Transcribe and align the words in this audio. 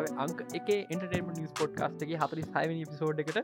ලංකාව 0.00 0.22
අංක 0.24 0.40
එක 0.54 0.68
ඉන්ටර්ටේම 0.70 1.30
නිස් 1.36 1.52
පොට් 1.52 1.74
කාස්ටගේ 1.74 2.18
හතරි 2.22 2.44
සයිවනි 2.46 2.84
පිසෝඩ් 2.86 3.22
එකට 3.22 3.38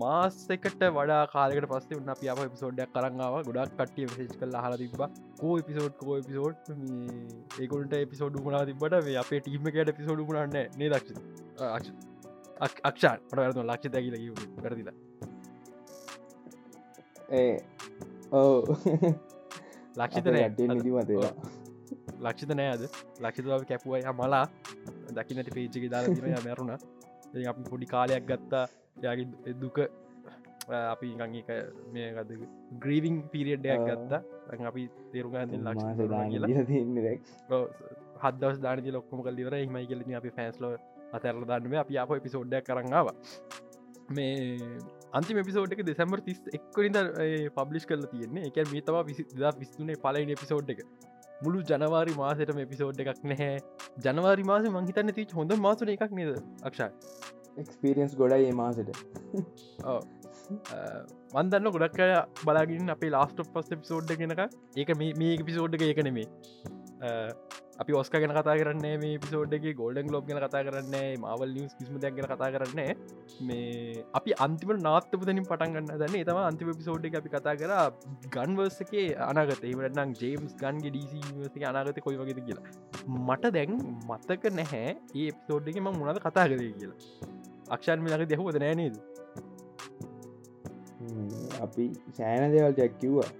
මාස්සකට 0.00 0.84
වඩා 0.90 1.20
කාලකට 1.32 1.68
පස්සේ 1.72 1.98
උන්න 2.00 2.12
අප 2.14 2.22
පිසෝඩ්ඩක් 2.54 2.92
කරන්නාව 2.94 3.38
ගොඩක් 3.48 3.76
කටිය 3.80 4.08
විශේෂ 4.10 4.40
කල් 4.40 4.56
හල 4.58 4.76
තිබ 4.82 4.96
කෝ 5.40 5.56
පිසෝඩ් 5.62 5.96
කෝ 6.00 6.18
පිසෝඩ් 6.22 6.72
ඒකුට 7.60 7.96
පිසෝඩ් 8.12 8.40
මනා 8.40 8.64
තිබට 8.70 8.98
අපේ 9.24 9.40
ටීම 9.40 9.70
කට 9.70 9.96
පිසෝඩ් 10.00 10.24
මනන්න 10.26 10.78
නේ 10.78 10.90
දක්ෂ 10.90 11.20
අක්ෂාන්. 12.82 13.18
පට 13.20 13.38
වැරතු 13.38 13.60
ලක්ෂ 13.64 13.92
දැකිල 13.92 14.14
කරදිලා 14.58 14.96
ඒ 17.34 17.54
ඕ 18.32 18.56
ලක්ෂිතනය 19.96 20.40
නිදිමතේ 20.70 21.30
ලක්ෂිත 22.20 22.54
නෑද? 22.54 22.82
ලක්ෂිතාව 23.20 23.62
කැපුවයි 23.70 24.02
මලා 24.14 24.46
දකිනට 25.12 25.50
පේච්චක 25.56 25.86
දාලා 25.90 26.42
මැරුණ. 26.46 26.72
අපි 27.52 27.62
පොඩි 27.70 27.86
කාලයක් 27.86 28.26
ගත්තා. 28.26 28.64
යාගේ 29.04 29.54
දුක 29.60 29.78
අපි 30.68 31.06
ගක 31.14 31.50
මේ 31.92 32.08
ගද 32.16 32.30
ග්‍රීවිං 32.84 33.16
පිරිියඩ්ඩයක් 33.32 33.80
ගත්තා. 33.88 34.20
අපි 34.70 34.88
ලක්ෂ 36.42 36.70
හදස් 38.22 38.58
දානති 38.60 38.90
ලොක්කොම 38.92 39.22
කල්ලිවර 39.22 39.54
හිමයි 39.54 39.86
කලන 39.86 40.14
අපි 40.20 40.30
ෆෑස්ලෝ 40.36 40.74
අතරල 41.12 41.44
දන්නම 41.50 41.74
අපි 41.84 41.98
අප 41.98 42.10
පිසෝඩ්ඩක් 42.26 42.68
කරන්නාව 42.68 43.10
මේ 44.10 44.32
අන්ති 45.12 45.42
පිසෝඩ් 45.48 45.72
එක 45.72 45.82
දෙසැම්බර් 45.90 46.20
තිස් 46.20 46.40
එක්කරින්ද 46.58 46.98
පබ්ලිස් 47.58 47.84
කල 47.86 48.06
තියෙන්නේ. 48.12 48.46
එක 48.48 48.56
මේ 48.72 48.82
තවා 48.82 49.04
විසි 49.04 49.22
දා 49.34 49.52
විස්තුනේ 49.62 49.96
පලයින 49.96 50.34
පිසෝඩ් 50.42 50.70
එක 50.74 50.80
මුළු 51.42 51.62
ජනවාරි 51.62 52.12
මාසටම 52.14 52.58
එපිසෝඩ් 52.58 53.00
එකක් 53.04 53.24
නැහැ. 53.24 53.56
ජනවාරි 54.02 54.44
මාස 54.44 54.68
මංහිතන්න 54.70 55.12
ති 55.12 55.26
හොඳ 55.32 55.56
මාසන 55.60 55.92
එකක් 55.94 56.12
නේද 56.12 56.30
අක්ෂා 56.62 56.90
එක්ස්පිරියන්ස් 57.56 58.14
ගොඩයි 58.16 58.46
ඒ 58.46 58.54
මාසට 58.54 58.90
වන්දන්න 61.34 61.70
ගොඩක් 61.76 62.00
බලාගින් 62.44 62.96
අපේ 62.96 63.12
ලාස්ට 63.16 63.44
පස් 63.52 63.70
පිසෝඩ් 63.74 64.16
ගෙනක. 64.22 64.42
ඒක 64.76 64.96
මේ 65.02 65.36
පිසෝඩ් 65.44 65.78
එක 65.78 65.86
ඒකනෙමේ 65.90 66.26
අපි 67.82 67.92
ඔස්ක 67.92 68.14
ගෙන 68.14 68.32
කතා 68.32 68.56
කරන්න 68.58 69.00
මේ 69.02 69.18
පිසෝඩ්ගේ 69.18 69.74
ගෝල්ඩන් 69.80 70.12
ලෝබ් 70.14 70.28
ගෙන 70.28 70.38
කතා 70.38 70.62
කරන්න 70.66 70.94
මවල් 71.22 71.50
නිස් 71.56 71.74
කිස්ම 71.78 71.98
දෙයක් 72.04 72.16
ගෙන 72.18 72.28
කතා 72.30 72.50
කරන්න 72.54 72.80
මේ 73.48 74.04
අපි 74.18 74.36
අන්තිම 74.46 74.72
නාත්තපතනින් 74.78 75.42
පටන්ගන්න 75.50 75.90
දන්න 75.92 76.24
තම 76.28 76.40
අන්තිම 76.42 76.72
පිසෝඩ් 76.80 77.08
අපි 77.20 77.32
කතා 77.34 77.56
කර 77.60 77.72
ගන්වර්සකේ 78.36 79.06
අනාගත. 79.28 79.64
ඒවටනම් 79.64 80.14
ජේම්ස් 80.22 80.54
ගන්ගේ 80.62 80.94
ඩීසි 80.94 81.66
අනාගත 81.72 82.00
කොයි 82.06 82.20
වගේද 82.22 82.40
කියලා. 82.46 82.64
මට 83.26 83.52
දැන් 83.58 83.76
මත්තක 84.08 84.54
නැහැ 84.60 84.96
ඒ 85.16 85.28
පිසෝඩ්ගේ 85.32 85.84
ම 85.84 85.92
මුණද 85.92 86.22
කතා 86.22 86.48
කරේ 86.48 86.72
කියලා. 86.80 86.98
අක්ෂන් 87.70 88.02
මිලක 88.02 88.26
දෙහුවද 88.32 88.58
නෑනේද 88.62 88.96
අපි 91.60 91.84
සෑන 92.12 92.52
දෙවල් 92.52 92.76
ජැක්කිව්වා 92.76 93.30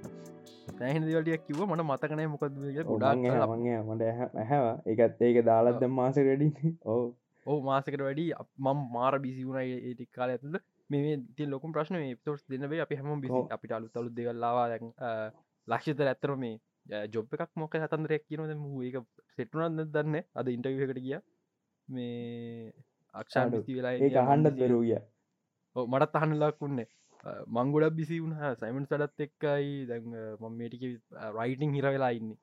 සෑහන 0.70 1.04
දවලටියක් 1.04 1.44
කිව 1.46 1.60
මට 1.64 1.84
මතකනය 1.84 2.26
මොකද 2.28 2.56
ගොඩක් 2.86 3.22
මගේ 3.52 3.78
මට 3.80 4.10
හැවා 4.44 4.74
එකත් 4.86 5.22
ඒක 5.22 5.38
දාලත්ද 5.44 5.84
මාස 5.90 6.18
වැඩි 6.20 6.72
ඕ 6.86 7.02
ඕ 7.46 7.58
මාසකට 7.62 8.00
වැඩි 8.00 8.26
මම් 8.58 8.80
මාර 8.92 9.18
බිසි 9.18 9.46
වුණ 9.48 9.60
ඒටික් 9.62 10.10
කාල 10.12 10.30
ඇතුද 10.30 10.58
මේ 10.90 11.16
ති 11.36 11.46
ලොකුම් 11.46 11.72
ප්‍රශ්න 11.72 12.00
තොස් 12.24 12.42
දෙනවේ 12.48 12.80
අපි 12.80 12.98
හම 12.98 13.20
බිසි 13.20 13.42
අපිට 13.50 13.72
අලු 13.72 13.88
තලු 13.88 14.10
දෙගල්ලාවා 14.10 14.66
ලක්ෂත 15.68 16.04
ඇත්තර 16.04 16.34
මේ 16.36 16.56
ජොබ් 17.08 17.32
එකක් 17.36 17.52
මොක 17.56 17.78
හතන්දරයක් 17.78 18.26
කියනද 18.26 18.52
ඒක 18.82 18.98
සෙටුනන්න 19.36 19.86
දන්න 19.88 20.22
අද 20.34 20.46
ඉන්ටවියකට 20.48 21.00
ගිය. 21.00 21.18
මේ 21.88 22.72
අක්ෂා 23.14 23.46
බිති 23.50 23.76
වෙලා 23.76 23.92
ඒ 23.96 24.12
අහන්ඩත් 24.22 24.56
බෙරූගිය 24.56 25.00
මටත් 25.76 26.18
අහන්නලක් 26.18 26.56
වුන්නේ 26.60 26.88
මංගොඩක් 27.48 27.96
බිසි 27.96 28.18
වුණ. 28.18 28.36
සයිමන් 28.56 28.86
සඩත් 28.86 29.20
එක්කයි. 29.20 29.86
දැන් 29.86 30.04
මමටික 30.40 30.84
රයිටිං 31.34 31.74
හිර 31.74 31.86
වෙලා 31.88 32.12
ඉන්න. 32.12 32.34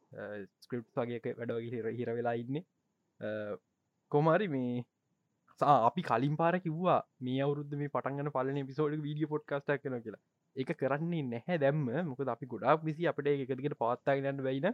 ස්ක්‍රප් 0.61 0.85
වගේ 0.97 1.35
වැඩවගේ 1.35 1.93
හිර 1.93 2.09
වෙලා 2.11 2.35
ඉන්න. 2.35 2.61
කොමරි 4.11 4.47
මේ 4.47 4.85
අපි 5.61 6.01
කලින් 6.03 6.35
පාර 6.35 6.55
කිව්වා 6.59 6.99
මේ 7.21 7.41
අවුරුද්ධ 7.41 7.75
මේ 7.75 7.89
පටන්ගන 7.89 8.31
පලන 8.31 8.63
පිසෝඩ 8.65 8.99
වීඩිය 8.99 9.27
පොඩ්කාස්ටක් 9.27 9.83
කන 9.83 9.99
කියලා. 10.01 10.23
එක 10.55 10.71
කරන්නේ 10.75 11.23
නැහැ 11.25 11.57
දැම්ම. 11.57 11.85
මොකද 12.05 12.27
අපි 12.27 12.45
ගොඩක් 12.47 12.83
විසි 12.83 13.07
අපට 13.07 13.27
එකකට 13.27 13.75
පවත්තාගෙනට 13.75 14.43
වෙයින 14.43 14.71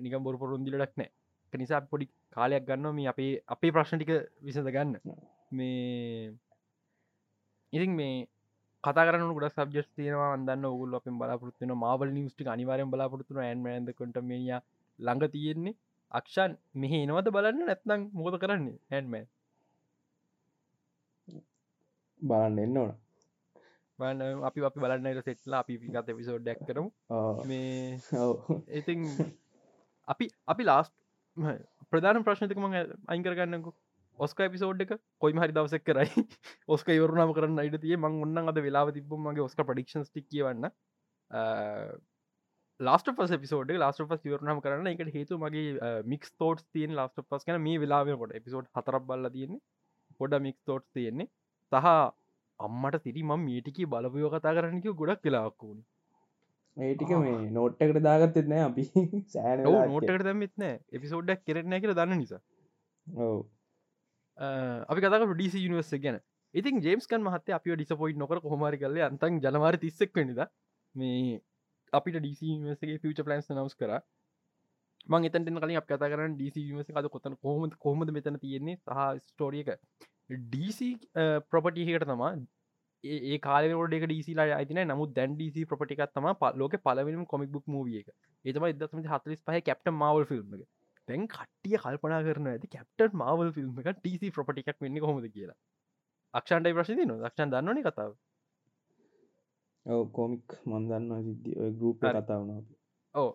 නිකම් 0.00 0.22
බොරු 0.22 0.38
පොරුන්දිලටක් 0.38 0.96
නෑ 0.96 1.12
නිසා 1.52 1.80
පොඩි 1.82 2.06
කාලයක් 2.30 2.66
ගන්න 2.66 2.94
මේ 2.94 3.08
අපේ 3.08 3.32
අපේ 3.46 3.72
ප්‍රශ්ටික 3.72 4.10
විසඳ 4.40 4.70
ගන්න 4.70 4.94
මේ 5.50 6.32
ඉතින් 7.72 7.92
මේ 7.92 8.26
කතර 8.84 9.16
ගොඩ 9.36 9.48
සබ්ජස් 9.50 9.88
තියනවා. 9.96 10.30
අදන්න 10.36 10.64
ඔගුල් 10.70 10.96
අපෙන් 10.98 11.18
බලාපොරත්තුන 11.20 11.74
මාවල් 11.84 12.10
නිස්ටි 12.16 12.48
අනිවාරෙන් 12.54 12.92
බලාපොරත්තුන 12.92 13.44
ඇන්මන්ද 13.44 13.94
කොට 13.98 14.18
මේය 14.30 14.50
ළඟ 14.98 15.30
තියෙන්නේ. 15.34 15.78
අක්ෂන් 16.12 16.52
මෙහ 16.74 16.92
එනවද 16.96 17.30
බලන්න? 17.36 17.64
නැත්නම් 17.68 18.02
මොද 18.14 18.36
කරන්නේ? 18.42 18.76
හැන්ම 18.90 19.14
බලන්න 22.20 22.58
එන්න 22.64 22.76
ඕන. 22.76 22.92
බන්න 23.98 24.44
අපි 24.48 24.66
අපි 24.68 24.78
බලන්නට 24.80 25.24
සෙට්ලා 25.28 25.62
අපි 25.64 25.78
ගත 25.86 26.16
පිසෝඩ් 26.18 26.42
ඩැක් 26.42 26.60
කරමු. 26.68 26.90
මේ 27.48 27.98
ඉතින් 28.80 29.00
අපි 30.08 30.28
අපි 30.46 30.62
ලාස්ට 30.64 30.94
ප්‍රධාන 31.90 32.24
ප්‍රශ්නතිකම 32.26 32.66
අයිකරගන්නකු 33.08 33.70
ඔස්ක 34.18 34.40
පිසෝඩ් 34.50 34.82
එක 34.82 34.92
කොයි 35.20 35.34
හරි 35.34 35.52
දවසක් 35.52 35.84
කරයි. 35.84 36.06
ඔස්ක 36.68 36.88
යවරුණම 36.88 37.34
කරන්න 37.34 37.58
අයිට 37.58 37.80
තිය 37.80 37.96
මං 37.96 38.20
ඔන්න 38.22 38.48
අද 38.48 38.58
වෙලා 38.58 38.90
තිබමගේ 38.90 39.44
ඔස්ක 39.44 39.60
පඩික්ෂන් 39.60 40.04
ටික් 40.04 40.28
කියවන්න. 40.28 40.68
ලාස්ට 42.80 43.10
පස 43.12 43.32
පිසෝඩ් 43.36 43.72
ලාස්ට 43.74 44.04
පස් 44.04 44.22
වරනම 44.24 44.60
කරන්න. 44.60 44.86
එකට 44.86 45.14
හේතු 45.14 45.38
මගේ 45.38 46.02
මික් 46.04 46.28
තෝට් 46.38 46.62
තියෙන් 46.72 46.94
ලාස්ට 46.94 47.24
පස් 47.24 47.44
කන 47.44 47.58
මේ 47.60 47.80
වෙලාවට 47.80 48.36
එපිසෝඩ් 48.40 48.70
හතරක් 48.72 49.08
බල්ල 49.08 49.30
තියෙන්නේ. 49.30 49.64
පොඩ 50.20 50.38
මික් 50.40 50.58
තෝට් 50.64 50.86
තියෙන්නේ. 50.92 51.30
සහ 51.72 51.90
අම්මට 52.60 53.00
තිරි 53.02 53.22
ම 53.22 53.34
මීටිකි 53.40 53.86
බලපයෝ 53.86 54.30
කතා 54.30 54.54
කරන්නක 54.54 54.86
ගොඩක් 54.94 55.26
වෙලාක්කූුණ 55.26 55.82
ඒටික 56.76 57.10
මේ 57.16 57.50
නෝට්ටකට 57.50 58.00
දාගත්තෙත් 58.02 58.46
නෑ 58.46 58.62
අපි. 58.68 58.84
සෑන 59.28 59.66
නෝට්ටකට 59.66 60.24
දැමත්න 60.24 60.68
එපිසෝඩ්ඩක් 60.92 61.44
කරන 61.46 61.80
කියල 61.80 61.94
දන්න 61.94 62.18
නිසා. 62.18 62.42
ඔව 63.06 63.42
අපි 64.38 65.00
කතක 65.00 65.32
ඩිසි 65.32 65.64
යනිවර්ස 65.66 65.92
ගැන. 65.98 66.18
ඉතින් 66.54 66.80
ජේම්ස්කන් 66.80 67.22
මහත 67.22 67.56
අපි 67.58 67.76
ඩිසපොයිට් 67.76 68.18
නොකර 68.18 68.40
කොහමරි 68.40 68.78
කල 68.78 69.00
අන්තන් 69.02 69.40
ජනවාර 69.40 69.76
තිස්සෙක් 69.76 70.16
නිද 70.20 70.42
මේ 70.94 71.40
අපිට 71.92 72.18
ඩිසිගේ 72.18 72.98
පිච 73.04 73.22
පලන්ස් 73.22 73.50
නවස් 73.50 73.76
කර. 73.76 73.92
මං 75.06 75.28
එතට 75.28 75.48
කලින් 75.56 75.78
අප 75.78 75.86
කතා 75.86 76.10
කරන්න 76.10 76.34
ඩිසි 76.36 76.66
විස 76.72 76.90
අද 76.94 77.08
කොතන 77.08 77.36
කොහොම 77.36 77.70
කොහොමද 77.78 78.12
මෙතන 78.16 78.40
තියෙන්නේ 78.40 78.76
සහ 78.78 79.24
ස්ටෝරියක 79.24 79.70
ඩීසි 80.42 80.90
ප්‍රපටිහකට 81.50 82.06
තමා. 82.10 82.34
ඒ 83.04 83.38
කාලට 83.38 83.96
ඩීසිලා 84.04 84.46
අයිතින 84.58 84.80
නමුත් 84.84 85.12
දැන් 85.14 85.34
ඩීසි 85.34 85.66
ප්‍රපටිකත් 85.66 86.14
තම. 86.14 86.30
ලෝක 86.56 86.76
පලවෙන 86.86 87.26
කොමික් 87.26 87.50
බුක් 87.50 87.66
මූවිය 87.66 88.00
එක. 88.00 88.08
ඒතම 88.44 88.66
ඉදම 88.66 89.04
හතලිස් 89.08 89.42
පහ 89.42 89.60
කැප්ට 89.66 89.92
මවල් 89.92 90.26
ෆිල්ම් 90.30 90.56
එක. 90.56 90.68
තැන් 91.08 91.26
කට්ටිය 91.28 91.78
කල්පනා 91.78 92.20
කරන 92.26 92.50
ඇති 92.50 92.70
කැප්ට 92.70 93.14
මවල් 93.14 93.50
ෆිල්ම් 93.56 93.80
එක 93.82 93.90
ටීසි 93.96 94.30
ප්‍රපටිකක් 94.30 94.78
වෙන්න 94.80 95.00
හොමද 95.02 95.26
කියලා. 95.28 95.58
අක්ෂන්ටයි 96.34 96.76
ප්‍රශ්ති 96.76 97.00
න 97.00 97.16
ක්ෂන් 97.22 97.52
දන්නන 97.52 97.82
කතාව? 97.84 98.14
ඔව 99.86 100.04
කොමික් 100.12 100.56
මන්දන්න 100.66 101.10
සිද්ධ. 101.24 101.50
ගරුප 101.78 101.98
කතාවන 102.00 102.50
ඕ 103.14 103.30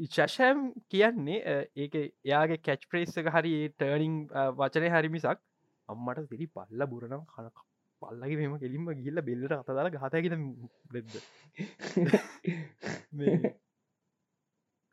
ශෂෑම් 0.00 0.60
කියන්නේ 0.88 1.56
ඒක 1.76 1.94
එයාගේ 1.98 2.60
කැච් 2.60 2.82
ප්‍රේස් 2.90 3.16
එක 3.16 3.30
හරි 3.32 3.54
ටර්නිං 3.74 4.16
වචනය 4.58 4.90
හරි 4.90 5.10
මිසක් 5.10 5.40
අම්මට 5.88 6.28
සිරි 6.30 6.46
පල්ල 6.50 6.86
බුරනම් 6.86 7.24
කනක 7.26 7.66
පල්ලගේ 8.02 8.40
මෙම 8.42 8.58
කෙලින්ම 8.58 8.90
ගිල්ල 9.00 9.22
බෙල්ලට 9.22 9.54
අතදාල 9.54 9.90
ගතගෙන 9.92 10.44
බෙද්ද 10.92 11.14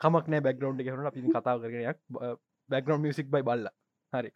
කමක් 0.03 0.25
නෑ 0.27 0.45
බැග්‍රවන්් 0.47 0.83
එකහුණ 0.83 1.11
අපි 1.11 1.25
කතාව 1.29 1.65
කරනයක් 1.65 1.99
බැග්‍රවන්් 2.69 3.01
මියසික් 3.01 3.29
බයි 3.29 3.43
බල්ල. 3.43 3.67
හරි. 4.13 4.31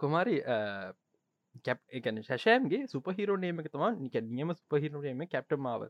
කොමරි 0.00 0.36
කැප් 1.64 1.80
එකන 1.92 2.20
ශෂයම්ගේ 2.22 2.82
සුපහිරෝනේම 2.88 3.62
තම 3.66 3.84
නික 4.00 4.16
නියම 4.30 4.52
සුපහිරනේම 4.54 5.24
කැප්ට 5.28 5.56
මාව 5.58 5.88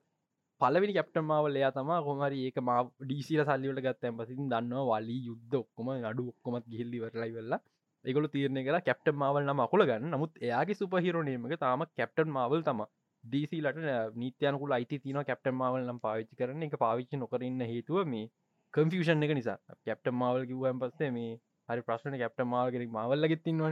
පලවිනි 0.60 0.94
කැප්ට 0.94 1.18
මාවල 1.22 1.58
එයා 1.60 1.72
තම 1.72 1.90
කොමරි 2.06 2.38
ඒක 2.46 2.60
ම 2.60 2.70
ඩීසිල 3.02 3.42
සල්ලිවල 3.44 3.80
ගත්තැන් 3.80 4.16
පසින් 4.18 4.48
දන්න 4.52 4.78
වලි 4.90 5.18
යුද්ධ 5.26 5.58
ඔක්කොම 5.58 5.90
අඩු 6.04 6.28
ඔක්කොමත් 6.32 6.64
ගිල්ලි 6.72 7.02
වරලයි 7.04 7.34
වෙල්ලා 7.34 7.60
එකගොල 8.04 8.28
තීරණය 8.28 8.62
කලා 8.66 8.82
කැප්ට 8.82 9.12
මාවල් 9.14 9.42
නම 9.44 9.60
අකුල 9.60 9.84
ගන්න. 9.84 10.10
නමුත් 10.10 10.32
එයාගේ 10.40 10.78
සුපහිරෝනේමක 10.80 11.54
තාම 11.58 11.84
කැප්ටන් 11.92 12.30
මාවල් 12.30 12.62
තම 12.62 12.82
දීසිලට 13.28 13.80
නීත්‍යයනකුල 14.16 14.72
අයිති 14.72 14.98
තින 15.00 15.20
කැප්ට 15.22 15.50
මාවල් 15.54 15.82
නම් 15.82 16.00
පාවිච්චි 16.00 16.36
කරන 16.36 16.62
එක 16.62 16.76
පාවිච්චි 16.78 17.16
නොකරන්න 17.16 17.62
හේතුව 17.64 18.00
මේ 18.06 18.26
කම්ෆියෂන් 18.74 19.22
එක 19.22 19.34
නිසා. 19.34 19.58
කැප්ට 19.84 20.12
මවල් 20.12 20.46
කිව්වන් 20.46 20.80
පස්සේ 20.80 21.10
මේ 21.10 21.32
හරි 21.68 21.82
ප්‍රශ්න 21.82 22.16
කැප්ට 22.16 22.44
මාල්ගෙනෙක් 22.46 22.90
මවල්ල 22.90 23.28
ගෙත්තින්ව 23.28 23.68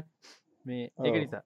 මේ 0.65 0.85
ඒක. 1.03 1.17
නිසා. 1.17 1.45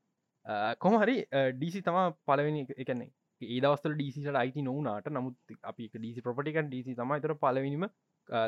කොම 0.76 0.96
හරි 0.96 1.16
ඩීසි 1.52 1.82
තමා 1.82 2.06
පලවෙනි 2.24 2.66
එකන්නේ 2.76 3.10
ඒදවස්තල 3.40 3.94
ඩීසිට 3.94 4.36
අයිති 4.36 4.62
නොවනාට 4.62 5.08
නමුත් 5.10 5.54
අපි 5.64 5.88
ඩීසි 5.90 6.22
ප්‍රපටිකන් 6.22 6.68
ඩීසි 6.68 6.94
තම 6.94 7.14
තර 7.18 7.34
පලවෙනිම 7.36 7.86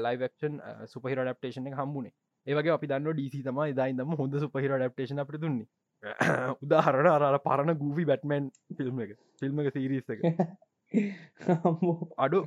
ලයිවක්ෂන් 0.01 0.59
සුපහිර 0.87 1.21
ඩප්ටේෂන 1.21 1.71
හම්බුණේ 1.75 2.15
ඒවගේ 2.47 2.75
අපි 2.75 2.87
දන්න 2.87 3.13
ඩීසි 3.13 3.43
තම 3.43 3.63
ඉදායිදම 3.67 4.15
හොඳ 4.17 4.39
සුපහිර 4.39 4.75
ඩප්ටේෂන 4.75 5.23
අපට 5.25 5.39
දුන්නේ 5.39 5.69
උදාහරණ 6.65 7.09
අර 7.09 7.39
පරණ 7.41 7.79
ගූවි 7.79 8.05
බැට්මන් 8.05 8.47
ෆිල්ම් 8.77 9.03
එක. 9.05 9.17
ෆිල්ම් 9.41 9.61
එක 9.61 9.73
සිරිස් 9.73 10.09
එක. 10.09 10.21
අඩු. 12.19 12.41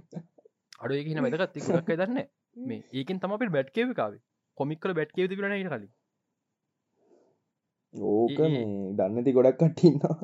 අඩු 0.80 0.94
ඒකන 0.94 1.22
වැදගත්. 1.26 1.62
ගොඩක් 1.68 1.94
දන්න 1.96 2.24
මේ 2.64 2.82
ඒකෙන් 2.94 3.20
තම 3.20 3.36
අපට 3.36 3.52
බැට්කේවිකාව 3.52 4.18
කොමික්කල 4.58 4.94
බැට්කේව 4.94 5.30
තිබෙන 5.30 5.56
කලින්? 5.68 5.92
ඕක 7.94 8.40
දන්නති 8.98 9.32
ගොඩක් 9.32 9.60
කට්ටින්නවා 9.60 10.16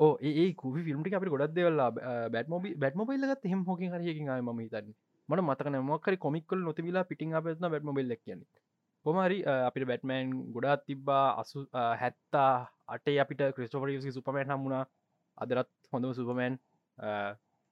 ඕ 0.00 0.12
ඒ 0.22 0.46
කුවි 0.54 0.84
ෆිල්ම්ටි 0.84 1.14
අපි 1.14 1.32
ගොඩක් 1.32 1.54
දෙවල්ලා 1.54 1.90
බැට්මෝබි 2.30 2.74
බැට්මොබයිල්ලගත් 2.76 3.44
හෙම 3.44 3.64
හොක 3.64 3.80
හරයකින් 3.86 4.30
ම 4.38 4.60
තන්න 4.66 4.94
මට 5.28 5.42
මතකන 5.42 5.76
මොක්කර 5.84 6.16
කොමික්කල් 6.18 6.60
නොතිවිලා 6.60 7.04
පිටිං 7.04 7.34
අපත්න 7.34 7.66
බැට්මොබයිල්ල 7.66 8.16
කියන්න 8.16 8.42
කොමරි 9.06 9.38
අපිට 9.68 9.86
බැට්මෑන් 9.90 10.32
ගොඩාත් 10.54 10.82
තිබ්බා. 10.86 11.26
අසු 11.40 11.66
හැත්තා 12.02 12.52
අටේ 12.88 13.18
අපිට 13.24 13.42
ක්‍රිස්ටෝපරියසි 13.56 14.12
සුපමෑන් 14.12 14.52
හම්මුණා 14.52 14.84
අදරත් 15.38 15.70
හොඳම 15.92 16.12
සුපමෑන් 16.14 16.58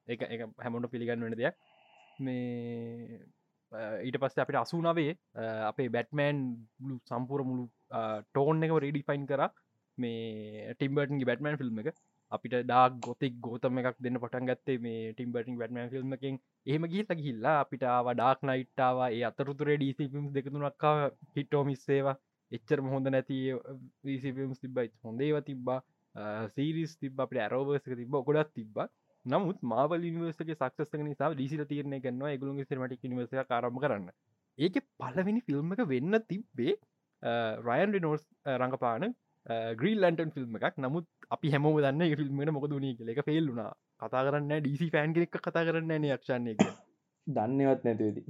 එක 0.09 0.21
එක 0.27 0.41
හැමොට 0.59 0.91
පිළිගන්න 0.93 1.25
වෙන 1.25 1.37
දෙයක්. 1.37 1.57
මේ 2.19 3.21
ඊට 4.03 4.19
පස්ස 4.21 4.39
අපිට 4.39 4.61
අසුනාවේ 4.61 5.13
අපේ 5.71 5.89
බැට්මෑන් 5.89 6.39
සම්පුර 7.05 7.45
මුළු 7.45 7.65
ටෝන් 8.29 8.65
එක 8.65 8.77
රඩි 8.79 9.07
ෆයින් 9.09 9.27
කර. 9.27 9.43
මේ 9.99 10.75
ටිම්බර්ටන්ගේ 10.75 11.29
බැටමන් 11.31 11.61
ෆිල්ම් 11.61 11.83
එක. 11.83 11.97
අපිට 12.33 12.55
ඩාක් 12.61 12.97
ගොතෙක් 13.01 13.35
ගෝතම 13.41 13.81
එකක් 13.81 13.99
දෙන්න 13.99 14.21
පටන් 14.21 14.49
ගත්තේ 14.49 14.79
මේ 14.79 15.03
ටිම්බර්ටින් 15.11 15.59
බැටමන් 15.59 15.91
ෆිල්ම් 15.91 16.13
එකින්. 16.13 16.39
එහෙම 16.67 16.87
ගීත 16.87 17.13
ගිල්ලා 17.21 17.57
අපිට 17.61 17.85
ඩාක් 18.13 18.41
නයිට්ටාව 18.45 19.03
ඒ 19.09 19.23
අතරුතුර 19.25 19.71
ඩීසිපිම් 19.73 20.27
දෙකතුනක්කා 20.35 20.97
හිටෝ 21.37 21.63
මිස්සේවා 21.65 22.17
එච්චර 22.53 22.81
හොඳ 22.87 23.09
නැති 23.09 23.39
ීසිපිම්ස් 24.07 24.61
තිබ්බයි 24.61 24.93
හොඳේව 25.03 25.41
තිබ්බා. 25.43 25.81
සීරිස් 26.55 26.95
තිබ 26.97 27.21
අපට 27.21 27.39
ඇරෝවර්සක 27.39 27.93
තිබ 27.95 28.17
ගොඩත් 28.21 28.55
තිබ්බ. 28.55 28.79
නමුත් 29.25 29.59
මාවල 29.65 30.05
නිවර්සගේ 30.09 30.57
සක්සක 30.57 31.01
නිසා 31.03 31.31
ඩීසිට 31.33 31.65
තිරණය 31.69 32.01
ගන්නවා 32.01 32.37
ගුලුගේ 32.37 32.69
සිරමටික් 32.71 33.03
නිවස 33.07 33.35
කරම 33.51 33.79
කරන්න. 33.79 34.09
ඒක 34.59 34.77
පලවෙනි 34.99 35.41
ෆිල්ම් 35.41 35.75
එක 35.75 35.83
වෙන්න 35.87 36.21
තිබ්බේ 36.29 36.75
රයන් 37.63 37.93
රිනෝස් 37.93 38.23
රඟපාන 38.55 39.15
ග්‍රීල් 39.49 40.01
ලන්ටන් 40.03 40.31
ෆිල්ම් 40.31 40.59
එකක්. 40.59 40.77
නමුත් 40.79 41.07
අපි 41.31 41.51
හැමෝම 41.51 41.79
දන්න 41.79 42.17
ෆිල්ම්මට 42.17 42.53
මොකද 42.53 42.73
වනී 42.73 42.97
කියල. 42.97 43.11
එක 43.11 43.23
ෆෙල්ලුනා 43.25 43.71
කතා 44.01 44.23
කරන්න 44.25 44.53
ඩීසි 44.59 44.91
ෆෑන් 44.91 45.15
කෙනෙක් 45.15 45.39
කතා 45.39 45.65
කරන්න 45.65 45.93
න 45.97 46.05
එක 46.05 46.63
දන්නවත් 47.27 47.83
නැතිවෙදි 47.85 48.23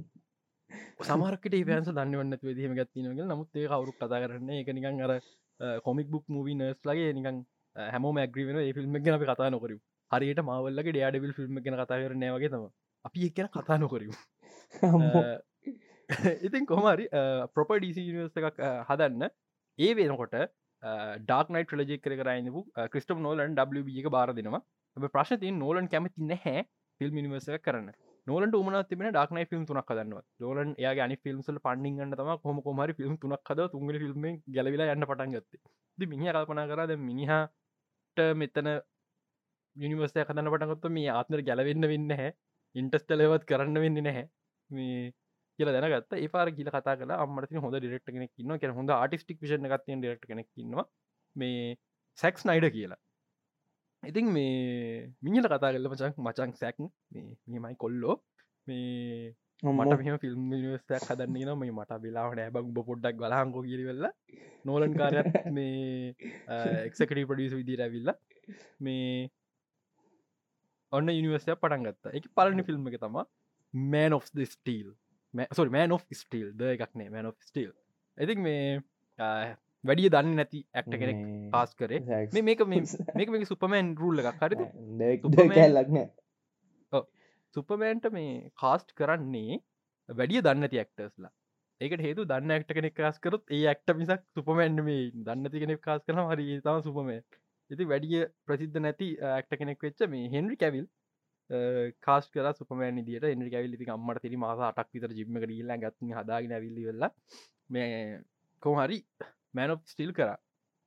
සමරකට 1.01 1.55
පෑන්ස 1.63 1.89
දන්නවන්න 1.89 2.37
වෙදීම 2.43 2.73
ගත්තිනග 2.75 3.21
නමුත් 3.23 3.55
ඒ 3.55 3.67
කවරු 3.67 3.93
කතා 3.95 4.21
කරන්න 4.23 4.49
එක 4.55 4.71
නිකන් 4.71 5.01
අර 5.01 5.13
කොමික් 5.81 6.09
බුක් 6.09 6.25
මූවී 6.27 6.57
නර්ස් 6.57 6.81
ලගේ 6.85 7.13
නිකන් 7.13 7.37
හැම 7.75 8.07
මැග්‍රීවෙන 8.11 8.59
ඒ 8.59 8.73
ෆිල්ම් 8.73 8.97
ගැන 8.99 9.19
කතා 9.23 9.49
නොකරු 9.49 9.77
හරියට 10.11 10.41
මවල්ලගේ 10.43 10.93
ඩයාඩබිල් 10.93 11.33
ෆිල්ම් 11.33 11.59
ගැන 11.59 11.77
කතා 11.77 11.99
කරන 11.99 12.25
වගේ 12.29 12.49
තම 12.49 12.65
අපි 13.05 13.27
එක් 13.27 13.35
ගැන 13.35 13.49
කතා 13.49 13.77
නොකරමු. 13.77 14.15
ඉතින් 16.47 16.65
කොමරි 16.65 17.05
ප්‍රොප 17.53 17.75
ඩීසි 17.75 18.07
නිවර්ස 18.07 18.37
එකක් 18.41 18.59
හදන්න. 18.87 19.29
ඒ 19.79 19.91
වෙනකොට 19.95 20.35
ඩක් 20.83 21.55
නයි 21.55 21.63
්‍රලජෙක් 21.71 22.03
කර 22.03 22.15
කරයිනපු 22.21 22.61
ක්‍රිස්ටම් 22.91 23.23
නෝලන් 23.25 23.55
ව 23.77 23.97
එක 24.01 24.09
බාර 24.17 24.29
දෙනවා. 24.33 24.61
ප්‍රශ්ති 25.15 25.51
නෝලන් 25.63 25.87
කැමති 25.87 26.29
නැහැ 26.31 26.63
ෆිල්ම් 27.01 27.17
නිවර්ස 27.25 27.49
එක 27.49 27.63
කරන්න. 27.67 27.89
නොලට 28.27 28.55
උමන 28.59 28.75
තිබෙන 28.89 29.11
ඩක්නයි 29.13 29.45
ෆිල්ම් 29.51 29.63
තුනක් 29.69 29.91
හදන්නවා 29.91 30.23
ලෝලන් 30.41 30.71
එයා 30.81 30.93
අනි 31.05 31.15
ෆිල්ම්සල් 31.23 31.57
පන්ඩිගන්න 31.65 32.15
තම 32.19 32.31
කොම 32.45 32.57
කොමරි 32.67 32.93
ෆිල්ම් 32.99 33.13
තුනක් 33.23 33.51
හද 33.51 33.67
තුන්ග 33.73 33.91
ෆිල්ම් 34.03 34.25
ගැලවිලා 34.55 34.95
යන්න 34.95 35.07
පටන් 35.11 35.35
ගත්ත. 35.35 35.61
මිනි 35.97 36.31
කල්පනා 36.31 36.67
කරද 36.71 36.91
මිනිහට 37.07 38.19
මෙතන 38.41 38.69
යනිවර්සය 39.75 40.25
කදන්න 40.27 40.51
පටගොත්ත 40.53 40.85
මේ 40.97 41.09
ආත්මර 41.15 41.41
ගැලවෙන්න 41.49 41.89
වෙන්න 41.93 42.11
හැ 42.19 42.29
ඉන්ටස්ටලවත් 42.75 43.43
කරන්න 43.49 43.81
වෙන්න 43.85 43.99
නැහැ. 44.07 44.25
මේ 44.69 45.13
කියල 45.59 45.71
දැනගත් 45.75 46.15
ඒපාර 46.17 46.47
කියල 46.57 46.71
කතා 46.71 46.95
කල 46.95 47.11
අම්මට 47.15 47.59
හොඳ 47.65 47.77
ඩිරෙක්ට 47.77 48.09
කෙනෙක් 48.09 48.31
න්න 48.39 48.59
කිය 48.61 48.73
හොඳ 48.77 48.95
ආටිස්ටික් 48.95 49.41
විෂන 49.43 49.69
ගත්තිය 49.71 49.97
ඩෙක්ට 49.97 50.25
කෙනෙක්කින්නවා 50.29 50.85
මේ 51.35 51.75
සැක්ස් 52.17 52.45
නයිඩ 52.45 52.67
කියලා. 52.75 52.99
ඉතින් 54.03 54.31
මේ 54.31 55.11
මිනිල 55.21 55.47
කතා 55.47 55.73
කල 55.73 55.89
මචක් 55.89 56.15
මචං 56.19 56.55
සැක් 56.55 56.77
මේ 56.79 57.59
මයි 57.59 57.75
කොල්ලෝ. 57.75 58.15
මේ 58.67 59.33
මට 59.63 59.99
මෙම 59.99 60.19
ෆිල්ම් 60.19 60.45
නිවස්යක් 60.51 61.03
හදන්න 61.05 61.35
න 61.47 61.59
මේ 61.59 61.73
මට 61.73 61.99
වෙලාවට 62.03 62.39
ඇබක් 62.39 62.61
උඹ 62.61 62.79
පොඩ්ඩක් 62.89 63.19
ගලහංකෝ 63.19 63.63
කිරිවෙල්ල 63.63 64.07
නෝලන් 64.65 64.95
කාරත් 64.95 65.27
මේ 65.57 66.15
එක්සකට 66.85 67.19
පඩියස 67.31 67.57
විදිර 67.59 67.83
ඇවිල්ල 67.85 68.13
මේ 68.79 69.27
ඔන්න 70.91 71.11
යනිවර්සය 71.11 71.51
පටන් 71.55 71.85
ගත්ත. 71.87 72.15
එක 72.17 72.31
පලනි 72.35 72.67
ෆිල්ම් 72.69 72.87
එක 72.89 72.97
තම 73.03 73.21
Man 73.73 74.13
of 74.13 74.31
the 74.33 74.45
Steel 74.47 74.89
sorry 75.51 75.69
Man 75.69 75.91
of 75.91 76.05
Steel 76.13 76.51
ද 76.53 76.75
එකක්නේ 76.75 77.09
මෑන් 77.09 77.31
of 77.31 77.37
ස්ටීල් 77.41 77.71
ඇති 78.17 78.37
මේ 78.39 78.61
වැඩිය 79.83 80.09
දන්න 80.09 80.35
නැති 80.35 80.61
ඇක්ට 80.73 80.95
කෙනෙක් 80.95 81.19
පාස් 81.51 81.75
කරේ. 81.75 81.99
මේක 82.41 82.63
මේක 83.15 83.29
මේක 83.29 83.47
සුපමෑන් 83.47 83.95
රුල්ල 83.95 84.23
එකක් 84.23 84.41
හරිද 84.43 84.63
කැල්ලක්න 85.53 85.99
සුපමෑන්ට 87.55 88.07
මේ 88.11 88.31
කාස්ට් 88.55 88.95
කරන්නේ 88.95 89.59
වැඩිය 90.09 90.41
දන්න 90.41 90.67
ඇති 90.67 90.81
ඇක්ටර්ස්ලා 90.81 91.31
ඒකට 91.81 92.01
හේතු 92.01 92.25
දන්න 92.25 92.55
ඇක්ට 92.55 92.73
කෙනෙක් 92.73 92.95
කාස් 92.95 93.19
කරොත් 93.19 93.43
ඒ 93.49 93.61
ඇක්ට 93.71 93.93
මිසක් 93.95 94.25
සුපමෑන්ඩ 94.35 94.83
මේ 94.83 95.03
දන්නති 95.27 95.63
කෙනෙක් 95.63 95.81
කාස් 95.81 96.01
කරන 96.03 96.25
හරි 96.31 96.59
තම 96.65 96.81
සුපමෑ 96.87 97.19
ඉති 97.71 97.87
වැඩිය 97.87 98.25
ප්‍රසිද්ධ 98.45 98.79
නැති 98.79 99.09
ඇක්ට 99.31 99.59
කෙනෙක් 99.61 99.85
වෙච්ච 99.85 100.03
මේ 100.07 100.31
හෙන්රි 100.33 100.57
කැවිල් 100.57 100.85
කාස් 102.05 102.29
කර 102.29 102.51
සුපමෑන් 102.53 103.01
දිට 103.07 103.25
එන්රි 103.25 103.49
කැවිල් 103.53 103.77
ති 103.77 103.89
අම්මට 103.89 104.21
තිරි 104.23 104.37
මාස 104.37 104.59
අටක් 104.61 104.91
විතර 104.95 105.15
ජිම්ම 105.19 105.39
කරල්ල 105.43 105.73
ගත්න 105.83 106.13
හදාගෙන 106.19 106.55
ඇවිල්ලි 106.57 106.85
වෙල්ල 106.89 107.09
මේ 107.69 108.21
කොහරි 108.63 108.99
මෑනොප් 109.53 109.81
ස්ටිල් 109.85 110.13
කර. 110.13 110.31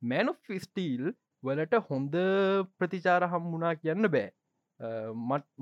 මෑනො 0.02 0.35
ස්ටීල් 0.66 1.12
වලට 1.42 1.83
හොඳ 1.88 2.14
ප්‍රතිචාර 2.78 3.23
හම්මුණා 3.33 3.75
කියන්න 3.83 4.11
බෑ. 4.14 4.31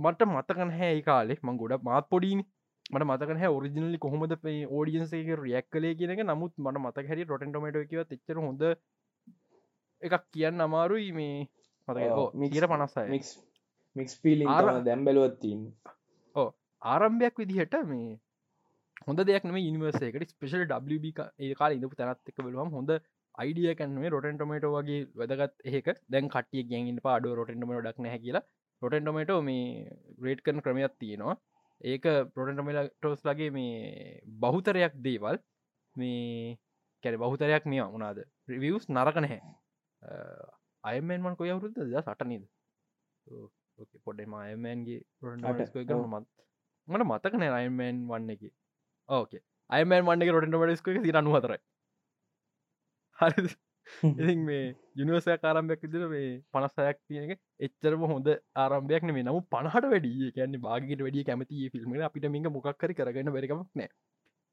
මට 0.04 0.28
මතකන 0.28 0.72
හැ 0.78 0.96
කාලෙ. 1.02 1.36
මං 1.42 1.60
ගොඩ 1.62 1.82
මාත් 1.82 2.08
පොඩීනි 2.08 2.44
මට 2.90 3.06
මතකන 3.06 3.40
හැ 3.42 3.50
ඔරිජිනලි 3.56 3.98
කොහොමද 3.98 4.34
පේ 4.44 4.60
ෝඩියන්සේ 4.68 5.36
රියක් 5.42 5.66
කලේ 5.70 5.94
කියනක 5.94 6.22
නමුත් 6.24 6.52
මට 6.58 6.82
මතක 6.82 7.06
හැරි 7.10 7.24
රොටන්ටමට 7.24 7.88
කිව 7.90 8.00
එච්චර 8.06 8.40
හොඳ 8.46 8.64
එකක් 10.02 10.24
කියන්න 10.32 10.66
අමාරුයි 10.66 11.12
මේ 11.12 11.36
මත 11.88 12.52
කියර 12.54 12.66
පනස්සයි 12.72 13.06
මික්ස් 13.14 13.30
මික්ස් 14.00 14.16
පිලි 14.24 14.50
දැම්බලුවත්තින් 14.88 15.62
ආරම්භයක් 16.82 17.40
විදිහට 17.42 17.78
මේ 17.86 18.10
හොඳ 19.06 19.24
දෙයක් 19.28 19.44
නම 19.44 19.58
නිවර්සේකට 19.76 20.34
ස්පේෂල් 20.34 20.66
ඒ 21.40 21.54
කාල 21.54 21.78
ඉඳපු 21.78 21.96
තැනත් 21.96 22.32
එක 22.32 22.38
බලුවම් 22.38 22.76
හොඳ 22.76 22.92
අයිඩිය 23.34 23.74
කැන්ේ 23.74 24.12
රොටන් 24.14 24.38
ටොමට 24.38 24.66
වගේ 24.68 25.02
වැදගත් 25.20 25.68
ඒක 25.72 25.86
දැන් 26.08 26.28
කටිය 26.28 26.64
ගැගින් 26.70 26.98
පාඩ 27.06 27.28
රොටන්ටම 27.38 27.72
ඩක් 27.76 28.04
නැ 28.06 28.18
කියලා. 28.24 28.44
රොටන් 28.82 29.04
ටොමට 29.04 29.32
මේ 29.42 29.64
රේට් 30.24 30.42
කන 30.44 30.62
ක්‍රමයක් 30.64 30.96
තියෙනවා. 30.98 31.36
ඒක 31.84 32.04
පොටන්ටමල 32.34 32.80
ටෝස් 32.88 33.22
ලගේ 33.24 33.50
මේ 33.50 34.20
බහුතරයක් 34.42 34.96
දේවල්. 35.06 35.38
මේ 35.96 36.56
කැර 37.04 37.16
බහුතරයක් 37.16 37.64
මේ 37.66 37.86
වුණාද 37.86 38.24
රිවියස් 38.48 38.88
නරක 38.88 39.16
නැහැ. 39.18 39.40
අයමෙන්මන් 40.84 41.38
කොය 41.40 41.52
වරුද්ද 41.52 41.80
ද 41.86 42.02
සටනීද 42.02 42.44
පොඩ්ඩම 44.04 44.34
අයමන්ගේ 44.34 45.00
මත් 45.22 46.26
මට 46.88 47.04
මතකන 47.04 47.46
අයමන් 47.50 48.04
වන්න 48.08 48.30
එක. 48.30 48.44
ඕකේ 49.08 49.42
අයමන් 49.70 50.06
වන්න 50.06 50.32
රොටට 50.36 50.54
ඩස්ක 50.54 51.02
සිර 51.06 51.16
අනුහතරයි 51.16 51.60
හරි. 53.18 53.50
ඉති 54.02 54.36
මේ 54.40 54.62
යුනිවර්සය 54.96 55.36
කාරම්භයක් 55.38 55.82
විදිර 55.86 56.04
මේ 56.08 56.28
පනස්සයක් 56.52 57.00
තියනක 57.08 57.32
එච්චරම 57.60 58.04
හොඳ 58.04 58.28
ආරම්භයක් 58.56 59.08
නේ 59.08 59.24
නමු 59.24 59.40
පනහට 59.54 59.90
වැඩිය. 59.94 60.30
කියන්න 60.36 60.60
බාගට 60.60 61.02
වැඩිය 61.06 61.24
කැමති 61.24 61.70
ෆිල්ම් 61.74 61.98
අපිට 62.02 62.28
මේක 62.28 62.48
මොක්කර 62.50 62.92
කරගන්න 62.92 63.34
බැරිකමක් 63.36 63.66
නෑ. 63.74 63.90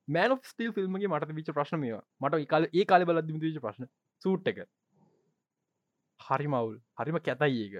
මෑන 0.08 0.36
ස්ටිල් 0.44 0.74
ෆිල්ම්ගේ 0.74 1.14
මට 1.14 1.38
විච 1.40 1.54
ප්‍රශ්නමය 1.54 1.94
මට 2.22 2.44
කාල 2.48 2.68
ඒ 2.72 2.86
කාල 2.86 3.06
බලද 3.06 3.32
විච 3.46 3.62
ප්‍රශ්න. 3.62 3.90
සූට් 4.22 4.48
එක. 4.48 4.60
හරි 6.20 6.48
මවුල් 6.48 6.76
හරිම 7.00 7.20
කැතයි 7.20 7.64
ඒක 7.66 7.76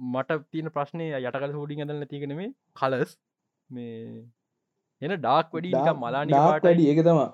මට 0.00 0.40
තියන 0.50 0.70
ප්‍රශ්නය 0.70 1.06
යටකල 1.20 1.54
හෝඩින් 1.54 1.84
ඇදල 1.84 2.04
තියගෙන 2.06 2.36
මේ 2.36 2.50
කලස් 2.74 3.16
මේ 3.70 4.24
එන 5.02 5.16
ඩාක් 5.16 5.54
වැඩි 5.54 5.72
මලානි 5.96 6.32
වැඩි. 6.34 6.90
ඒක 6.90 7.04
තමා 7.04 7.28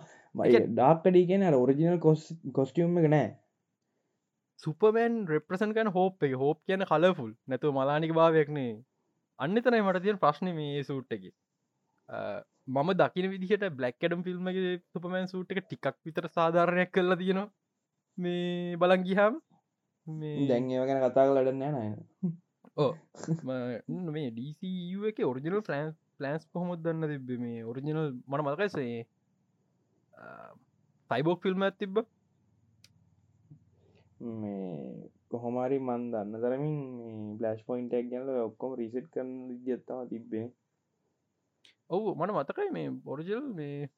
ඒක- 0.44 0.68
ඩාක්කඩි 0.70 1.26
කියෙන 1.26 1.46
ඔරිජිනල් 1.54 1.99
කොස් 1.99 2.26
කොස්ටියම් 2.52 2.99
එක 2.99 3.08
නෑ. 3.08 3.30
සුපමන් 4.61 5.16
රෙප්‍රසන් 5.28 5.73
කන 5.73 5.92
හෝප් 5.92 6.23
එක. 6.23 6.35
හෝප් 6.35 6.61
කියන 6.64 6.85
කලෆුල් 6.85 7.32
නැතුව 7.49 7.75
මලානික 7.75 8.14
භාවයක්නේ 8.14 8.73
අන්න 9.38 9.62
තනයි 9.62 9.82
මට 9.82 10.02
තියෙන 10.02 10.18
ප්‍රශ්න 10.18 10.54
මේ 10.54 10.85
සූට් 10.85 11.12
එක. 11.12 11.25
මම 12.68 12.90
දකින 12.94 13.30
විදිහට 13.30 13.68
බ්ලක්කඩම් 13.73 14.25
ෆිල්ම් 14.25 14.50
සුපමන් 14.92 15.28
සූට් 15.28 15.52
එක 15.52 15.62
ටිකක් 15.64 15.94
විතර 16.04 16.28
සාධාරණයක් 16.30 16.90
කරලා 16.90 17.18
තියෙනවා. 17.18 17.49
මේ 18.18 18.76
බලන් 18.76 19.02
ගිහාම 19.02 19.40
මේ 20.06 20.49
දැන් 20.49 20.70
ඒව 20.70 20.87
ගැන 20.88 21.02
කතා 21.04 21.26
ලඩන්න 21.28 21.75
නය 21.75 21.88
ම- 22.76 24.11
මේ 24.11 24.30
ඩීසූ 24.30 25.09
එක 25.09 25.18
ඔරිජිනල් 25.25 25.62
ෆලන්ස් 25.62 25.95
පලන්ස් 26.18 26.42
කොහොමත් 26.52 26.83
දන්න 26.83 27.09
තිබ 27.12 27.30
මේ 27.40 27.64
ඔරිජිනල් 27.64 28.00
මන 28.26 28.42
මතකයිසේ 28.42 29.06
සයිබෝක් 31.11 31.42
ෆිල්ම් 31.42 31.62
ඇතිබ්බ 31.62 31.97
මේ 34.21 35.11
කොහොමරි 35.30 35.78
මන් 35.80 36.02
දන්න 36.12 36.40
තරමින් 36.42 36.76
බ්ලස්් 37.38 37.61
පොයින්ටක් 37.66 38.11
ගැල 38.11 38.28
ඔක්කොම 38.42 38.75
රිසිට් 38.75 39.06
කරන 39.11 39.30
විදිත්තම 39.50 40.09
තිබ්බේ. 40.11 40.47
ඔවු 41.90 42.14
මට 42.14 42.33
මතකයි 42.33 42.71
මේ 42.71 42.88
ඔරිජල් 43.06 43.42
මේ 43.54 43.88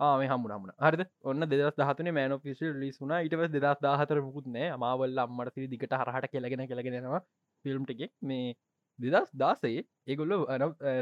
ආම 0.00 0.20
හම 0.22 0.46
හම 0.48 0.64
හරද? 0.80 1.02
ඔන්න 1.22 1.46
දෙදස් 1.50 1.76
දහතන 1.76 2.08
මෑන 2.12 2.36
පිසිල් 2.40 2.72
ලිස් 2.76 2.96
වුනා 3.00 3.20
ඉටවස් 3.20 3.50
දෙදස් 3.50 3.80
දාහතර 3.80 4.20
මුකුත් 4.20 4.46
නෑ 4.48 4.68
අමාවල්ල 4.70 5.18
අම්මට 5.18 5.58
දිකට 5.72 5.94
හරහට 5.94 6.30
කෙලගෙන 6.32 6.66
කෙලගෙනවා 6.66 7.20
ෆිල්ම් 7.64 7.84
ටිකෙක් 7.84 8.12
මේ 8.22 8.56
දෙදස් 8.98 9.30
දාසේ 9.36 9.86
ඒගොල්ල 10.06 10.34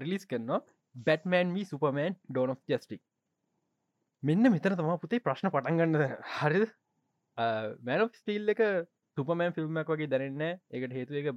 රිලිස් 0.04 0.26
කරනවා 0.26 0.60
බැටමෑන් 0.94 1.56
වී 1.56 1.66
සුපමෑන් 1.66 2.20
ඩෝන් 2.28 2.56
ජස්ටික් 2.68 3.02
මෙන්න 4.22 4.46
මෙතන 4.46 4.76
තමා 4.78 5.00
පුතේ 5.02 5.20
ප්‍රශ්න 5.20 5.50
පටන්ගන්න 5.50 5.96
හරිද? 6.34 6.68
මෑන 7.86 8.10
ස්ටීල් 8.14 8.52
එක 8.54 8.60
සුපමෑන් 9.16 9.54
ෆිල්ම්මක් 9.56 9.88
වගේ 9.88 10.10
දැනන්න 10.12 10.44
එකට 10.46 10.94
හේතු 10.98 11.18
එක 11.20 11.30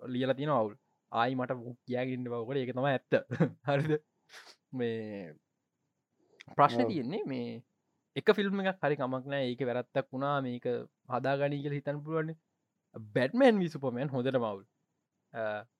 ලියල 0.00 0.34
තින 0.34 0.52
අවුල්. 0.52 0.76
ආයි 1.12 1.34
මට 1.34 1.56
කියගින්න 1.86 2.28
බවකට 2.30 2.60
ඒක 2.60 2.72
තම 2.72 2.86
ඇත්ත. 2.90 3.18
හරිද? 3.68 3.92
මේ 4.72 5.34
ප්‍රශ්න. 6.54 6.86
තියෙන්නේ 6.86 7.26
මේ 7.26 7.62
එක 8.16 8.34
ෆිල්ම් 8.38 8.62
එකක් 8.62 8.78
හරි 8.80 9.00
කමක් 9.00 9.26
නෑ 9.26 9.50
ඒක 9.50 9.66
වැරත්තක් 9.68 10.08
වුණා. 10.12 10.36
මේක 10.40 10.70
හදාගනී 11.10 11.62
කියල 11.64 11.78
හිතන් 11.78 12.02
පුළුවන් 12.04 12.34
බැටමන් 13.14 13.58
විසුපමන් 13.58 14.08
හොඳට 14.08 14.36
මවුල් 14.36 14.64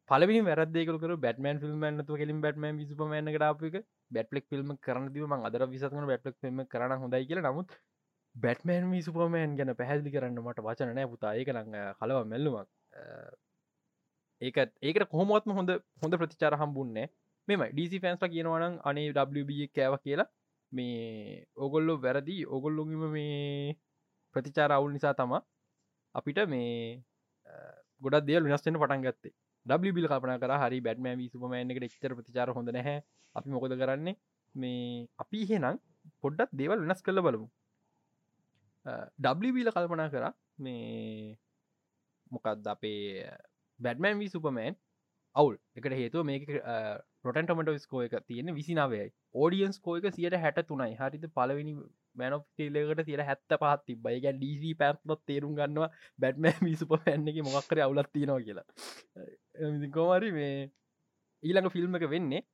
පලවි 0.08 0.40
වැරදේකර 0.42 1.16
බැටමන් 1.18 1.60
ෆිල්ම් 1.60 1.84
න්නතු 1.90 2.16
කෙලින් 2.16 2.40
බැටමන් 2.40 2.76
විසුපමන 2.76 3.32
ටාපික 3.32 3.82
බැට්ලෙක් 4.10 4.46
ෆිල්ම් 4.48 4.76
කරන 4.78 5.10
දීම 5.12 5.34
අදර 5.40 5.66
විසකන 5.68 6.06
බැට්ලෙක් 6.06 6.36
ෆිල්ම් 6.40 6.64
කරන 6.66 6.98
හොඳයි 6.98 7.26
කියල. 7.26 7.40
නමුත් 7.40 7.78
බැටමන් 8.34 8.90
වී 8.90 9.02
සුපමෑන් 9.02 9.56
ගැන 9.56 9.74
පැහැදිලි 9.76 10.10
කරන්න 10.10 10.40
මට 10.40 10.60
වචන 10.60 10.94
නෑ 10.94 11.06
පුතා. 11.06 11.34
ඒක 11.34 11.48
නං 11.48 11.76
කලව 12.00 12.26
මෙල්ලුමක්. 12.26 12.68
ඒක 14.42 14.56
ඒකට 14.58 15.08
කොහොමත්ම 15.08 15.52
හොඳ 15.52 15.70
හොඳ 16.02 16.14
ප්‍රතිචාර 16.14 16.56
හම්බුන්නේ 16.56 17.06
මෙම 17.48 17.64
ඩීසි 17.70 18.00
ෆෑන්ස්ල 18.00 18.28
කියනවනම් 18.28 18.78
අනේ 18.84 19.08
WB 19.12 19.68
කෑව 19.70 19.98
කියලා. 19.98 20.28
මේ 20.72 21.46
ඔගොල්ලො 21.56 21.98
වැරදි. 21.98 22.38
ඔගොල්ලොගම 22.48 23.04
මේ 23.08 23.76
ප්‍රතිචාර 24.34 24.70
අවුල් 24.72 24.92
නිසා 24.92 25.14
තම 25.14 25.34
අපිට 26.14 26.38
මේ 26.52 27.02
ගොඩ 28.02 28.26
දෙල් 28.28 28.44
වෙනස්ටෙන් 28.46 28.78
පටන් 28.82 29.04
ගත්තේ. 29.06 29.34
ඩබිල් 29.66 30.06
කපන 30.12 30.38
කර 30.42 30.52
හරි 30.62 30.78
බැටම 30.86 31.06
සුපමෑන 31.32 31.70
එකට 31.72 31.86
එක්තර 31.88 32.14
ප්‍රතිචාර 32.18 32.48
හොඳ 32.56 32.70
නැහැ. 32.76 33.02
අපි 33.36 33.48
මොකද 33.56 33.74
කරන්නේ? 33.80 34.16
මේ 34.54 35.06
අපි 35.22 35.38
එහෙනම් 35.44 35.76
පොඩ්ඩත් 36.22 36.50
දේවල් 36.60 36.84
වෙනස් 36.84 37.02
කළ 37.06 37.22
බලමු. 37.26 37.48
ඩබිල 39.24 39.70
කල්පනා 39.74 40.12
කර 40.14 40.26
මේ 40.64 41.36
මොකක්ද 42.34 42.66
අපේ 42.74 43.30
බැඩමන් 43.80 44.20
වී 44.20 44.32
සුපමෑන් 44.34 44.76
අවුල්. 45.34 45.56
එකට 45.76 45.98
හේතුව 46.00 46.26
මේක 46.30 46.44
රොටන්ටමට 47.24 47.80
ස්කෝ 47.80 48.02
එක 48.02 48.14
තියෙන 48.24 48.54
විසිනාවයි. 48.54 49.06
ඕඩියන්ස් 49.34 49.78
කෝයක 49.80 50.06
සියට 50.10 50.36
හැට 50.38 50.58
තුනයි 50.64 50.96
හරිත 50.96 51.26
පලවෙනි 51.32 51.74
මැනොප්ටේලකට 52.16 53.04
තියට 53.04 53.24
හැත්ත 53.24 53.54
පහත් 53.54 53.84
තිබයි 53.86 54.18
ගැ 54.20 54.34
ඩීසි 54.34 54.72
පැත්ලොත් 54.76 55.22
තේරුම් 55.26 55.54
ගන්නවා 55.54 55.90
බැට්ම 56.18 56.48
විසුපපැන්න 56.62 57.28
එක 57.28 57.40
මොක්කර 57.48 57.80
අවුලත් 57.80 58.10
තියෙනවා 58.12 58.42
කියලා. 58.42 58.66
කෝමරි 59.92 60.32
මේ 60.32 60.56
ඊළඟ 61.42 61.70
ෆිල්ම් 61.70 61.96
එක 61.96 62.08
වෙන්නේ 62.08 62.44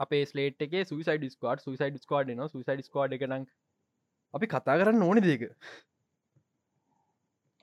අපේ 0.00 0.24
ස්ලේට් 0.24 0.62
එක 0.62 0.74
සුයිසයිඩ 0.86 1.28
ස්කෝඩ් 1.30 1.60
සුයිසයිඩ 1.60 1.98
ස්කෝඩ් 2.00 2.32
න 2.32 2.44
සුයිසයිඩ 2.48 2.84
ස්කෝඩ් 2.84 3.12
එක 3.12 3.26
නම් 3.28 3.46
අපි 4.34 4.46
කතා 4.48 4.76
කරන්න 4.76 5.02
ඕන 5.02 5.20
දෙක 5.22 5.42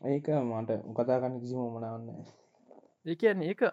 ඒක 0.01 0.27
මට 0.41 0.79
කතාගන්න 0.95 1.39
කිසි 1.39 1.55
මොමනාවන්න 1.55 2.07
ඒකන්න 3.05 3.41
ඒක 3.43 3.63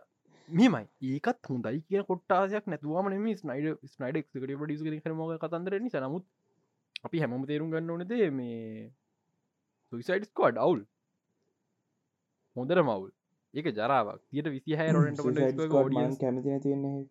මෙමයි 0.48 0.86
ඒකත් 1.08 1.48
හොඳයි 1.48 1.80
කිය 1.82 2.02
කොට්ටාසයක් 2.02 2.66
නැතුවම 2.66 3.08
නෙම 3.10 3.26
ස්නයිඩ 3.34 3.66
ස්නයිඩක් 3.84 4.26
කට 4.32 4.58
ඩිස් 4.60 5.02
කරමෝග 5.02 5.32
කතන්දර 5.38 5.80
නිසා. 5.80 6.00
නමුත් 6.00 6.24
අපි 7.04 7.20
හැමම 7.20 7.46
තේරුම් 7.46 7.70
ගන්න 7.70 7.90
ඕනද 7.90 8.12
මේ 8.32 8.92
සුයිසයිඩ් 9.92 10.24
ස්කෝඩ් 10.24 10.56
අවුල්. 10.58 10.80
හොඳර 12.56 12.82
මවුල් 12.82 13.10
ඒක 13.54 13.66
ජරාවක්. 13.72 14.20
තියට 14.30 14.48
විසි 14.48 14.74
හැ 14.74 14.92
රොට 14.92 16.18
කැමතින 16.18 16.60
තියන්නේ 16.60 17.04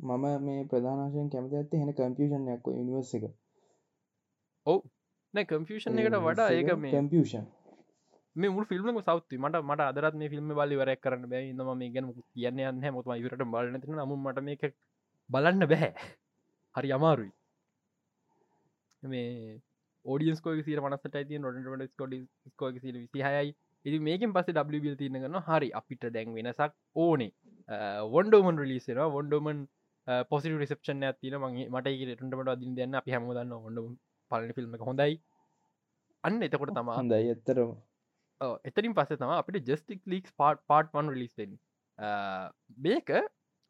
මම 0.00 0.24
මේ 0.40 0.64
ප්‍රධානශයෙන් 0.66 1.30
කැමති 1.30 1.56
ඇත්තේ 1.56 1.80
හෙන 1.80 1.94
කම්පියෂන්යක් 1.94 2.66
නිවර්ස 2.78 3.14
එක. 3.14 3.24
ඔව. 4.66 4.80
නැ 5.34 5.44
කම්පියෂන් 5.46 5.98
එකට 5.98 6.18
වඩා 6.22 6.50
ඒක 6.52 6.74
මේ 6.78 6.92
කම්පියෂන් 6.92 7.55
මේ 8.36 8.50
මුල් 8.50 8.66
ෆිල්ම් 8.66 9.00
සෞති 9.02 9.38
මට 9.38 9.62
මට 9.62 9.82
අදරත් 9.82 10.14
මේ 10.14 10.28
ෆිල්ම් 10.28 10.48
බලි 10.50 10.76
වරක් 10.80 11.00
කරන්න 11.00 11.28
බෑ 11.32 11.44
ඉදම 11.50 11.70
මේ 11.74 11.90
ගැන 11.90 12.08
කියන්න 12.34 12.62
යන්න 12.62 12.94
මොතම 12.96 13.12
ඉවරට 13.14 13.44
බලන 13.54 13.80
ති 13.82 13.92
නම 13.92 14.12
මට 14.18 14.44
මේක 14.48 14.64
බලන්න 15.30 15.68
බැහැ. 15.72 15.92
හරි 16.74 16.90
අමාරුයි. 16.92 17.32
මේ 19.02 19.60
ෝඩියස් 20.04 20.40
කෝ 20.40 20.56
සිර 20.62 20.80
මනසට 20.80 21.16
ති 21.28 21.40
ොට 21.42 21.86
ස්කොඩ 21.92 22.14
ස්කෝ 22.50 22.70
සිර 22.76 22.96
විසිහයයි 22.96 23.54
ඉති 23.84 23.98
මේකින් 24.00 24.34
පස 24.34 24.48
ඩබල් 24.48 24.96
තියන 24.96 25.16
ගන්න 25.16 25.40
හරි 25.48 25.70
අපිට 25.72 26.04
දැන් 26.10 26.36
වෙනසක් 26.36 26.72
ඕනේ. 26.96 27.32
වොන්ඩෝමන් 28.14 28.60
රිලිසෙන 28.62 29.02
වොන්ඩෝමන් 29.16 29.64
පොසි 30.30 30.54
රිසප්ෂන් 30.54 31.04
ඇතින 31.04 31.38
මගේ 31.38 31.68
මට 31.70 31.96
රටට 32.10 32.48
අදින් 32.48 32.74
දෙන්න 32.74 32.94
අපි 32.94 33.16
හැමදන්න 33.16 33.58
හොඩ 33.58 33.82
පලන 34.30 34.52
ෆිල්ම් 34.52 34.78
හොඳයි. 34.82 35.20
අන්න 36.24 36.42
එතකොට 36.42 36.74
තමා 36.74 36.96
හොඳයි. 36.96 37.28
ඇත්තරම 37.30 37.70
එතරින් 38.40 38.94
පස්ස 38.94 39.18
තම 39.18 39.32
අපිට 39.32 39.64
Justice 39.64 40.00
League 40.06 40.28
part 40.36 40.60
part 40.66 40.92
one 40.92 41.08
රිලිස්ෙන් 41.08 41.58
මේක 42.78 43.10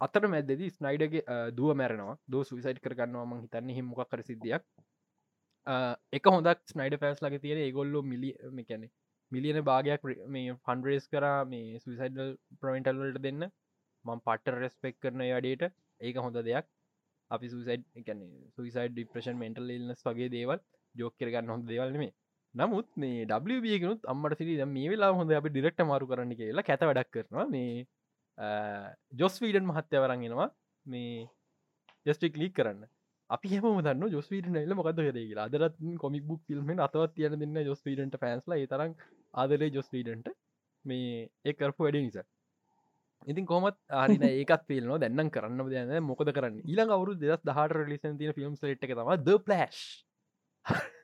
අතර 0.01 0.23
මැදදි 0.27 0.69
ස්නයිඩගේ 0.71 1.23
දුව 1.53 1.71
මැරනවා. 1.75 2.17
දෝ 2.29 2.43
සුවිසයිට් 2.43 2.81
කරගන්නවා 2.81 3.27
මං 3.27 3.43
හිතන්න. 3.43 3.71
හිමොක් 3.71 4.03
කර 4.11 4.23
සිද්ධියක්. 4.23 4.63
එක 6.13 6.25
හොඳක් 6.29 6.61
ස්නයිඩ 6.67 6.99
ෆෑස් 7.03 7.23
ලගේ 7.23 7.43
තියෙන 7.45 7.61
ඒගොල්ලො 7.61 8.03
මිලි 8.05 8.31
මේකැනෙ 8.53 8.89
මිලියන 9.33 9.61
භාගයක් 9.63 10.03
මේ 10.29 10.59
ෆන්ඩරේස් 10.65 11.09
කර 11.09 11.25
මේ 11.47 11.79
සුවිසයිඩල් 11.79 12.37
ප්‍රවෙන්ටල්වලට 12.61 13.23
දෙන්න. 13.23 13.43
මං 14.05 14.25
පට්ට 14.27 14.63
රෙස්පෙක් 14.65 14.99
කරන 15.01 15.23
අඩේට 15.31 15.65
ඒක 16.01 16.17
හොඳ 16.19 16.43
දෙයක්. 16.43 16.67
අපි 17.31 17.47
සුසයිඩ් 17.49 17.83
එකන 17.97 18.21
සුයිසයිඩ් 18.57 18.93
ඩිප්‍රෂන් 18.93 19.39
මෙන්ටල් 19.39 19.71
ඉල්නස් 19.71 20.07
වගේ 20.07 20.31
දේවල් 20.31 20.61
ජෝක 20.95 21.15
කරගන්න 21.21 21.53
හොඳ 21.53 21.67
දේවල්නේ 21.69 22.13
නමුත් 22.61 22.89
මේ 23.03 23.25
ඩබියගෙනුත් 23.31 24.11
අම්මට 24.13 24.39
සිරි 24.41 24.57
මේ 24.77 24.91
වෙලා 24.93 25.13
හොඳ 25.21 25.33
අපි 25.41 25.53
ඩිරෙක්ට 25.55 25.87
මාරු 25.93 26.11
කරන්න 26.11 26.35
කියලා 26.41 26.67
කැත 26.69 26.85
වැඩක් 26.89 27.11
කරනවා. 27.15 27.47
මේ 27.55 27.87
ජොස් 29.23 29.41
වීඩන් 29.43 29.67
මහත්‍යවරන්ගෙනවා 29.71 30.49
මේ 30.87 31.27
ජස්ටික් 32.07 32.39
ලීක් 32.43 32.55
කරන්න. 32.59 32.87
අපි 33.31 33.49
හම 33.53 33.79
දන්න 33.87 34.15
ජොස්වීට 34.15 34.49
නල 34.53 34.75
මොකද 34.79 34.99
කරේ 34.99 35.13
කියලා. 35.15 35.47
අදරත් 35.49 35.77
කොමික් 36.03 36.25
බුක් 36.31 36.41
ෆිල්ම් 36.49 36.81
අතවත් 36.87 37.15
තියන 37.17 37.39
දෙන්න 37.43 37.59
ජොස් 37.69 37.83
වීඩන්ට 37.87 38.19
ෆෑන්ස්ල 38.23 38.57
තරම් 38.73 38.93
ආදරේ 39.35 39.71
ජොස් 39.77 39.89
වීඩන්ට 39.95 40.29
මේ 40.85 41.29
ඒ 41.45 41.55
කරපු 41.61 41.87
වැඩ 41.87 41.99
නිසා. 41.99 42.27
ඉතින් 43.27 43.47
කොමත් 43.53 43.79
ආරින 44.01 44.27
ඒකත් 44.31 44.67
පේලන 44.71 44.93
දැන්නම් 45.05 45.33
කරන්න 45.37 45.71
දයන 45.73 45.95
මොකද 46.11 46.31
කරන්න? 46.37 46.61
ඊළඟ 46.63 46.95
අවුරු 46.97 47.19
දෙදස් 47.23 47.43
දහට 47.49 47.79
රිලිසන් 47.79 48.19
තින 48.21 48.37
ෆිල්ම් 48.39 48.55
ට 48.55 48.89
එක 48.89 48.95
තම 48.95 49.11
ද 49.27 49.39
පලස්් 49.47 49.81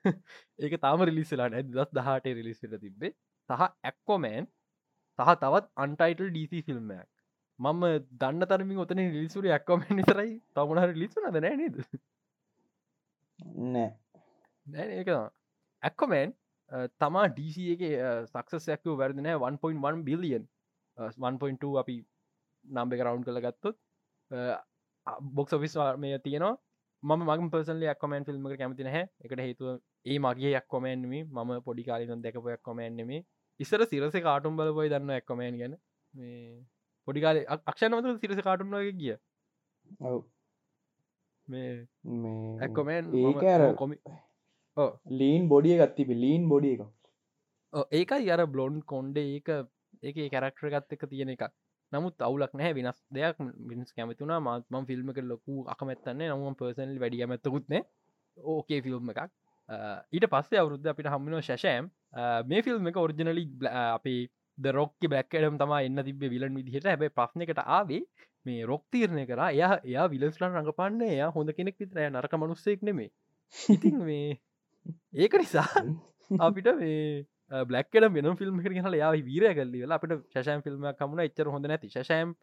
ඒක 0.58 0.76
තාම 0.80 1.02
රිලිස්සලා 1.02 1.48
නැ. 1.48 1.62
දස් 1.68 1.90
දහට 1.92 2.36
රිලිස්සට 2.38 2.76
තිබ්බේ. 2.78 3.12
සහ 3.50 3.64
ඇක්කෝමෑන් 3.82 4.46
සහ 5.18 5.34
තවත් 5.36 5.66
අන්ටයිටල් 5.76 6.30
DC 6.30 6.62
ෆිල්ම්මයක් 6.66 7.08
මම 7.58 7.82
දන්න 8.14 8.44
තරමින් 8.44 8.78
ඔතන 8.78 9.02
ලිසුර 9.14 9.46
ඇක්කෝමෙන් 9.48 9.98
නිතරයි 9.98 10.30
තමුණහර 10.52 10.94
ලිස්සුන 10.94 11.28
ද 11.28 11.40
නෑ 11.40 11.56
නේද? 11.56 11.76
නෑ. 13.66 13.90
නෑ 14.66 14.88
ඒක 14.96 15.10
ඇක්කොමෑන් 15.82 16.34
තමා 16.96 17.28
DC 17.30 17.68
එක 17.74 17.84
සක්සස්යක්ව 18.28 18.96
වැරදිනෑ 18.96 19.38
1.1 19.42 20.02
බිලියන් 20.02 20.48
1.2 20.98 21.78
අපි 21.78 21.96
නම්බ 22.64 22.96
එක 22.96 23.04
රවන්් 23.04 23.24
කළ 23.24 23.42
ගත්තොත් 23.42 23.76
බොක්ස් 25.32 25.52
ඔෆිස් 25.52 25.76
මේ 25.98 26.18
තියෙනවා. 26.18 26.56
මම 27.02 27.22
මග 27.28 27.50
පර්සන්ල 27.50 27.84
ක්කමන් 27.92 28.24
ෆිල්ම් 28.24 28.44
කැමති 28.54 28.84
හැ 28.88 29.06
එකට 29.20 29.40
හේතුව 29.40 29.78
ඒ 30.06 30.18
මගේ 30.18 30.60
ක්කොමන්ම 30.60 31.14
මම 31.14 31.50
පොඩි 31.62 31.84
කාලින 31.84 32.22
දැකපු 32.22 32.56
ක්කොමන්නෙම 32.56 33.10
ඉස්සර 33.60 33.86
සිරස 33.86 34.16
කාටුම් 34.20 34.56
බලපොයි 34.56 34.90
දන්න 34.90 35.16
එක්කොමෑන් 35.16 35.58
ගැන. 35.58 35.74
පොඩිකාල 37.08 37.42
අක්ෂණමත 37.64 38.20
සිරස 38.20 38.42
කාටුන් 38.42 38.72
වගේ 38.72 38.94
ගිය. 38.94 39.14
ඇක්කොමෑන් 42.60 43.14
ඒක 43.22 43.44
අර 43.50 43.64
කොමි 43.74 43.96
ලීන් 45.12 45.48
බොඩිය 45.48 45.78
ගත්තිබ 45.78 46.10
ලීන් 46.16 46.48
බොඩිය 46.48 46.74
එක. 46.76 46.82
ඒකයි 47.92 48.30
අර 48.30 48.46
බ්ලොන්් 48.48 48.80
කොන්්ඩ 48.84 49.18
ඒක 49.18 49.52
ඒක 50.02 50.16
කැරක්ටර 50.32 50.70
ගත්ත 50.70 50.98
එක 50.98 51.04
තියෙන 51.08 51.30
එක 51.30 51.44
නමුත් 51.92 52.16
අවුලක් 52.20 52.54
නැහැ 52.54 52.74
වෙනස් 52.74 52.98
දෙයක් 53.10 53.40
මිනිස් 53.62 53.90
කැමතුනා 53.92 54.40
මාත්ම 54.40 54.86
ෆිල්ම් 54.88 55.10
එක 55.12 55.18
ලොකු 55.24 55.64
අකමැත්තන්නේ 55.72 56.30
නමුම් 56.30 56.54
පර්සනල් 56.54 56.98
වැඩිය 56.98 57.26
මැත්තකුත්න 57.26 57.74
ඕකේ 58.36 58.80
ෆිල්ම් 58.82 59.12
එකක් 59.12 59.20
ඊට 60.12 60.28
පස්සේ 60.28 60.60
අවුරුද්ධ 60.60 60.88
අපිට 60.88 61.08
හම්බිනෝ 61.08 61.40
ශෂෑම්. 61.40 61.90
මේ 62.44 62.62
ෆිල්ම් 62.62 62.86
එක 62.86 62.96
ඔරිජිනලි 62.96 63.44
අපේ 63.70 64.20
දරොක්ක 64.58 65.08
බැක්කඩම් 65.08 65.58
තම 65.58 65.74
එන්න 65.78 66.04
තිබ 66.04 66.22
විලන් 66.26 66.54
විදිහට. 66.54 66.86
හැබයි 66.86 67.10
ප්‍රශ්නකට 67.10 67.64
ආවේ 67.68 68.02
මේ 68.46 68.64
රොක් 68.64 68.84
තීරණය 68.90 69.26
කර. 69.26 69.42
එයා 69.48 69.74
එයා 69.82 70.06
විලස්ලන් 70.08 70.52
රඟපන්න 70.52 71.02
එයා 71.08 71.30
හොඳ 71.30 71.52
කෙනෙක් 71.52 71.76
විතරය. 71.78 72.08
නරක 72.08 72.34
මනුස්සෙක් 72.36 72.82
නෙමේ 72.82 73.10
ඉතින් 73.68 73.98
මේ 74.00 74.40
ඒක 75.16 75.34
නිසා 75.34 75.68
අපිට 76.46 76.68
මේ 76.76 77.26
බ්ලක්කට 77.64 78.08
වෙන 78.10 78.36
ෆිල්ම් 78.36 78.60
හල 78.60 78.96
යා 78.96 79.12
වීර 79.22 79.44
කල්ල 79.54 79.92
අපට 79.92 80.16
ශෂයම් 80.32 80.62
ෆිල්ම් 80.62 80.88
කමුණ 80.94 81.24
එච්චර 81.26 81.48
හොඳ 81.48 81.66
නැති. 81.66 81.88
ශෂයම් 81.88 82.34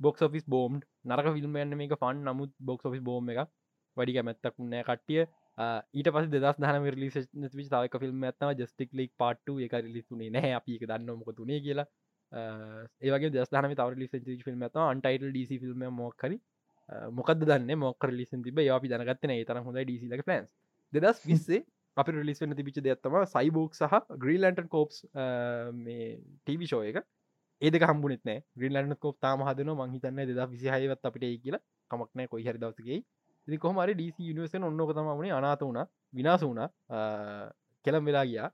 බොක්ස් 0.00 0.24
ෆිස් 0.32 0.46
බෝම්් 0.46 0.80
නරක 1.04 1.32
ෆිල්ම් 1.34 1.56
යන්න 1.56 1.76
මේක 1.76 1.96
ෆන් 1.96 2.24
නමුත් 2.24 2.52
බොක්ස් 2.62 2.86
ෆිස් 2.86 3.02
බෝම් 3.02 3.30
එක 3.30 3.44
වැඩි 3.96 4.16
කැමැත්තක්ුන්නෑ 4.16 4.84
කට්ටිය 4.84 5.24
ඊට 5.58 6.10
පස 6.14 6.28
දෙදස් 6.32 6.58
දහන 6.62 6.84
රිලිස් 6.94 7.16
විච 7.60 7.70
තාවක 7.72 7.94
ෆිල්ම් 8.02 8.26
ඇත්තම 8.28 8.52
ජස්ටික් 8.60 8.92
ලික් 9.00 9.12
පාට්ට 9.22 9.48
එක 9.66 9.74
රිලිස්තුනේ 9.86 10.30
නැහැ. 10.36 10.52
අපි 10.58 10.76
එක 10.78 10.84
දන්න 10.90 11.18
මොක 11.22 11.32
තුනේ 11.38 11.58
කියලා. 11.64 11.86
ඒවගේ 13.06 13.32
දස්න 13.34 13.74
තව 13.80 13.90
ලිස් 14.02 14.14
ිල්ම් 14.52 14.62
ඇත 14.68 14.78
අන්ටයිට 14.84 15.26
ඩ 15.26 15.58
ිල්ම් 15.70 15.84
මොක්කරි 16.02 16.38
මොකද 17.18 17.42
දන්න? 17.50 17.74
මොක් 17.86 18.08
ලිස් 18.20 18.30
තිබ 18.30 18.62
අපි 18.78 18.92
දනගත්තන 18.94 19.34
ඒ 19.36 19.44
තරම් 19.50 19.66
හොඳ 19.68 19.82
ඩ 19.82 20.12
ලක 20.12 20.26
පලන්ස් 20.30 20.48
දෙදස් 20.92 21.26
විස්සේ 21.26 21.62
අපි 21.96 22.16
රිලිස් 22.20 22.40
වන්න 22.42 22.58
තිබිච 22.58 22.80
දෙයක්ත්තම 22.86 23.20
සයිබෝක් 23.34 23.74
සහ 23.80 23.94
ග්‍රීලන්ටන් 24.24 24.68
කෝප්ස් 24.74 25.04
ටීවි 25.12 26.66
ෂෝ 26.70 26.82
එක. 26.90 27.02
ඒද 27.62 27.82
හම්බුනෙත් 27.90 28.22
නෑ 28.28 28.40
ග්‍රීලන්ඩ 28.58 29.00
කෝප් 29.04 29.16
තාම 29.24 29.42
හදන 29.48 29.74
මහිතන්න 29.80 30.26
දෙද 30.30 30.42
විසිහයවත් 30.54 31.08
අපිට 31.10 31.42
කියලා. 31.44 31.64
කමක්නෑ 31.90 32.30
කොයි 32.32 32.44
හරි 32.46 32.60
දවසගේ 32.62 33.00
ඉති 33.48 33.58
කොහමරි 33.58 33.94
ඩීසි 33.94 34.30
යනිවර්සන් 34.30 34.64
ඔන්නක 34.64 34.90
තමවුණේ 34.92 35.32
අනාත 35.32 35.62
වුණ 35.62 35.80
විනාස 36.12 36.42
වුණ. 36.42 36.60
කෙලම් 37.84 38.04
වෙලා 38.04 38.24
ගියා. 38.24 38.48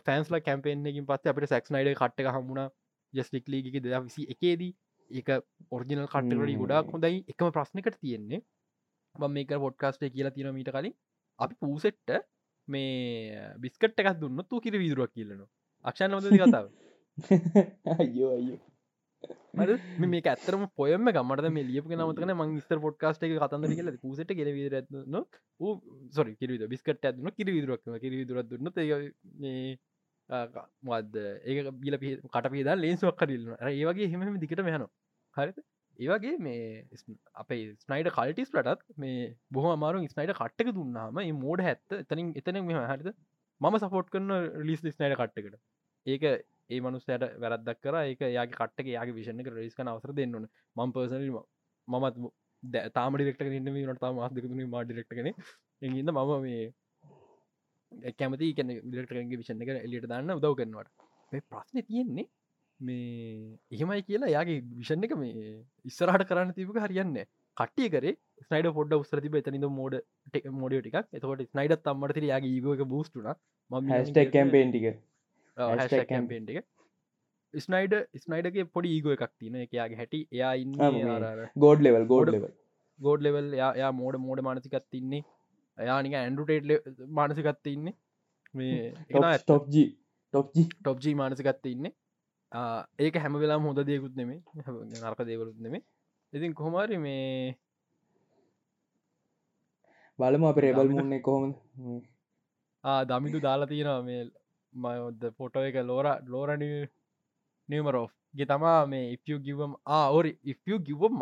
ෆෑන්ස්ල 0.00 0.36
කැම්පෙන්කින් 0.40 1.06
පස්ස 1.06 1.30
අපට 1.32 1.48
සැක්ස් 1.48 1.72
නයිඩ 1.72 1.94
කට්ට 1.94 2.32
හමුණ 2.36 2.68
ජස්ටික්ලීග 3.12 3.70
දෙද 3.76 3.94
විසි 3.98 4.26
එකේදී 4.34 4.72
ඒක 5.10 5.28
ඔරිජිනල් 5.72 6.06
කට්ටකට 6.06 6.58
ගොඩක් 6.62 6.92
හොඳයි. 6.92 7.24
එකම 7.26 7.52
ප්‍රශ්නකට 7.52 7.96
තියෙන්නේ. 7.98 8.42
බ 9.14 9.30
මේක 9.30 9.54
පොඩ්කාස්ටේ 9.58 10.10
කියලා 10.10 10.34
තින 10.34 10.52
මීට 10.52 10.70
කලින්. 10.70 10.96
අපි 11.38 11.54
පූසෙට්ට 11.56 12.18
මේ 12.68 13.54
බිස්කට් 13.58 14.00
එකක් 14.00 14.20
දුන්න 14.20 14.44
තු 14.44 14.60
කිර 14.60 14.76
විදුරුවක් 14.76 15.14
කියලන 15.14 15.44
අක්ෂණ 15.84 16.10
නොද 16.10 16.28
කතාව. 16.34 16.66
අයෝ 17.98 18.32
අයෝ 18.34 18.67
මේ 19.54 20.22
ඇතරම 20.24 20.64
පොයම 20.74 21.08
ගමට 21.08 21.50
මේ 21.50 21.64
ලියප 21.64 21.86
නමතන 21.90 22.32
මං 22.34 22.54
ස්තර 22.60 22.78
පොඩ්කාස්ට 22.78 23.22
එක 23.22 23.34
කතන්ද 23.36 23.72
කියල 23.72 23.90
පූසට 23.98 24.32
කෙර 24.32 24.50
විදරත්න 24.52 25.18
ූ 25.60 25.72
සොරි 26.12 26.34
කිරවිද 26.36 26.64
බිස්කට 26.68 27.04
ඇදන 27.04 27.30
කිරි 27.32 27.54
විදුරක්ම 27.54 27.98
කිරි 27.98 28.20
විදුරත් 28.20 28.50
දුන්න. 28.50 28.68
මද 30.28 31.16
ඒක 31.46 31.72
බිල 31.76 31.98
කට 31.98 32.46
පිදා 32.50 32.76
ලේන්සුවක් 32.76 33.16
කරල්න 33.16 33.56
ඒවගේ 33.72 34.08
හෙම 34.08 34.38
දිකට 34.38 34.62
මෙහන 34.62 34.86
හරිත 35.36 35.58
ඒවගේ 35.98 36.36
මේ 36.38 36.84
අපේ 37.36 37.64
ස්නයිඩ 37.78 38.10
කල්ටිස් 38.10 38.52
ලටත් 38.52 38.84
මේ 38.96 39.32
බොහ 39.50 39.72
මාරු 39.76 40.04
ස්නයිඩ 40.06 40.34
කට්ටක 40.34 40.70
දුන්නාම 40.74 41.18
මෝඩ 41.38 41.60
හැත්ත 41.62 41.98
එතනින් 41.98 42.30
එතන 42.36 42.60
මෙම 42.62 42.84
හරිත 42.84 43.10
මම 43.60 43.78
සපෝට් 43.80 44.12
කරන 44.12 44.30
ලිස් 44.62 44.80
ස්නයිඩ 44.80 45.16
කට්ටකට 45.16 45.58
ඒක 46.06 46.24
ඒ 46.70 46.80
මනුස්සයට 46.80 47.24
වැරදක් 47.38 47.80
කර. 47.80 47.94
ඒක 48.02 48.20
යාගේ 48.30 48.56
කට්ටක 48.56 48.88
යාගේ 48.88 49.14
විෂණ 49.14 49.46
රේස්ක 49.52 49.80
අවසර 49.84 50.12
දෙන්නන 50.14 50.48
මං 50.76 50.92
පර්සනීම 50.92 51.40
මමත් 51.88 52.32
තාම 52.92 53.14
ඩිරෙක්ට 53.14 53.42
ඉන්න 53.50 53.70
නට 53.84 54.00
තාම 54.00 54.20
ආදකතුන 54.20 54.62
මා 54.68 54.84
ඩිරෙක්ටගෙන 54.84 55.32
එගන්න 55.82 56.10
මම 56.10 56.42
මේ 56.42 58.12
කැමති 58.14 58.54
කැන 58.54 58.74
ඩිරෙක්ටරගේ 58.82 59.40
විෂණ 59.40 59.62
එක 59.62 59.70
එලියට 59.78 60.06
දන්න 60.06 60.34
උදව 60.34 60.56
කරනවට 60.56 61.06
මේ 61.32 61.44
ප්‍රශ්න 61.46 61.82
තියෙන්නේ 61.82 62.26
මේ 62.80 63.58
එහෙමයි 63.72 64.02
කියලා 64.02 64.30
යාගේ 64.30 64.62
විෂණ 64.74 65.08
එක 65.08 65.14
මේ 65.16 65.50
ඉස්සරහට 65.84 66.26
කරන්න 66.30 66.54
තිබක 66.54 66.80
හරියන්න 66.80 67.20
කට්ටිය 67.56 67.90
කරේ 67.90 68.16
ස්නයිඩ 68.42 68.72
පොඩ 68.74 68.94
උස්රතිබ 68.94 69.38
එතනිද 69.40 69.68
මෝඩ 69.72 70.00
ටෙක් 70.26 70.50
මෝඩිය 70.54 70.82
ටික් 70.82 70.98
එතකොට 71.12 71.44
ස්නයිඩත් 71.48 71.92
අම්මට 71.92 72.24
යාගේ 72.24 72.56
ඒගක 72.56 72.84
බූස්ටුන 72.86 73.30
ම 73.70 73.92
හැස්ටක් 73.92 74.34
කැම්පේන් 74.34 74.74
ටික 74.74 74.98
කැම්පේන්ට 76.12 76.50
එක 76.52 76.66
ස්නයිඩ 77.54 77.94
ස්නයිඩගේ 78.24 78.66
පොඩි 78.74 78.94
ඒගෝ 78.94 79.14
එකක් 79.16 79.34
තින 79.38 79.60
එකයාගේ 79.64 80.00
හැටි 80.02 80.20
එයා 80.36 80.54
ඉන්න 80.62 80.74
god 81.64 81.86
level 81.86 82.06
god 82.12 82.34
level 82.34 82.50
god 82.98 83.26
level 83.26 83.48
යා 83.60 83.92
මෝඩ 84.00 84.20
මෝඩ 84.26 84.44
මානසිකත් 84.48 84.88
තින්නේ 84.90 85.24
එයානික 85.78 86.18
ඇන්ඩුටේට් 86.18 87.06
මානසිකත්ත 87.10 87.72
ඉන්නේ. 87.74 87.94
මේ 88.54 88.92
ටොප්ජි 89.42 89.84
ටොප්ජි 90.34 90.64
ටොප්ජී 90.72 91.14
මානසිකත්ත 91.14 91.66
ඉන්නේ. 91.66 91.94
ඒක 92.98 93.16
හැම 93.22 93.38
වෙලා 93.42 93.60
හොඳ 93.60 93.80
දෙයකුත් 93.86 94.14
නෙමේ 94.16 94.40
නර්ක 95.02 95.20
දේවලුත් 95.28 95.58
නෙමේ 95.64 95.82
ඉතින් 96.32 96.54
කොහොමරි 96.54 96.98
මේ 96.98 97.56
බලම 100.18 100.44
අප 100.44 100.60
රෙබල් 100.64 100.88
මුන්නේ 100.90 101.20
කොහොම 101.20 101.52
දමිදු 103.10 103.40
දාලා 103.40 103.70
තියෙනවා 103.72 104.02
මේ 104.02 104.20
මයොද 104.74 105.24
පොටෝ 105.38 105.64
එක 105.68 105.76
ලෝර 105.84 106.06
ලෝරණ 106.26 106.64
නියමරෝ් 107.68 108.06
ගේ 108.34 108.46
තමා 108.46 108.86
මේ 108.86 109.18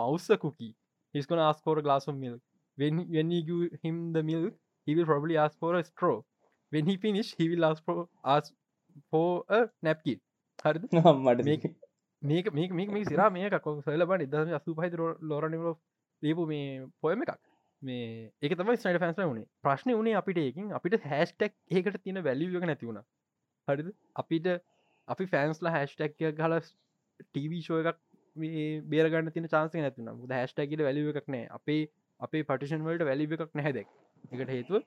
mouse 0.02 0.28
a 0.30 0.38
cookie 0.38 0.74
he's 1.14 1.26
gonna 1.26 1.48
ask 1.50 1.62
for 1.62 1.78
a 1.78 1.82
glass 1.82 2.06
of 2.09 2.16
milk. 2.16 2.40
When 2.78 3.30
you 3.30 3.42
give 3.42 3.80
him 3.82 4.12
the 4.12 4.22
milk 4.22 4.54
he 4.87 4.94
will 4.94 5.06
probably 5.06 5.37
ask 5.37 5.59
for 5.59 5.72
a 5.76 5.85
straw. 5.85 6.22
When 6.72 6.87
he 6.87 6.96
finish 6.96 7.35
he 7.38 7.48
will 7.48 7.64
ask 7.64 7.85
for 7.85 8.09
ask 8.24 8.52
for 9.11 9.44
a 9.48 9.61
napkin. 9.82 10.20
හරිද? 10.64 10.87
මට 11.26 11.44
මේක 11.44 11.66
මේක 12.22 12.52
මේක 12.52 12.72
මේක 12.72 12.90
මේ 12.90 13.04
සිරා 13.04 13.28
මේක 13.30 13.59
කො 13.66 13.76
සලබ 13.80 14.22
ඉදම 14.26 14.54
අසු 14.61 14.78
පහි 14.80 14.90
ලෝරනිවල 15.32 15.76
දීපු 16.22 16.48
මේ 16.52 16.64
පොයම 17.02 17.26
එකක්. 17.26 17.37
මේ 17.82 18.32
ඒක 18.42 18.59
තමයි 18.61 18.78
ස්නයිට 18.82 19.02
ෆැන්ස් 19.04 19.22
වුණේ 19.22 19.46
ප්‍රශ්න 19.66 19.94
වුණේ 19.98 20.18
අපිට 20.22 20.42
ඒකින්. 20.46 20.72
අපිට 20.80 20.98
හැස්ටක් 21.12 21.54
ඒකට 21.76 22.02
තියෙන 22.04 22.24
වැලියක 22.28 22.68
නැතිවුණ 22.72 23.02
හරිද? 23.68 23.88
අපිට 24.16 24.48
අපි 25.09 25.29
ෆෑන්ස්ලා 25.33 25.74
හැස්ටැක් 25.76 26.18
හල 26.40 26.59
ටීවීෂෝ 27.26 27.81
එකක් 27.83 28.00
බේරගන්න 28.92 29.33
තින 29.37 29.48
චාන්සය 29.55 29.85
නැතින 29.85 30.12
ද 30.24 30.40
හැස්ටැකිට 30.40 30.85
වැලිව 30.88 31.12
එකක් 31.14 31.33
නෑ 31.37 31.46
අපේ 31.59 31.81
අපේ 32.20 32.44
පටිෂන් 32.50 32.87
වලට 32.88 33.09
වැලිව 33.11 33.37
එකක් 33.38 33.57
නැහැදෙක් 33.61 33.88
එකට 34.33 34.55
හේතුව 34.57 34.83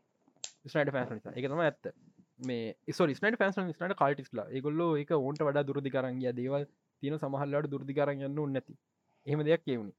ස්නයිට 0.67 0.93
ෆෑන්ස් 0.95 1.11
නිසා. 1.15 1.33
එක 1.37 1.45
තම 1.45 1.63
ඇත්ත. 1.65 1.93
මේ 2.39 2.75
ස්නට 2.89 3.39
ෆෑන්ස් 3.39 3.57
ස්නට 3.57 3.97
කල්ටිස්ලා 4.01 4.47
ඒගොල්ලෝ 4.55 4.91
එක 5.01 5.09
ඕන්ට 5.15 5.41
වඩා 5.47 5.65
දුරදි 5.69 5.91
කරංගිය 5.95 6.31
දේවල් 6.35 6.63
තියෙන 7.03 7.19
සමහල්ලට 7.19 7.71
දුරදි 7.73 7.97
කරන්න 7.97 8.29
යන්න 8.29 8.53
නැති. 8.55 8.77
එහෙම 9.25 9.43
දෙයක් 9.47 9.65
කියවුණේ 9.65 9.97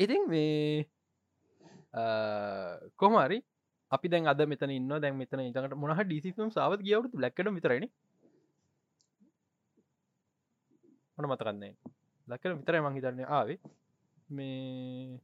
ඉතින් 0.00 0.28
මේ 0.28 0.86
කොමරි 2.96 3.38
අපි 3.92 4.08
දැන් 4.08 4.26
අද 4.26 4.40
මෙතන 4.46 4.70
ඉන්න 4.70 4.94
දැන් 4.96 5.16
මෙතන 5.16 5.40
ඉතකට 5.42 5.76
මොනහ 5.76 6.02
ඩිසිම් 6.02 6.50
සාවත් 6.50 6.80
ගියවුතු 6.80 7.16
ලක්කට 7.18 7.54
විතරන 7.56 7.86
මොන 11.16 11.30
මතකන්නේ 11.30 11.72
ලක්කට 12.28 12.56
විතර 12.58 12.80
මං 12.80 12.96
හිතරන්න 12.96 13.26
ආවේ. 13.30 13.58
මේ 14.28 15.18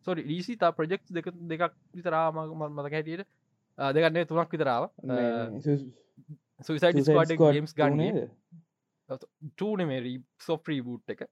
සොරි 0.00 0.22
ඩීසි 0.22 0.56
තා 0.56 0.72
ප්‍රජෙක්් 0.72 1.02
දෙක 1.08 1.26
දෙකක් 1.44 1.74
විතරාම 1.94 2.34
මතක 2.70 2.92
හැටියට. 2.92 3.28
දෙගන්නේ 3.78 4.26
තුනක් 4.26 4.50
විතරාව 4.50 4.90
සුයිසයිඩ 6.60 7.36
ගම්ස් 7.38 7.74
ගන්නේ 7.74 8.28
ටනමේ 9.56 10.18
සොෆ්‍රී 10.40 10.82
බූට් 10.82 11.10
එක. 11.10 11.24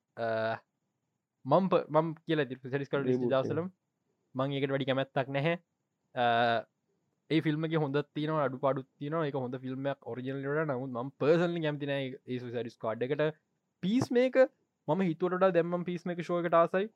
මම්ප 1.44 1.72
මම් 1.88 2.08
කියලා 2.24 2.46
සරිස්කට 2.66 3.12
දසලම් 3.26 3.68
මං 4.34 4.52
ඒකට 4.52 4.72
වැඩි 4.72 4.86
කැමැත්තක් 4.86 5.28
නැහැ. 5.28 5.56
ඒ 7.30 7.40
ෆිල්ම්ගේ 7.40 7.82
හොඳ 7.84 7.98
තින 8.14 8.32
අඩු 8.38 8.58
පාඩු 8.58 8.86
තින 8.98 9.16
එක 9.20 9.36
හොඳ 9.36 9.58
ෆිල්ම්මක් 9.58 10.06
ඔරිජනලට 10.06 10.64
නමුත් 10.70 10.96
ම 10.96 11.12
පර්සල් 11.18 11.58
කැමතින 11.58 11.94
සරිස් 12.46 12.76
කාඩ් 12.78 13.06
එකට. 13.06 13.22
පිස් 13.82 14.10
මේක 14.10 14.40
මම 14.88 15.02
හිතුවට 15.02 15.46
දැම්ම 15.52 15.84
පිස්ම 15.84 16.10
එක 16.10 16.22
ශෝකට 16.22 16.54
ආසයි. 16.54 16.90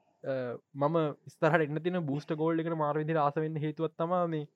මම 0.75 0.99
ස්තරට 1.29 1.65
එන්න 1.67 1.83
තින 1.83 2.01
බූස්ට 2.05 2.37
ගෝල්ඩ 2.37 2.65
එකට 2.65 2.77
මාර්විදි 2.77 3.19
ආසවෙන්න 3.21 3.59
හේතුවත්තම 3.59 4.15
මේ 4.29 4.49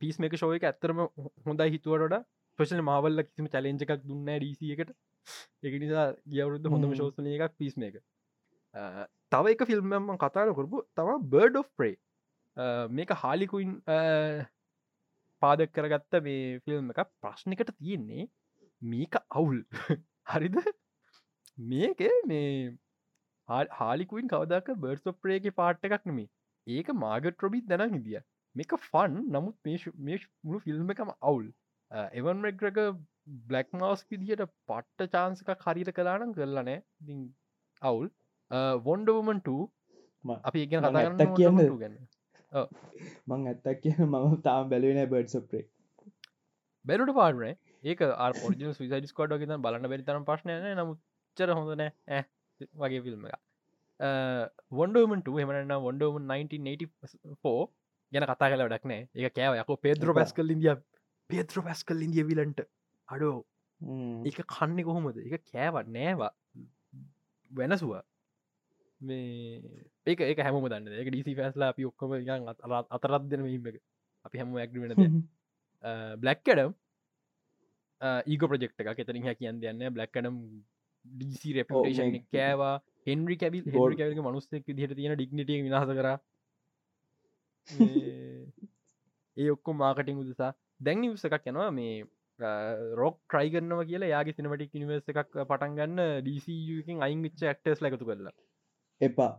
පිස් 0.00 0.18
මේක 0.18 0.36
ශෝය 0.36 0.56
එක 0.56 0.68
ඇත්තරම 0.70 1.04
හොඳයි 1.46 1.70
හිතුවට 1.70 2.18
පශන 2.58 2.82
මාවල්ල 2.82 3.22
කිසිම 3.22 3.48
චලෙන්ජ 3.48 3.84
එකක් 3.84 4.02
දුන්න 4.02 4.28
ඩීසි 4.28 4.74
එකට. 4.74 4.92
එක 5.62 5.74
නිසා 5.80 6.06
ගියවරුද්ධ 6.28 6.68
හොඳම 6.68 6.94
ශෝසන 6.94 7.30
එකක් 7.30 7.56
පිස් 7.58 7.76
මේක 7.76 8.00
තව 9.32 9.54
එක 9.54 9.64
ෆිල්ම්ම 9.66 10.16
කතාර 10.18 10.52
කරපු 10.52 10.82
තම 10.94 11.28
බර්ඩ් 11.30 11.60
of 11.60 11.70
ප්‍රේ 11.76 11.96
මේක 12.56 13.10
හාලිකුයින් 13.16 13.74
පාදක් 15.42 15.72
කරගත්ත 15.72 16.22
මේ 16.22 16.60
ෆිල්ම් 16.60 16.90
එක 16.90 17.02
ප්‍රශ්නිකට 17.20 17.72
තියෙන්නේ 17.72 18.28
මේක 18.82 19.16
අවුල්. 19.30 19.62
හරිද? 20.26 20.56
මේක 21.58 22.00
මේ 22.26 22.76
හාලිකුයින් 23.48 24.28
කවදක් 24.28 24.78
බර්ස් 24.78 25.06
ඔප්‍රේගේ 25.06 25.50
පාට් 25.52 25.84
එකක් 25.84 26.06
නෙමේ 26.06 26.28
ඒක 26.66 26.94
මාගට 26.96 27.42
රොබිත් 27.42 27.66
දැන 27.66 27.92
හිදිය 27.92 28.20
මේක 28.54 28.76
ෆන් 28.82 29.20
නමුත් 29.28 29.56
මේ 29.64 30.18
මුළු 30.42 30.60
ෆිල්ම් 30.60 30.90
එකම 30.90 31.12
අවුල්. 31.22 31.46
එවන් 32.12 32.42
රෙක්රක 32.42 32.80
බ්ලක් 33.46 33.72
මවස් 33.72 34.04
විදිහට 34.10 34.50
පට්ට 34.66 35.12
චාන්සක 35.12 35.54
හරිර 35.62 35.92
කලානම් 35.92 36.34
කරලනෑ 36.34 36.78
අවුල්. 37.82 38.10
වොන්ඩවමන්ට 38.82 39.48
අපි 40.42 40.62
ඉගෙන 40.62 40.84
කතා 40.84 41.32
කියන්න 41.34 41.78
ගැන්න 41.78 41.96
මං 42.54 43.46
ඇත්තක් 43.46 43.80
කිය 43.82 43.96
මම 44.00 44.36
තාම 44.42 44.68
බැලවෙන 44.68 45.00
බඩ් 45.06 45.34
සප්‍රේ 45.34 45.64
බැලුට 46.84 47.14
පාඩනේ 47.14 47.54
ඒක 47.84 48.04
පොජ 48.38 48.60
විසයිඩ 48.60 49.10
ස්කොඩ් 49.10 49.36
ගෙත 49.36 49.56
බලන්න 49.58 49.90
බැරිතරම් 49.90 50.28
ප්‍රශ්නය 50.30 50.60
නමුච්චර 50.74 51.54
හොඳනෑ 51.54 52.22
වගේ 52.80 53.04
ෆිල්ම් 53.06 53.26
එක 53.28 53.40
වොන්ඩමට 54.72 55.32
හමන 55.36 55.74
වොන්ඩම 55.80 56.20
1984 56.26 57.66
ගැන 58.12 58.26
කතා 58.26 58.50
කල 58.50 58.64
ඩක් 58.64 58.84
නෑ. 58.84 59.08
ඒ 59.14 59.30
කෑව. 59.30 59.58
යක 59.60 59.80
පේද්‍ර 59.80 60.14
පැස්කල් 60.14 60.54
ඉදිය 60.54 60.74
පේත්‍ර 61.30 61.62
පැස්කල් 61.62 62.02
ඉදිය 62.02 62.24
විලන්ට 62.24 62.64
අඩෝ. 63.08 63.44
එක 64.24 64.40
කන්නේ 64.46 64.84
කොහොමද? 64.84 65.18
එක 65.18 65.46
කෑවත් 65.46 65.88
නෑවා. 65.88 66.32
වෙනසුව 67.50 67.94
මේ 69.04 69.60
ඒක 70.06 70.20
ඒක 70.20 70.40
හැම 70.46 70.58
දන්න 70.64 71.00
එක 71.02 71.10
ඩිසි 71.10 71.36
ෆැස්ලා 71.38 71.70
අපි 71.74 71.88
ඔක්කොම 71.90 72.14
අතරත් 72.96 73.28
දෙන 73.30 73.46
හිම 73.46 73.68
එක. 73.70 73.80
අපි 74.26 74.38
හැම. 74.38 74.56
ඇක්ට 74.56 74.76
වෙන 74.82 75.20
බ්ලක්කඩම් 76.22 76.72
ඒග 78.26 78.46
ප්‍රජෙක්් 78.50 78.72
එක 78.84 79.02
එතරින් 79.04 79.26
හැ 79.28 79.36
කියන්න 79.40 79.62
යන්න 79.64 79.94
බ්ලක්කඩම් 79.96 80.40
ඩීසි 81.04 81.56
රෙපටේෂන් 81.58 82.18
කෑවා. 82.32 82.74
හෙන්රි 83.06 83.36
කැබිල් 83.36 83.70
හෝඩ 83.74 83.98
කැවක 83.98 84.20
මනුස්සෙක් 84.26 84.66
දිහට 84.70 84.96
තියෙන 84.96 85.16
ඩික්නටිය 85.16 85.62
විනාස 85.66 85.88
කර. 85.90 86.10
ඒ 89.36 89.50
ඔක්කො 89.50 89.70
මාකටිං 89.74 90.20
උදසා. 90.22 90.52
දැන් 90.80 91.00
නිවස 91.00 91.24
එකක් 91.28 91.50
යනවා. 91.52 91.70
මේ 91.70 92.04
රොක් 93.00 93.16
ට්‍රයිගන්නව 93.22 93.80
කියලා 93.86 94.08
යාගේ 94.08 94.34
සිනමටික් 94.34 94.74
නිවර්ස 94.74 95.08
එකක් 95.08 95.30
පටන් 95.42 95.76
ගන්න 95.78 96.00
ඩීසිකින් 96.22 97.02
අයින් 97.02 97.22
විච්ච 97.22 97.42
ඇක්ටස් 97.44 97.82
ලකතු 97.82 98.04
කරලා 98.04 98.34
එපා. 99.06 99.32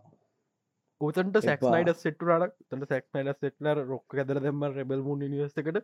උතන්ට 1.02 1.38
සැක්නයිඩ 1.42 1.92
සෙට්ටරට 1.98 2.54
තට 2.66 2.90
සැක්නයිඩ 2.92 3.42
සෙට්ලර 3.42 3.82
රොක් 3.86 4.16
ඇදර 4.16 4.40
දෙම 4.44 4.64
රෙබල් 4.72 5.02
මුන් 5.08 5.24
නිවස්කට 5.26 5.80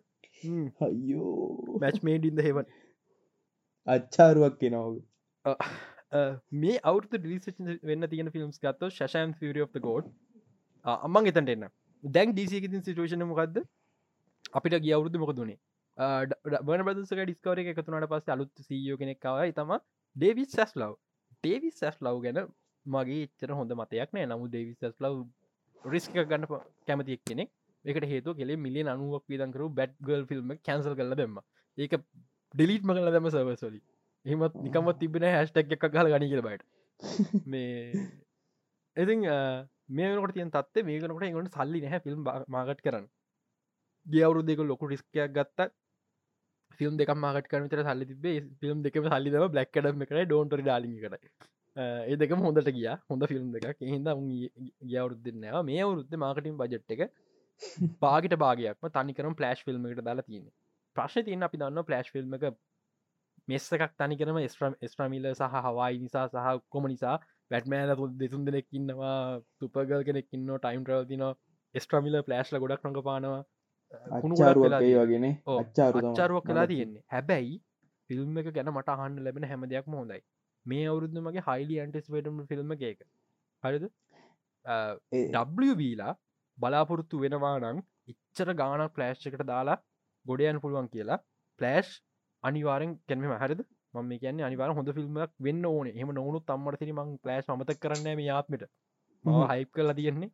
අයෝ 0.82 1.80
මැච් 1.84 2.00
මේඩින්ද 2.10 2.42
හෙවන් 2.46 2.70
අච්චාරුවක් 3.88 4.56
කෙනව 4.62 5.02
මේ 6.56 6.78
අවුත 6.84 7.12
ඩිලිස 7.12 7.62
වෙන්න 7.84 8.10
තියෙන 8.10 8.32
ෆිල්ම්ස් 8.36 8.60
ගත්ත 8.60 8.92
ශෂන් 8.92 9.36
ිය 9.42 9.66
of 9.66 9.76
ගෝඩ් 9.82 10.10
අම්මන් 10.86 11.32
එතන්ට 11.32 11.54
එන්න. 11.56 11.68
දැන් 12.04 12.32
ඩීසිකිතින් 12.32 12.84
සිටුවේෂන 12.86 13.28
මොකක්ද 13.32 13.62
අපිට 14.54 14.78
ගිය 14.86 14.96
අවුරුදු 14.98 15.22
මොකදුනේ 15.24 15.60
බන 16.64 16.86
බදසක 16.88 17.22
ඩිස්කවර 17.22 17.62
එක 17.64 17.72
එකතුනට 17.74 18.10
පස්ස 18.12 18.34
අලුත් 18.36 18.66
සීයෝ 18.68 18.98
කෙනෙක්කාවයි 19.02 19.54
තම 19.54 19.76
ඩේවිස් 20.16 20.58
සැස් 20.58 20.74
ලව් 20.76 20.96
ඩේවිස් 21.38 21.80
සැස් 21.80 22.00
ලව් 22.02 22.24
ගැන 22.26 22.42
මගේ 22.86 23.24
එච්චර 23.24 23.54
හොඳ 23.54 23.72
මතයක් 23.74 24.10
නෑ. 24.12 24.26
නමු 24.28 24.48
ලව් 25.02 25.16
රිස්ක 25.84 26.14
ගන්න 26.14 26.46
කැමතික් 26.88 27.22
කෙනෙක් 27.26 27.50
එකට 27.86 28.06
හේතු 28.06 28.34
කෙලේ 28.34 28.58
මිලියන 28.58 28.88
අනුවක් 28.88 29.24
විදකරු 29.28 29.70
බැඩ් 29.72 29.96
ගල් 30.02 30.26
ෆිල්ම් 30.26 30.54
කැන්සල් 30.60 30.96
කල 30.96 31.16
දෙම 31.16 31.40
ඒක 31.78 31.96
ඩිලිට්ම 32.54 32.94
කල 32.94 33.12
දෙම 33.12 33.30
සවසොලි 33.30 33.82
එහමත් 34.26 34.58
නිකමත් 34.60 35.00
තිබෙන 35.00 35.28
හැස්ටක් 35.28 35.74
එකක් 35.74 35.88
ගල 35.90 36.10
ගනි 36.10 36.30
කියල 36.30 36.44
බයිට. 36.44 36.64
මේ 37.46 38.06
ඉතින් 38.98 39.26
මේකට 39.92 40.36
තියන් 40.36 40.52
තත්ේ 40.52 40.84
මේකනකට 40.84 41.24
එකට 41.24 41.56
සල්ලි 41.56 41.82
නැහැ 41.82 42.02
ෆිල්ම් 42.02 42.26
මාගට් 42.50 42.82
කරන්න. 42.82 43.08
ගියවරු 44.06 44.44
දෙක 44.44 44.60
ලොකු 44.64 44.88
රිස්කයක් 44.88 45.32
ගත්ත. 45.32 45.70
ෆිල්ම් 46.80 46.98
දෙක 46.98 47.14
මාගට 47.18 47.48
කරනතර 47.48 47.82
සල්ලි 47.84 48.06
තිබේ 48.06 48.44
ෆිල්ම් 48.60 48.84
දෙකම 48.84 49.08
සල්ලිදම 49.08 49.48
බ්ලක්කඩම 49.50 50.06
කර 50.06 50.22
ඩෝන්ටරි 50.24 50.64
ඩාලි 50.64 50.94
කර 51.00 51.18
ඒ 51.78 52.16
දෙක 52.18 52.32
හොඳට 52.38 52.72
ගිය. 52.72 52.88
හොඳ 53.08 53.28
ෆිල්ම් 53.28 53.52
දෙක 53.54 53.66
හිද 53.82 54.10
ගියවරුද 54.86 55.28
නෑ 55.36 55.64
මේ 55.64 55.82
අවුරුද්ධ 55.82 56.18
මාකටින් 56.18 56.58
බජට් 56.58 56.98
එක 56.98 57.12
බාගට 58.00 58.36
භාගයක්ම 58.38 58.90
තනිකරම 58.90 59.36
පලෑශ් 59.36 59.64
ෆිල්ම් 59.64 59.86
එකට 59.88 60.04
දාලා 60.04 60.26
තියෙන 60.26 60.50
ප්‍රශ්න 60.96 61.26
තියන්න 61.26 61.44
අපි 61.44 61.58
දන්න 61.58 61.86
පලෑශ් 61.86 62.12
ෆිල්ම් 62.12 62.34
එක 62.34 62.46
මෙස්ස 63.48 63.70
එකක් 63.72 63.96
තනිකරම 63.98 64.42
ස්්‍රම් 64.48 64.76
ස්ට්‍රමිල 64.84 65.30
සහ 65.32 65.56
හවායි 65.60 66.02
නිසා 66.02 66.26
සහ 66.28 66.60
කොම 66.70 66.88
නිසා 66.88 67.16
වැටමෑල 67.52 67.96
දෙතුන් 68.18 68.46
දෙනෙක්කින්නවා 68.46 69.16
තුපගල් 69.58 70.04
කෙනෙක්කින්න 70.04 70.54
ටයිම් 70.58 70.86
්‍රව 70.86 71.08
තින 71.08 71.26
ස්ට්‍රමිල 71.76 72.20
පලෑශ්ල 72.24 72.60
ගොඩක් 72.60 72.86
රඟ 72.86 73.02
පානවා. 73.02 73.42
වගෙන 75.00 75.26
අච්චාරුවක් 76.10 76.46
කලා 76.46 76.68
තියෙන්නේ. 76.68 77.04
හැබැයි 77.08 77.58
ෆිල්ම් 78.10 78.38
එක 78.38 78.54
ගැන 78.54 78.72
මට 78.72 78.96
අහන්න 78.96 79.20
ලැබෙන 79.24 79.46
හැම 79.46 79.68
දෙයක්ම 79.70 79.96
හොඳයි 79.96 80.22
මේ 80.66 80.86
අවුරුද්ධ 80.86 81.20
මගේ 81.20 81.46
හයිලි 81.48 81.80
ඇන්ටිස්වේටම 81.80 82.42
ෆිල්ම් 82.46 82.74
එක 82.74 83.02
හරිද? 83.64 83.86
ඩබ්ලා 85.30 86.14
බලාපොරොත්තු 86.58 87.22
වෙනවා 87.22 87.56
නම් 87.60 87.82
ඉච්චර 88.08 88.54
ගාන 88.54 88.86
පලෑශ් 88.90 89.28
එකට 89.28 89.46
දාලා 89.46 89.78
ගොඩයන් 90.26 90.62
පුළුවන් 90.62 90.90
කියලා 90.90 91.20
පලෑශ් 91.60 91.94
අනිවාරෙන් 92.44 92.92
කැනීම 93.08 93.38
හරිද? 93.38 93.62
ම 93.94 94.12
කියන්න 94.18 94.42
අනිවාර 94.42 94.72
හොඳ 94.72 94.92
ෆිල්ම්ක් 94.92 95.34
වෙන්න 95.40 95.66
ඕන. 95.66 95.88
එම 95.94 96.12
නොුණු 96.12 96.40
තම්මට 96.42 96.80
තිරි 96.80 96.94
මං 96.94 97.18
පලෑශ් 97.20 97.52
මත 97.52 97.80
කරන්න 97.80 98.16
මේ 98.16 98.32
ආත්මට. 98.32 98.70
ම 99.26 99.42
හයිප් 99.50 99.72
කලා 99.74 99.96
තියෙන්නේ. 99.96 100.32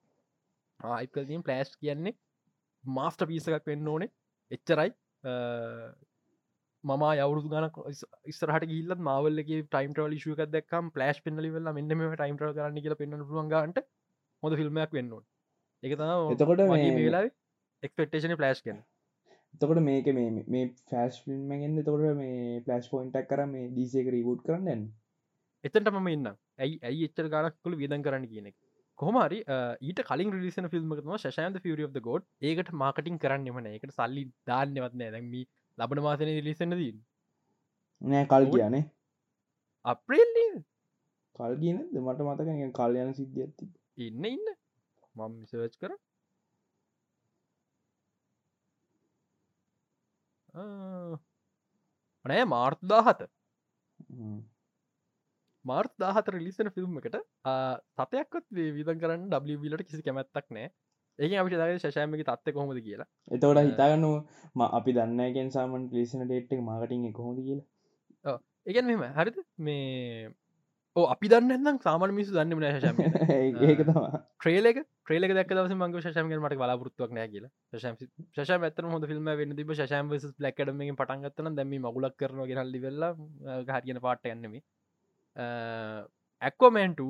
ආයිපකල්තිීම් 0.80 1.44
පලෑස්් 1.44 1.72
කියන්නේ 1.78 2.18
මාස්ට 2.84 3.26
පිසකක් 3.26 3.66
වෙන්න 3.66 3.88
ඕනේ. 3.88 4.12
එච්චරයි 4.52 4.92
මම 6.88 7.06
යවුරු 7.17 7.41
ගන 7.45 7.65
ස්රහට 8.34 8.65
ගිල්ල 8.67 8.93
මවල්ලගේ 9.00 9.63
ටයිම් 9.65 9.93
ටවල 9.93 10.13
ශුක 10.19 10.41
දක්කම් 10.47 10.91
පලස්් 10.91 11.23
පෙන්ලිවෙල්ල 11.23 11.71
මෙන්නම 11.71 12.04
ටයිම් 12.13 12.38
්‍ර 12.39 12.54
කරන්න 12.54 12.84
කියල 12.84 12.95
පෙන්න්න 12.97 13.26
පුළන්ගන්ට 13.30 13.82
හොඳ 14.43 14.60
ෆිල්ම්මයක් 14.60 14.93
වෙන්න 14.93 15.17
එක 15.84 15.95
එතකොට 15.95 16.62
වෙලා 17.00 17.26
එක්පෙක්ටේෂන 17.84 18.36
පලස්් 18.36 18.62
කන 18.62 18.80
එතකොට 19.54 19.82
මේක 19.82 20.08
මේ 20.12 20.45
මේ 20.47 20.69
ෆෑස් 20.86 21.19
ෆිල්ම්මගෙන්ද 21.23 21.84
තොට 21.84 22.08
මේ 22.15 22.62
පලස් 22.62 22.89
පොයින්ටක් 22.89 23.28
කර 23.28 23.43
මේ 23.47 23.67
ඩීසේක 23.69 24.10
රීබුට් 24.12 24.41
කරන්න 24.43 24.88
එතට 25.63 25.91
මම 25.91 26.10
ඉන්න 26.10 26.32
ඇයි 26.32 26.80
ඇයි 26.84 27.06
එච්චර 27.06 27.30
ගනක්කුල 27.30 27.78
විදන් 27.78 28.04
කරන්න 28.04 28.28
කියනෙක් 28.30 28.56
කොහමරි 29.00 29.39
ඊට 29.84 30.02
කලින් 30.06 30.34
රිලිසන 30.34 30.69
ෆිල්ම්මකම 30.69 31.13
ශයන්ත 31.19 31.62
ෆිරිය 31.63 31.88
of 31.88 32.02
ගෝඩ් 32.02 32.28
ඒකට 32.43 32.73
මාකටින් 32.78 33.19
කරන්න 33.19 33.50
එමන 33.52 33.71
එකට 33.71 33.93
සල්ලි 33.93 34.28
දාන්නවත්න 34.47 35.08
දැමි 35.08 35.43
ලබන 35.78 36.02
මාසන 36.02 36.30
රිලිසන 36.30 36.74
දී 36.74 36.94
නෑ 38.02 38.26
කල් 38.28 38.50
කියනේ 38.52 38.84
අප්‍රේල්ල 39.86 40.36
කල් 41.36 41.54
කියන 41.58 41.80
මට 42.00 42.20
මතක 42.24 42.74
කල්යන 42.74 43.13
සිද්ධ 43.13 43.40
ඇති 43.40 43.70
ඉන්න 44.00 44.26
ඉන්න. 44.26 44.48
මම 45.16 45.34
සර්ච් 45.46 45.76
කර. 45.78 45.94
නෑ 52.26 52.46
මාර්තදාහත 52.48 53.22
මාර්ත් 55.66 55.94
දාහත 55.98 56.30
රිලිසන 56.30 56.70
ෆිල්ම් 56.70 57.00
එකට 57.00 57.18
සතයක්ත් 57.98 58.46
විදන් 58.76 59.02
කරන්න 59.02 59.30
ඩලට 59.30 59.88
කිසි 59.88 60.04
කැමැත්තක් 60.04 60.48
නෑ 60.50 60.70
ඒ 61.19 61.38
අපිට 61.38 61.56
දගේ 61.56 61.77
ශෂයමක 61.77 62.23
තත්ත 62.23 62.53
කොහොමද 62.53 62.82
කියලා. 62.82 63.08
එතවට 63.32 63.63
හිතාගන්නු 63.63 64.12
ම 64.56 64.62
අපි 64.69 64.91
දන්නගෙන් 64.93 65.49
සාමන් 65.51 65.88
ලිසන 65.91 66.23
ඩේට්ක් 66.23 66.60
මාකටින් 66.63 67.08
කොහොද 67.13 67.39
කියලා. 67.41 68.38
එකන් 68.67 68.86
මෙම 68.88 69.03
හරිද? 69.13 69.38
මේ 69.60 70.30
ඕ 70.95 71.06
අපි 71.08 71.30
දන්න 71.30 71.80
සාමන 71.80 72.13
මිසු 72.13 72.34
දන්න 72.34 72.53
න 72.56 72.80
ශම 72.82 72.99
ඒක 73.63 73.82
තම 73.82 73.99
ට්‍රේලක 74.38 74.80
ට්‍රේලක 74.82 75.34
දක් 75.34 75.51
දවස 75.51 75.75
මංග 75.75 75.97
ශමක 75.99 76.38
මට 76.38 76.60
බලාපොරත්තුවක් 76.62 77.12
නෑ 77.12 77.30
කියලා. 77.34 77.51
ශෂ 77.75 78.51
ඇතන 78.58 78.89
හොඳ 78.93 79.08
ෆිල්ම් 79.12 79.32
වෙන්න 79.34 79.56
තිබ 79.60 79.73
ශම 79.73 80.13
ලක්කඩම 80.39 80.84
පටන්ගත්තන 80.95 81.58
දැම 81.60 81.73
මගුලක් 81.80 82.17
කරන 82.17 82.43
ගෙනල්ලි 82.51 82.84
වෙල්ලා 82.86 83.13
හරියන 83.71 84.01
පාට 84.06 84.30
යන්නෙමේ 84.34 84.63
ඇක්කොමන්ට 86.41 87.01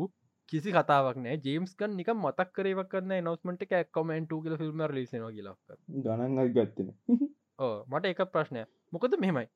කිසි 0.50 0.72
කතාවක් 0.72 1.18
නෑ. 1.18 1.38
ජේම්ස්කන් 1.40 1.96
නික 1.96 2.10
මතක් 2.16 2.50
කරේවක් 2.54 2.90
කරන්න 2.90 3.24
නොස්මට 3.24 3.64
එක 3.64 3.74
ඇක්කොමන්ට 3.74 4.34
කියල 4.38 4.58
ෆිල්ම් 4.58 4.84
ලිසන 4.92 5.26
කියලක් 5.30 5.78
ගණන්ගත් 6.00 6.54
ගත්තන 6.56 6.92
ඕ 7.60 7.74
මට 7.86 8.14
එක 8.14 8.22
ප්‍රශ්නය 8.30 8.66
මොකද 8.94 9.18
මෙහෙමයි. 9.20 9.48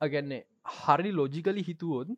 අගැන්නේ 0.00 0.42
හරි 0.76 1.12
ලෝජිකලි 1.12 1.64
හිතුවොත් 1.64 2.12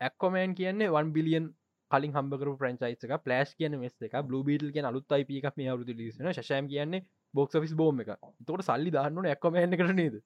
ඇක්කොමෑන් 0.00 0.54
කියන්නේ 0.54 0.92
1 0.94 1.12
බිලියන් 1.12 1.48
කලින් 1.90 2.12
හම්බකර 2.12 2.52
ප්‍රංචයික 2.56 3.16
පලස් 3.24 3.54
කියන 3.54 3.78
මෙස් 3.78 3.96
එක 4.02 4.14
බ්ලු 4.24 4.42
බිටල් 4.44 4.72
කිය 4.74 4.84
අලුත් 4.84 5.12
අයිප 5.12 5.32
එකක් 5.32 5.56
මේ 5.56 5.68
අවරුදු 5.68 5.94
ලිසන 5.94 6.32
ශයම් 6.40 6.68
කියන්නේ 6.68 7.04
බොක්ස් 7.34 7.58
ෆිස් 7.58 7.74
බෝම 7.74 8.00
එක 8.00 8.12
තොට 8.46 8.64
සල්ලි 8.64 8.92
දාන්නන 8.92 9.28
ඇක්කොමෑන්න 9.28 9.78
කර 9.80 9.92
නේද? 9.94 10.16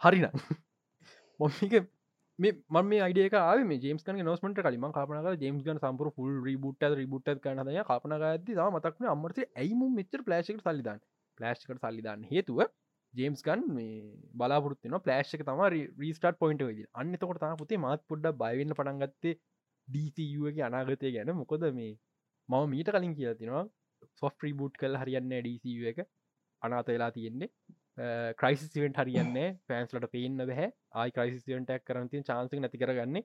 හරින 0.00 0.28
මොක 1.40 1.52
මම 2.38 2.84
මේ 2.84 2.98
අයිඩියක 3.00 3.36
ආව 3.36 3.60
ජේම්ස් 3.76 4.04
කන 4.04 4.20
නොස්මට 4.22 4.58
කලිම 4.60 4.84
කාපනක 4.92 5.30
ජේම්ස් 5.36 5.62
ගන 5.62 5.78
සම්පර 5.80 6.10
ෆුල් 6.12 6.34
රිබුට් 6.42 6.84
රිබුට් 6.94 7.30
කනය 7.40 7.82
කාපන 7.84 8.12
ඇති 8.18 8.58
මතක්න 8.66 9.08
අමට 9.08 9.40
ඇයිම 9.56 9.80
මෙචර 9.92 10.22
පලේෂක 10.22 10.60
සල්ලිදාන්න 10.60 11.00
පලස්්කට 11.38 11.82
සල්ලිදාන්න 11.82 12.22
හේතුව 12.24 12.60
ජේම්ස් 13.14 13.42
ගන් 13.42 13.64
මේ 13.70 13.96
බලාපොරත්තින 14.34 14.94
පලේෂ්ක 15.00 15.42
තම 15.42 15.62
රීස්ටාට 15.98 16.38
පොයින්ට 16.38 16.62
වෙද 16.62 16.84
අන්න 16.94 17.12
තකොට 17.16 17.40
තම 17.40 17.56
පුතේ 17.56 17.78
මාත් 17.78 18.06
පොඩ්ඩ 18.06 18.36
බයවෙන්න 18.36 18.74
පටන්ගත්තේ 18.74 19.34
ඩීසගේ 19.88 20.62
අනාගතය 20.62 21.12
ගැන. 21.12 21.34
මොකොද 21.34 21.66
මේ 21.72 21.92
මම 22.48 22.70
මීට 22.70 22.90
කලින් 22.90 23.14
කියලා 23.14 23.34
තිනවා 23.34 23.64
සොෆ් 24.14 24.34
්‍රීබුට් 24.38 24.74
කල් 24.76 24.96
හරියන්න 24.96 25.34
ඩීසි 25.34 25.76
එක. 25.86 25.98
අනාත 26.62 26.88
වෙලා 26.88 27.10
තියෙන්නේ. 27.10 27.50
ක්‍රයිසිවෙන්ට 28.40 29.00
හරියන්නේ 29.02 29.48
පෑන්ස්ලට 29.68 30.06
පේන්න 30.12 30.38
බැහ. 30.42 30.70
ආයි 30.94 31.10
ක්‍රයිසිවෙන්ටක් 31.10 31.84
කරනතින් 31.84 32.24
චාන්සක 32.24 32.54
නැති 32.56 32.78
කරගන්නේ 32.78 33.24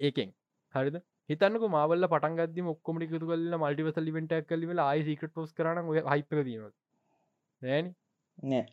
ඒකෙන්. 0.00 0.32
හරිද? 0.74 0.96
හිතන්නක 1.28 1.68
මාවල්ල 1.68 2.08
පටන්ගද 2.08 2.58
මොක්කොමටි 2.62 3.10
තු 3.12 3.26
කල 3.26 3.58
මල්ටිවස 3.58 4.00
ලිවෙන්ටක් 4.00 4.48
කලිවෙල 4.48 4.80
ආයි 4.80 5.06
සිකට 5.08 5.34
පෝස් 5.34 5.52
කරන 5.52 5.82
හයිප 6.08 6.40
දීම 6.40 6.64
නෑන? 7.62 7.94
නෑ. 8.38 8.64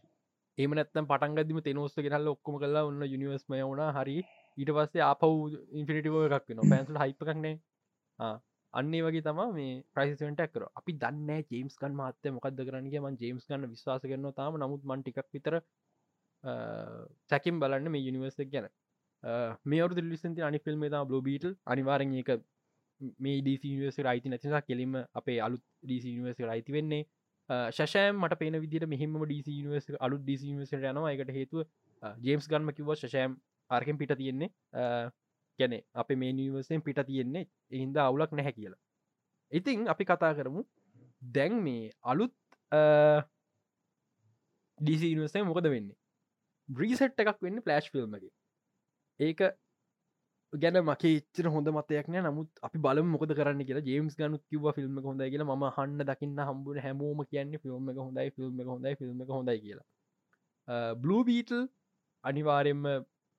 එම 0.58 0.78
නැත්තම් 0.78 1.10
පටන්ගදම 1.12 1.60
තෙනෝස්ස 1.68 2.00
ගෙනල්ල 2.08 2.32
ඔක්කොම 2.36 2.58
කලා 2.62 2.88
ඔන්න 2.90 3.04
යනිවස්මය 3.10 3.62
වුණ. 3.64 3.84
හරි. 3.98 4.18
ඊට 4.58 4.74
පස්සේ 4.78 5.06
ආපව් 5.10 5.60
ඉන්ෆිනිටිව 5.74 6.18
එකක් 6.30 6.50
වෙන 6.50 6.66
පැන්සල් 6.72 7.00
හයිපකක්නේ 7.04 7.56
අන්නේ 8.74 9.02
වගේ 9.02 9.24
තම 9.28 9.40
මේ 9.52 9.74
ප්‍රයිසිවෙන්ටක් 9.94 10.54
කර 10.54 10.64
අපි 10.80 10.94
දන්න 10.96 11.44
ජේම්ස් 11.52 11.76
කන් 11.78 11.98
මහත්තය 12.00 12.34
මොකක්ද 12.38 12.62
කරන්නගේ 12.68 13.02
මන් 13.02 13.20
ජේම්ස් 13.22 13.44
ගන්න 13.48 13.70
විශවාස 13.70 14.04
කරන 14.04 14.30
තාම. 14.34 14.58
නමුත් 14.58 14.84
මන්ටිකක් 14.84 15.20
විතර 15.34 15.56
සැකිම් 17.30 17.60
බලන්න 17.60 17.92
මේ 17.92 18.06
යුනිවර්සක් 18.08 18.50
ගැන. 18.54 18.68
මේ 19.66 19.82
අවු 19.82 20.06
ලිසන්ති 20.06 20.42
අනි 20.42 20.60
ෆිල්ම් 20.60 20.88
තා 20.90 21.04
බ්ලෝ 21.06 21.22
බීටල් 21.22 21.54
අනිවාරෙන් 21.66 22.16
එක 22.16 22.32
මේ 23.20 23.42
ඩීසිනිවර්ස 23.42 23.98
රයිති 24.00 24.30
නැතිසා 24.30 24.62
කෙලිම 24.62 24.96
අපේ 25.14 25.40
අලුත් 25.40 25.64
ඩීසිනිවර්ස 25.84 26.40
රයිති 26.44 26.76
වෙන්නේ. 26.78 27.04
ශෂයම් 27.72 28.22
මට 28.22 28.40
පේන 28.42 28.60
විදිට 28.64 28.86
මෙහිම 28.88 29.18
ඩීසිනිවර්ස 29.24 29.88
අලු 30.00 30.18
ඩීසිනිවර්ස 30.20 30.74
යනවා. 30.74 31.12
එකට 31.12 31.32
හේතුව 31.32 31.62
ජේම්ස් 32.22 32.48
ගන්ම 32.48 32.72
කිව 32.78 32.94
ශෂයම් 32.96 33.38
ආර්කෙන් 33.70 33.98
පිට 33.98 34.16
තියෙන්නේ. 34.18 34.50
ගැන 35.60 35.76
අප 35.96 36.10
මේ 36.16 36.34
නිවර්සයෙන් 36.34 36.82
පිට 36.82 37.02
තියෙන්නේ 37.06 37.46
එහින්ද 37.72 37.98
අවුලක් 38.00 38.32
නැහැ 38.32 38.54
කියලා. 38.54 38.82
ඉතිං 39.52 39.88
අපි 39.88 40.04
කතා 40.06 40.34
කරමු. 40.34 40.62
දැන් 41.22 41.54
මේ 41.64 41.92
අලුත් 42.04 42.36
ඩිසිනිවර්සය 44.80 45.44
මොකද 45.44 45.68
වෙන්නේ? 45.68 45.98
බ්‍රීසට් 46.70 47.22
එකක් 47.22 47.40
වෙන්න 47.42 47.62
පලස්් 47.62 47.92
ෆිල්ම්මගේ 47.92 48.34
ඒක 49.20 49.42
ගැන 50.54 50.78
මගේ 50.82 51.22
චර 51.34 51.48
හොඳ 51.48 51.70
මතයක්න 51.70 52.18
නමුත් 52.20 52.50
අපි 52.62 52.78
බල 52.80 53.02
මොකද 53.06 53.32
කරන්න 53.32 53.66
කියලා. 53.68 53.84
ජේම්ස් 53.84 54.16
ගනු 54.16 54.40
කිව 54.50 54.66
ෆිල්ම් 54.76 55.00
හොඳයි 55.02 55.30
කියලා. 55.32 55.50
ම 55.54 55.66
හන්න 55.70 56.06
දකින්න 56.10 56.40
හම්බුන 56.42 56.80
හැමෝම 56.80 57.26
කියන්නේ 57.26 57.62
ෆිල්ම් 57.64 57.90
එක 57.90 57.98
හොඳයි 57.98 58.30
ෆිල්ම් 58.36 58.62
එක 58.62 58.68
හොඳයි 58.68 58.96
ෆිල්ම් 58.96 59.24
එක 59.24 59.30
හොඳයි 59.30 59.60
කියලා. 59.60 59.88
බ්ලූ 60.96 61.22
බීටල් 61.24 61.64
අනිවාරෙන්ම 62.24 62.84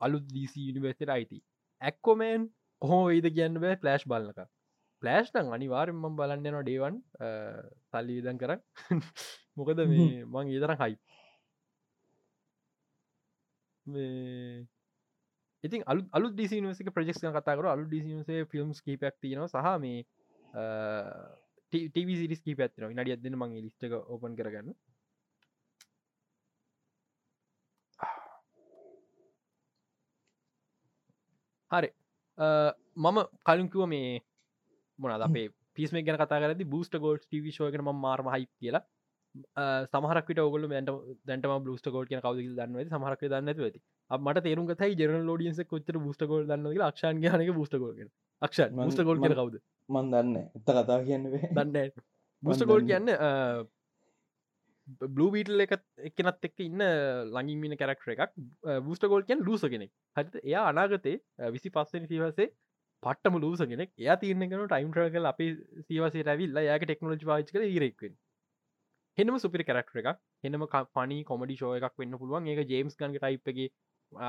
අලුත් 0.00 0.24
දීසි 0.28 0.68
යනිවර්සිට 0.70 1.08
අයිති 1.08 1.38
ඇක්කොමෑන් 1.80 2.50
කොහෝ 2.82 3.04
වෙයිද 3.06 3.30
කියන්න 3.36 3.62
බෑ 3.62 3.80
ෆලෑශ් 3.80 4.06
බලක 4.06 4.46
පලෑශ් 5.02 5.32
නං 5.34 5.56
අනිවාරෙන්ම 5.56 6.04
බලන්න 6.16 6.44
නවා 6.44 6.62
ඩේවන් 6.62 7.00
සල්ලි 7.90 8.18
විදන් 8.18 8.38
කර 8.38 8.56
මොකද 9.56 9.84
මේ 9.86 10.24
මං 10.26 10.54
ඒතරම් 10.54 10.80
හයි 10.82 10.94
ඉතින් 15.64 15.80
අලු 15.86 16.04
අලු 16.10 16.28
දිසිනිසික 16.32 16.88
ප්‍රජෙක්ෂ 16.90 17.20
කතාකර 17.20 17.66
අලු 17.66 17.84
ඩිසිසේ 17.86 18.44
ෆිල්ම්ස් 18.46 18.80
කීපයක් 18.80 19.14
තියෙනවා. 19.20 19.48
සහ 19.48 19.68
මේ 19.80 19.98
ටවිසිරිස්කි 21.72 22.52
පැත්තින 22.54 22.92
නඩි 22.92 23.14
අදන්න 23.16 23.36
මගේ 23.36 23.64
ලිස්ටක 23.64 23.94
ඕපන් 23.94 24.36
කරගන්න 24.36 24.68
හරි. 31.74 31.90
මම 33.04 33.18
කලින්කිව 33.48 33.86
මේ 33.92 34.10
මොනද 34.98 35.26
අපේ 35.28 35.46
පිස්ම 35.76 35.96
ගැන 36.08 36.20
කතා 36.20 36.42
කරදි 36.42 36.70
බස්ට 36.74 37.00
ගෝල් 37.04 37.18
ටව 37.22 37.46
ම 37.86 37.90
මාර්ම 38.06 38.28
හයි 38.34 38.46
කියලා. 38.60 38.84
සමහරකට 39.92 40.40
ඔගල 40.42 40.64
මට 40.70 40.92
දැන්ටම 41.28 41.54
බස්ට 41.68 41.88
ගෝල් 41.94 42.06
කියන 42.10 42.20
කවද 42.24 42.38
දන්න 42.58 42.90
සමහරක 42.92 43.22
දන්න 43.32 43.48
ඇති. 43.54 43.80
මට 44.10 44.44
තේරුම් 44.46 44.66
තයි 44.82 44.92
ජරන 45.00 45.24
ලෝඩියන්ස 45.30 45.60
කොච්චර 45.72 45.96
බස්ට 46.04 46.26
ගෝල් 46.32 46.44
දන්න 46.50 46.66
ක්ෂන් 46.80 47.22
ගනක 47.24 47.56
බස්ට 47.58 47.80
ගෝල්ගෙන 47.84 48.10
අක්ෂ 48.42 48.60
බස්ට 48.80 49.06
ගෝල් 49.08 49.18
කිය 49.22 49.34
කවද? 49.38 49.56
මන් 49.88 50.06
දන්න 50.12 50.36
එත 50.42 50.68
කතා 50.68 50.98
කියන්න 51.08 51.24
දන්න 51.56 51.90
බස්ට 52.42 52.68
ගෝල් 52.70 52.84
කියන්න 52.90 53.10
බ්ලූබීටල් 55.16 55.64
එක 55.64 55.72
එකනත් 56.08 56.46
එක්ක 56.48 56.64
ඉන්න 56.66 56.82
ලඟින්මින 57.36 57.76
කැරක්ටර 57.82 58.12
එකක්. 58.14 58.34
බස්ට 58.86 59.08
ගෝල් 59.12 59.24
කියන් 59.30 59.44
ලූස 59.48 59.64
කෙනෙක්. 59.74 59.92
හත 60.16 60.42
එයා 60.44 60.64
අනාගතේ 60.72 61.16
විසි 61.54 61.72
පස්සනි 61.76 62.10
සිවසේ 62.12 62.48
පටම 63.02 63.38
ලූස 63.44 63.62
කෙනෙක්. 63.72 63.92
එයා 64.04 64.16
තියනෙ 64.22 64.48
කන 64.50 64.66
ටයිම් 64.68 64.92
්‍රකල් 64.98 65.30
අපි 65.32 65.46
සිවසේ 65.88 66.26
රැවිල්ල 66.28 66.60
යාක 66.68 66.84
ටෙක්නෝජි 66.84 67.30
පාච් 67.30 67.54
කර 67.54 67.64
ඉරෙක්වෙන් 67.68 68.14
හෙනම 69.18 69.38
සුපිරි 69.44 69.68
කරක්ටර 69.70 70.02
එකක්. 70.02 70.20
හෙනම 70.44 70.66
පනි 70.96 71.18
කොමඩි 71.30 71.56
ෂෝ 71.56 71.72
එකක් 71.80 71.96
වෙන්න 72.02 72.20
පුළුවන්. 72.20 72.50
ඒක 72.52 72.68
ජේම්ස් 72.74 73.00
ගන්ගේ 73.00 73.24
ටයිප්ගේ 73.24 73.68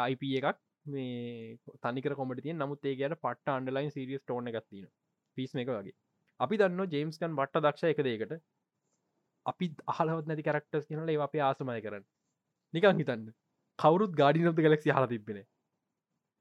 අයිප 0.06 0.26
එකක්. 0.40 0.58
මේ 0.94 1.58
තනිකර 1.84 2.14
කොමටිය 2.18 2.54
නමුත් 2.54 2.90
ඒ 2.90 2.98
ගැන 2.98 3.16
පට 3.24 3.56
අන්ඩලයින් 3.60 3.94
සිරියස් 3.94 4.24
ටෝන 4.24 4.50
එකත්තින 4.52 4.90
පිස් 5.38 5.56
එක 5.62 5.70
වගේ. 5.76 5.96
අපි 6.40 6.60
දන්න 6.62 6.92
ජේම්ස්කන් 6.94 7.40
බට්ට 7.40 7.64
දක්ෂ 7.66 7.92
එක 7.92 8.02
දේකට 8.08 8.34
අපි 9.46 9.72
අහලවත් 9.88 10.28
නැති 10.28 10.44
කරක්ටස් 10.44 10.88
කියනල 10.88 11.10
ඒ 11.10 11.20
අපේ 11.22 11.44
ආසමය 11.44 11.82
කරන්න. 11.82 12.06
නිකං 12.74 13.00
හිතන්න. 13.00 13.26
කවරුත් 13.80 14.14
ගාඩිනොද 14.14 14.58
ගලක්සි 14.58 14.92
හල 14.92 15.08
තිබෙන 15.08 15.42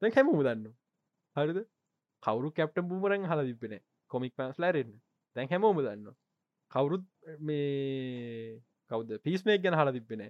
දැ 0.02 0.10
හැමම 0.10 0.36
දන්න 0.38 0.68
හරිද? 1.36 1.60
කවරු 2.22 2.50
කැප්ට 2.52 2.80
බූමරන් 2.84 3.26
හල 3.26 3.42
තිබෙන 3.46 3.74
කොමික් 4.10 4.34
පන්ස් 4.36 4.58
ලෑරෙන්න. 4.58 4.94
දැන් 5.36 5.48
හැමෝම 5.48 5.78
දන්න 5.78 6.14
කවුරුත් 6.72 7.04
මේ 7.40 8.60
කවද? 8.90 9.20
පිස්මේ 9.20 9.58
ගැන 9.58 9.74
හල 9.74 9.92
තිබෙන 9.92 10.22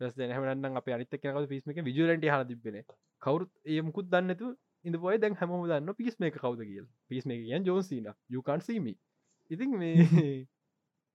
හමන්න 0.00 0.76
අප 0.76 0.88
අනිත 0.88 1.16
කව 1.16 1.46
පිස්මක 1.48 1.82
විජලට 1.82 2.26
හල 2.26 2.44
තිබෙන 2.46 2.80
කවරුත් 3.22 3.52
ඒමකුත් 3.66 4.08
දන්නතු 4.08 4.54
ඉඳ 4.84 4.96
පොය 4.98 5.18
දැන් 5.18 5.36
හැම 5.36 5.52
දන්න 5.64 5.94
පිස්මේ 5.94 6.32
කවද 6.32 6.60
කියල්. 6.64 6.86
පිස්මේ 7.08 7.42
කියන් 7.42 7.64
ජෝන්සින 7.64 8.08
යුකන්සීම 8.28 8.88
ඉතින් 9.50 9.70
මේ 9.76 9.94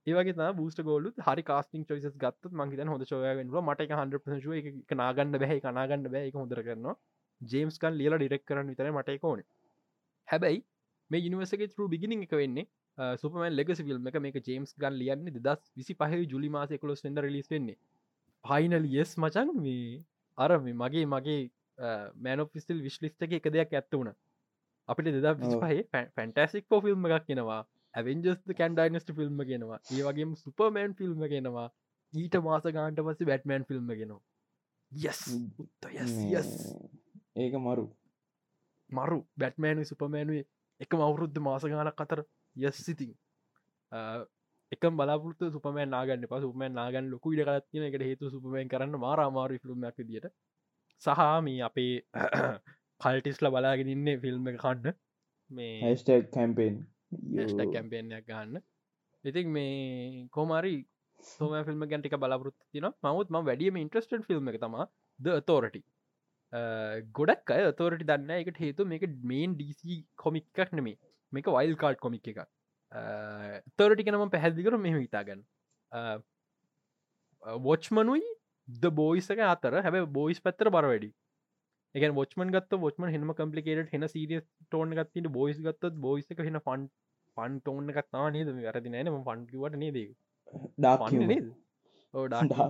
ඒවගේ 0.08 0.54
බස්ට 0.58 0.82
ගෝලු 0.88 1.12
හරි 1.28 1.44
කාස්ටිං 1.44 1.84
චොයිස 1.90 2.16
ගත් 2.24 2.52
මංහිත 2.60 2.82
හොඳ 2.94 3.06
ෝයගෙන් 3.18 3.52
මට 3.62 3.92
හන්ඩ 4.00 4.16
එක 4.60 4.96
නාගන්න 5.02 5.38
බැහ 5.44 5.60
කනාගන්න 5.66 6.08
බෑ 6.14 6.24
එක 6.30 6.36
හොඳර 6.42 6.62
කරනවා. 6.68 6.96
ජේම්ස්කන් 7.42 7.94
ලියලා 8.00 8.20
ඩිරෙක් 8.22 8.44
කරන්න 8.50 8.72
විතර 8.72 8.90
මට 8.92 9.16
එකෝන 9.18 9.42
හැබැයි 10.28 10.60
මේ 11.12 11.26
යනිවසගේ 11.28 11.70
තු 11.74 11.88
බිගිනිින් 11.94 12.26
එක 12.28 12.36
වෙන්නේ 12.42 12.66
සුපමන් 13.22 13.56
ලෙගස 13.60 13.82
ිල්ම් 13.84 14.08
එක 14.12 14.20
මේක 14.26 14.38
ජේම්ස් 14.50 14.76
ගන් 14.84 14.96
ලියන්න 15.02 15.42
දස් 15.48 15.62
විසි 15.80 15.98
පහ 16.02 16.24
ජුලි 16.34 16.50
මාස 16.56 16.76
කොලොස් 16.84 17.06
ෙන්ඩ 17.10 17.26
ලිස් 17.36 17.50
වෙන්නේ. 17.54 17.78
පයිනල් 18.46 18.86
යෙස් 18.96 19.18
මචන් 19.18 19.50
මේ 19.66 20.04
අර 20.38 20.52
මගේ 20.82 21.06
මගේ 21.14 21.42
මෑනෝ 22.24 22.48
පිස්ටල් 22.54 22.82
විශ්ලිස්ට 22.88 23.26
එක 23.28 23.52
දෙයක් 23.56 23.74
ඇත්ත 23.74 23.92
වුණ. 24.00 24.14
අපිට 24.90 25.16
දෙදා 25.18 25.34
පහේ 25.64 25.84
පැන්ටසික් 26.18 26.70
පෝ 26.70 26.82
ෆිල්ම් 26.86 27.06
එකක් 27.10 27.26
කෙනවා 27.30 27.62
ඇවෙන්ජස් 27.96 28.46
කැන්ඩයිනස්ට 28.54 29.16
ෆිල්ම් 29.18 29.44
ගෙනවා 29.46 29.82
ඒ 29.90 30.04
වගේ 30.04 30.30
සුපර්මෑන් 30.38 30.96
ෆිල්ම් 30.96 31.28
ගෙනවා 31.28 31.68
ඊට 32.14 32.40
මාස 32.44 32.72
ගාන්ට 32.74 33.02
පස්ස 33.02 33.30
බැට්මෑන් 33.32 33.66
ෆිල්ම් 33.66 33.94
ගෙනවා 33.94 34.24
යස් 34.92 35.22
යස් 36.34 36.52
ඒක 37.36 37.54
මරු. 37.58 37.86
මරු. 38.90 39.18
බැට්මෑනු 39.38 39.86
සුපමෑනුවේ 39.86 40.46
එක 40.82 40.92
මවුරුද්ධ 40.94 41.40
මාස 41.40 41.64
ගානක් 41.66 42.02
අතර. 42.02 42.24
යස් 42.56 42.78
සිතින් 42.80 43.12
එකම් 44.72 44.98
බලාපුරත 44.98 45.42
සුපමෑන් 45.52 45.90
නාගන්න 45.90 46.28
ප 46.28 46.42
සුපමෑන් 46.42 46.74
නාගන්න 46.74 47.12
ලොකු 47.12 47.34
ඉඩ 47.34 47.44
කත්තින 47.50 47.88
එකට 47.88 48.06
හේතු 48.10 48.32
සුපමෑන් 48.32 48.72
කරන්න 48.72 49.00
මාරාමාරු 49.00 49.60
ෆිල්ම්මක් 49.64 50.00
දිට 50.06 50.28
සහ 51.02 51.22
මේ 51.42 51.62
අපේ 51.62 51.94
කල්ටිස්ල 53.02 53.52
බලාගෙන 53.52 53.94
ඉන්න 53.96 54.12
ෆිල්ම් 54.22 54.48
එක 54.48 54.60
කන්න. 54.60 55.00
මේ 55.52 55.74
හැස්ටක් 55.82 56.32
කැම්පෙන් 56.32 56.84
ටක් 57.12 57.72
කැම්පේනයක් 57.72 58.28
ගන්න 58.28 58.62
ඉතින් 59.24 59.52
මේ 59.52 60.28
කෝමරි 60.30 60.76
සෝම 61.20 61.56
ෆිල්ම් 61.64 61.86
ගැන්ටික 61.86 62.18
බලාපොරත් 62.18 62.58
තින 62.72 62.88
මවත් 62.88 63.30
ම 63.30 63.42
වැඩියම 63.44 63.82
ඉන්ට්‍රස්ට 63.84 64.28
ෆිල්ම් 64.30 64.54
එක 64.54 64.60
තම 64.60 64.78
ද 65.20 65.40
තෝරටි 65.44 65.84
ගොඩක් 67.14 67.56
අය 67.56 67.72
තෝරට 67.74 68.04
දන්න 68.04 68.38
එකට 68.38 68.62
හේතු 68.66 68.86
මේක 68.86 69.08
මේන් 69.24 69.56
ඩීසි 69.56 70.04
කොමික් 70.18 70.48
එකක් 70.56 70.78
නෙමේ 70.80 71.00
මේක 71.32 71.50
වයිල් 71.58 71.76
කාඩ් 71.76 72.00
කොමික් 72.00 72.34
එක 72.34 72.46
තොරටිකනම 73.78 74.30
පැහැදිකර 74.30 74.78
මෙහම 74.78 75.00
හිතාගන්න. 75.00 75.42
වොච්මනුයි 77.62 78.24
ද 78.68 78.92
බෝයිසක 78.92 79.40
අතර. 79.48 79.82
හැබ 79.82 79.98
බෝයිස් 80.10 80.40
පැත්තර 80.40 80.70
බර 80.70 80.86
වැඩි 80.86 81.12
එක 81.96 82.04
ොච්මන් 82.24 82.50
ගත් 82.56 82.80
ොච්ම 82.90 83.04
හෙම 83.16 83.34
කම්පලිකේට 83.40 83.92
හෙන 83.96 84.08
සිරිය 84.14 84.42
ටෝන් 84.42 84.96
ගත්තිට 85.00 85.28
බෝයිස් 85.38 85.60
ගත්තත් 85.68 86.00
බෝයිස 86.06 86.32
එක 86.36 86.42
හෙන 86.48 86.60
ෆන් 86.60 86.88
පන් 87.38 87.60
ටෝන්න 87.62 87.92
එකත්තා 87.94 88.26
නේද? 88.36 88.50
වැරදි 88.66 88.92
නෑන 88.96 89.12
ෆන්කිවට 89.28 89.78
නේද 89.84 90.00
නේද? 91.34 91.48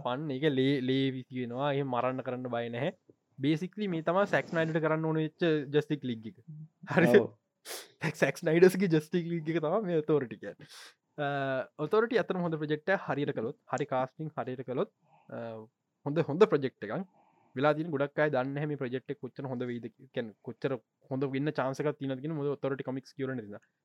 පන්න 0.05 0.35
එක 0.37 0.45
ලේ 0.57 0.75
ලේ 0.89 1.07
විසිෙනවා 1.17 1.71
ඒ 1.79 1.83
මරන්න 1.85 2.25
කරන්න 2.27 2.51
බය 2.55 2.65
නැහැ. 2.75 2.93
බේසිකලි 3.45 3.89
මේ 3.93 4.05
තම 4.09 4.21
සැක්ස් 4.33 4.53
නයිට 4.57 4.79
කරන්න 4.85 5.09
ඕන 5.09 5.19
වෙච්ච 5.23 5.49
ජස්තික් 5.75 6.05
ලිග්ග 6.09 6.29
හරි. 6.93 7.25
සැක්ස් 8.21 8.45
නයිඩස්ගේ 8.47 8.91
ජස්ටික් 8.93 9.27
ලිග 9.33 9.51
තම 9.57 9.89
මේ 9.89 10.05
තෝරටික 10.11 10.45
ඔතොරට 11.79 12.15
අතර 12.23 12.41
හොඳ 12.45 12.61
ප්‍රජෙක්ට 12.61 12.95
හරිර 13.07 13.35
කළොත් 13.37 13.59
හරි 13.73 13.91
කාස්ටිං 13.93 14.31
හරිර 14.37 14.65
කළොත් 14.69 14.91
හොඳ 16.05 16.25
හොඳ 16.29 16.51
ප්‍රජෙක්් 16.53 16.75
එකක් 16.87 17.05
වෙලා 17.55 17.73
ගොඩක් 17.93 18.21
දන්න 18.29 18.57
හැම 18.57 18.75
ප්‍රජෙක්් 18.77 19.15
කොච්චර 19.17 19.45
හොඳ 19.45 19.63
වේද 19.63 19.87
කොච්චර 20.43 20.71
හොඳ 21.09 21.23
වන්න 21.27 21.53
චාන්සක 21.53 21.91
තිනගෙන 21.99 22.35
මුද 22.35 22.51
තොරට 22.59 22.83
කොමික් 22.83 23.11
කියරන 23.11 23.41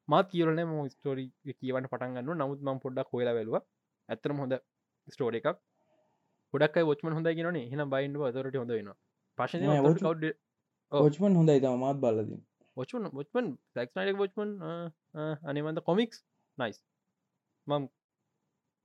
මත් 0.08 0.26
කියරන 0.28 0.60
ම 0.62 0.74
ස්ටෝරි 0.88 1.26
කියවන්න 1.54 1.86
පටන්ගන්න 1.86 2.32
නමුත් 2.38 2.66
ම 2.66 2.80
පොඩ්ඩක් 2.80 3.12
හොලා 3.12 3.34
වැලවා 3.34 3.62
ඇතරම 4.08 4.38
හොඳ 4.38 4.56
ස්ටෝර 5.08 5.34
එකක්. 5.34 5.48
ගොඩක් 6.54 6.76
වොච්ම 6.84 7.12
හොඳ 7.12 7.30
ගෙන 7.32 7.58
හන 7.64 7.84
බයින්ඩ 7.88 8.20
තොරට 8.36 8.56
හොඳ 8.56 8.72
වෙන 8.72 8.92
පශන 9.38 9.66
කව් 10.00 10.32
ඕච්මන් 10.92 11.36
හොඳයි 11.36 11.60
තම 11.60 11.78
මාත් 11.78 11.98
බලද 11.98 12.34
ඔච්මන් 12.76 13.08
ඔච්මන් 13.14 13.48
ක්නයිඩක් 13.76 14.18
වොච්මන් 14.18 14.50
අනිවන්ද 15.44 15.82
කොමික්ස් 15.82 16.22
නයිස් 16.58 16.78
මම් 17.66 17.88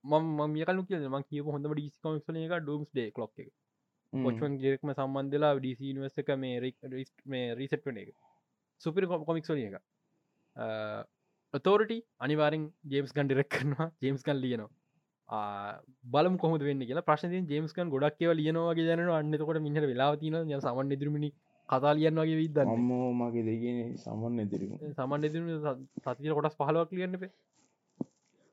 මම 0.03 0.41
මියකලු 0.49 0.85
කිය 0.87 1.07
ම 1.09 1.17
කිය 1.23 1.45
හොඳ 1.47 1.71
ඩිස් 1.71 1.95
කොමික්ල 1.99 2.41
එක 2.41 2.57
ඩම්ස් 2.59 3.17
ලොක් 3.17 3.33
එක 3.37 3.49
පොච්මන් 4.23 4.58
ගෙරක්ම 4.62 4.91
සම්බන්ධලා 4.93 5.54
ඩිසි 5.58 5.93
නිවස්ක 5.93 6.30
මේ 6.38 6.56
රික් 6.60 6.78
මේ 7.25 7.45
රීසට් 7.56 7.86
වන 7.86 7.99
එක 8.04 8.10
සුපිරි 8.82 9.08
කොමික්ස් 9.30 9.51
වලිය 9.51 9.67
එක 9.69 9.75
තෝරට 11.63 11.93
අනිවාරෙන් 12.19 12.65
ජේම්ස් 12.93 13.13
ගන් 13.13 13.30
ඩිරක් 13.30 13.49
කරනවා 13.49 13.88
ජේම්ස් 14.01 14.23
කන් 14.23 14.41
ලියනවා. 14.43 14.71
බලම 16.06 16.38
කොහොද 16.38 16.62
වෙන්න 16.62 16.86
කියලා. 16.89 17.08
ප්‍රශ්න 17.10 17.49
ජේම්ස්කන් 17.51 17.89
ගොඩක් 17.89 18.17
කියව 18.19 18.32
ලියනවාගේ 18.39 18.88
ජන 18.89 19.10
අන්නතකොට 19.12 19.62
මිට 19.62 19.89
වෙලාතින 19.91 20.36
ය 20.51 20.60
සමන් 20.60 20.91
ඉදිරමිනි 20.91 21.30
කතා 21.69 21.93
ලියන් 21.93 22.21
වගේ 22.21 22.38
විද 22.41 22.58
අම්මෝ 22.63 23.10
මගේ 23.21 23.45
දෙගෙන 23.49 23.97
සමන් 23.97 24.39
ඇතිරම 24.39 24.67
සමන් 24.91 25.21
සතිර 26.06 26.34
කොටස් 26.38 26.58
පහලවක් 26.60 26.91
ලියන්න 26.91 27.19
පේ 27.21 27.32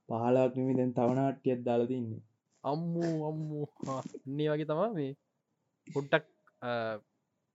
පහලාක්නමි 0.09 0.77
දැන් 0.79 0.95
තවනාට්ටියත් 0.95 1.61
දාලා 1.65 1.87
තින්නේ. 1.87 2.23
අම්මූ 2.65 3.13
අම්මූ. 3.29 3.67
න්නේ 4.27 4.49
වගේ 4.51 4.67
තමා 4.67 4.91
මේ 4.95 5.13
පොඩ්ටක් 5.87 6.25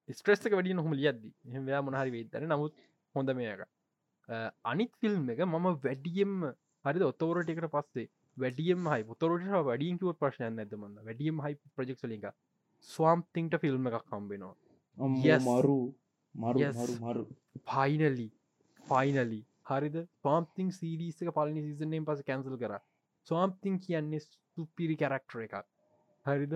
ස්ට්‍රෙස්සක 0.10 0.52
වැඩි 0.52 0.74
නොහම 0.74 0.94
ලියද්දි. 0.94 1.34
එහමයා 1.50 1.82
මොනහරි 1.82 2.12
වෙදර 2.12 2.46
නමුත් 2.46 2.74
හොඳ 3.16 3.34
මේක 3.34 3.66
අනිත් 4.66 4.94
ෆිල්ම් 5.02 5.30
එක 5.30 5.44
මම 5.46 5.68
වැඩියම් 5.84 6.34
හරි 6.86 7.04
ඔත්තෝරටකට 7.04 7.70
පස්සේ 7.76 8.08
වැඩියම් 8.38 8.88
හයි 8.88 9.04
පොතොරට 9.04 9.50
වැඩියන්කුව 9.62 10.20
ප්‍රශ්නයන් 10.22 10.64
ඇදමන්න 10.64 10.98
වැඩියම් 11.04 11.44
හයි 11.46 11.60
ප්‍රජෙක්් 11.76 12.04
ලික 12.06 12.28
ස්වාම්තිංට 12.90 13.60
ෆිල්ම් 13.60 13.88
එකක් 13.90 14.04
කම්බෙනවා. 14.06 14.56
මරු. 14.98 15.78
මරු. 16.36 16.60
මරු 16.72 16.96
මරු. 17.02 17.24
ෆයිනලි 17.66 18.28
හරිද? 19.70 19.98
ස්වාම්තිං 20.22 20.70
සීරීස 20.72 21.22
එක 21.22 21.34
පලනි 21.34 21.64
සිසනයෙන් 21.64 22.06
පස 22.06 22.24
කැන්සල් 22.24 22.58
කර. 22.58 22.74
ස්වාම්තිං 23.28 23.80
කියන්නේ 23.80 24.22
සුපිරි 24.22 24.96
කැරක්ටර 24.96 25.44
එකක්. 25.46 25.56
හරිද? 26.26 26.54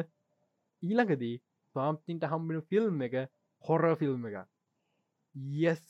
ඊළඟදී 0.84 1.36
ස්වාම්තින්ට 1.74 2.26
හම්බෙන 2.32 2.62
ෆිල්ම් 2.70 3.02
එක 3.08 3.16
හොර 3.64 3.84
ෆිල්ම් 4.02 4.26
එක 4.30 4.38
යස් 5.64 5.84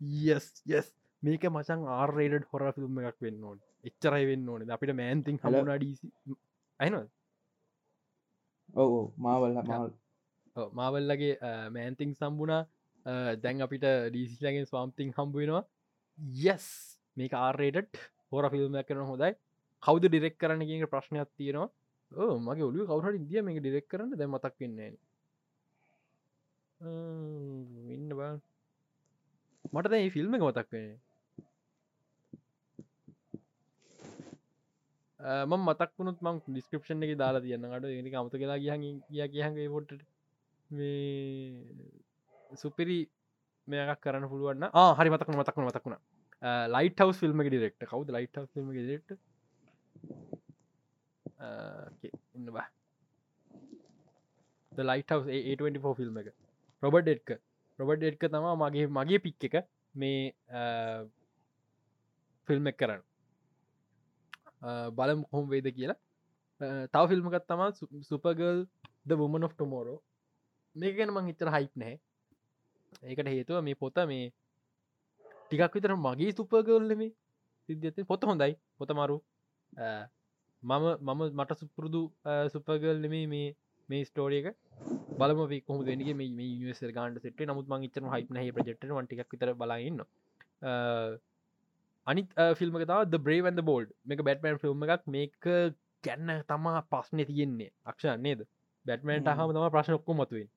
යස් 0.00 0.46
යස් 0.68 0.88
මේක 1.22 1.44
මචන් 1.50 1.86
ආර්රේඩ 1.98 2.48
හොර 2.52 2.72
ෆිල්ම් 2.76 2.98
එකක් 3.02 3.20
වෙන්න 3.26 3.44
ඕන. 3.44 3.60
එච්චරයි 3.84 4.26
වෙන්න 4.30 4.48
ඕන. 4.48 4.70
අපිට 4.70 4.92
මෑන්තිං 5.00 5.38
Hello? 5.42 5.62
හමුණ 5.62 5.78
ඩීසි 5.78 6.10
අයින 6.80 6.98
ඔව 8.74 8.92
මාවල්ල 9.16 9.56
මාවල්ලගේ 10.72 11.32
මෑන්තිං 11.76 12.12
සම්බුණා 12.20 12.62
දැන් 13.42 13.64
අපිට 13.66 13.86
ඩීසිලගෙන් 14.10 14.68
ස්වාම්තිං 14.72 15.14
හම්බුවෙනවා 15.16 15.64
යස් 16.44 16.68
මේක 17.16 17.32
ආර්රේට් 17.34 18.04
හෝර 18.30 18.50
ෆිල්ම් 18.50 18.78
කරන 18.88 19.08
හොඳයි. 19.10 19.32
කවද 19.82 20.08
ඩිරෙක් 20.08 20.36
කරන්න 20.38 20.68
කිය 20.68 20.86
ප්‍රශ්නයක් 20.92 21.30
තියෙනවා. 21.38 21.70
මගේ 22.46 22.64
ඔලු 22.64 22.86
කවුට 22.86 23.18
ඉදිය 23.18 23.42
මේක 23.42 23.58
ඩිරෙක් 23.60 23.86
කරන්න 23.90 24.18
දැ 24.18 24.28
මතක් 24.28 24.54
වෙන්නේ 24.60 24.90
ඉන්න 26.80 28.08
බා. 28.18 28.34
මට 29.72 29.90
දැ 29.90 30.10
ෆිල්ම් 30.10 30.34
එක 30.36 30.42
මතක් 30.42 30.68
වෙන 30.72 30.88
ම 35.50 35.52
මතක් 35.58 35.90
වුණුත් 35.98 36.20
මං 36.22 36.40
ඩිස්ක්‍රපෂන් 36.46 37.02
එක 37.02 37.16
දාලා 37.18 37.42
තියන්නට 37.42 37.88
එනි 37.90 38.14
අමත 38.14 38.34
කියලා 38.34 38.58
ගහ 38.58 38.76
කිය 38.82 39.28
කියහගේ 39.30 39.68
පොට්ට 39.68 40.02
මේ 40.70 42.56
සුපිරි 42.56 42.98
මේකක් 43.68 44.00
කරන්න 44.02 44.28
පුළුවන්න 44.28 44.70
හරි 44.98 45.10
මතක් 45.10 45.28
මතක් 45.34 45.56
මතක්ුණ 45.64 45.98
ලයිට 46.68 47.00
හවස් 47.00 47.18
ෆිල්ම් 47.18 47.42
ඩිරෙක්ට 47.42 47.88
කවද 47.90 48.16
ලයිට 48.16 48.36
ෆිල්ම් 48.52 48.72
ඩෙක්ට 48.72 49.10
ඉන්න 52.36 52.48
බා. 52.52 52.68
ලයිට 54.72 55.10
හවස් 55.10 55.96
ෆිල්ම් 55.96 56.18
එක. 56.22 56.34
රොබට් 56.82 57.08
එක්ක 57.08 57.30
රොබට් 57.78 58.02
එක්ක 58.02 58.24
තමා 58.28 58.54
මගේ 58.56 58.86
මගේ 58.88 59.18
පික් 59.18 59.44
එක 59.48 59.56
මේ 59.94 60.32
ෆිල්ම් 62.48 62.66
එක් 62.66 62.78
කරන්න. 62.78 63.02
බලම් 64.92 65.20
කොහොම 65.24 65.48
වේද 65.50 65.68
කියලා. 65.76 65.98
තව 66.92 67.02
ෆිල්ම්කත් 67.10 67.46
තමා 67.48 67.70
සුපගල් 68.02 68.66
ද 69.06 69.10
වමන් 69.14 69.46
of 69.46 69.54
ටොමෝරෝ 69.54 69.98
මේක 70.76 70.96
ගැන 70.96 71.12
මං 71.12 71.32
ඉතර 71.32 71.50
හයිප් 71.50 71.72
නෑ 71.76 71.96
ඒකට 73.04 73.28
හේතුව 73.28 73.62
මේ 73.62 73.76
පොත 73.76 73.96
මේ 74.06 74.26
ටිකක් 75.42 75.74
විතර 75.74 75.94
මගේ 75.98 76.32
සුපගල්ලම 76.32 77.02
සිද්ධත 77.68 77.98
පොත 78.06 78.22
හොඳයි. 78.22 78.52
පොත 78.78 78.90
මරු. 78.92 79.16
මම 80.62 80.84
මම 81.00 81.22
මට 81.32 81.58
සුපුරුදු 81.60 82.02
සුපගල්ලම 82.52 83.14
මේ 83.30 83.48
මේ 83.88 84.04
ස්ටෝරියක 84.04 84.46
බලම 85.20 85.40
කොම 85.68 85.84
දෙනගේ 85.84 86.14
මේ 86.14 86.34
නිවසර 86.34 86.92
ගාන්ට 86.92 87.22
සෙට 87.22 87.46
නමුත් 87.50 87.68
මං 87.68 87.88
ඉතර 87.88 88.10
හයිප 88.14 88.36
හ 88.36 88.52
ප්‍රජෙක්ට 88.58 88.84
ටික් 88.84 89.32
විතර 89.32 89.54
බලන්න 89.54 90.04
අනිත් 92.06 92.28
film 92.58 92.78
තාව 92.84 93.04
The 93.10 93.18
Brave and the 93.18 93.62
Bold 93.70 93.92
මේක 94.04 94.22
බැට්මන් 94.28 94.60
ෆිල්ම් 94.62 94.84
එකක්. 94.86 95.06
මේක 95.08 95.46
ගැන්න 96.06 96.32
තමා 96.48 96.82
පස්්නය 96.92 97.26
තියෙන්නේ. 97.26 97.70
අක්ෂ 97.84 98.06
නේද? 98.26 98.46
බැට්මන්ට 98.86 99.30
හම. 99.30 99.52
තම 99.52 99.70
ප්‍රශ්න 99.76 99.98
ඔක්කො 99.98 100.18
මතුවෙන් 100.20 100.48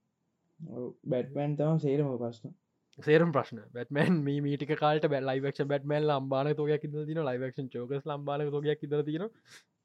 බැට්මන් 1.05 1.55
තම 1.57 1.79
සේරම 1.85 2.11
ප්‍රශ්න. 2.17 2.53
සේරම් 2.99 3.31
ප්‍රශ්න. 3.31 3.63
බැටමන් 3.73 4.21
මීටික 4.25 4.75
කාලට 4.77 5.09
බැ. 5.13 5.21
ලයිවක්ෂ 5.21 5.69
බැටමන් 5.73 6.09
ලම්බාන 6.09 6.53
තෝයක් 6.55 6.85
ඉද 6.89 6.99
තින 7.09 7.23
ලයිවක්ෂන් 7.23 7.71
චෝකස් 7.75 8.05
ලම්බාන 8.05 8.45
තෝයක් 8.51 8.83
ඉද 8.83 8.97
තියෙන 9.05 9.29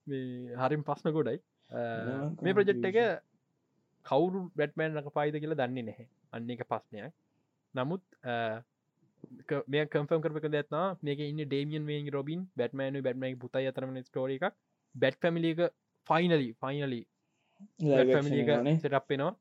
මේ 0.07 0.59
හරිම් 0.62 0.82
ප්‍රශ්න 0.82 1.14
ගොඩයි. 1.18 1.41
මේ 2.43 2.53
ප්‍රජෙක්් 2.53 2.85
එක 2.91 2.99
කවුරු 4.07 4.41
බැටමෑන් 4.59 4.99
රක 4.99 5.13
පායිද 5.17 5.41
කියලා 5.43 5.61
දන්නේ 5.61 5.87
නැහැ. 5.89 6.07
අන්න 6.33 6.51
එක 6.51 6.65
පස්්නයක් 6.73 7.13
නමුත් 7.75 8.03
මේ 9.69 9.85
කම්ෆම් 9.87 10.21
කරපක 10.25 10.49
දෙත්නා 10.57 10.87
මේක 11.03 11.21
ඉන්න 11.23 11.43
ඩේමියන් 11.45 11.89
වේ 11.91 12.01
රොබින් 12.11 12.43
බැටමෑනු 12.57 13.05
බැටමයි 13.07 13.41
පුතයි 13.45 13.71
අතරම 13.71 13.97
ස්ටෝර 14.03 14.31
එක 14.37 14.47
බැට් 14.95 15.19
පැමිලික 15.23 15.63
ෆයිනලි 16.09 16.49
ෆයිනලි 16.63 17.01
සටප්පෙනවා 18.77 19.33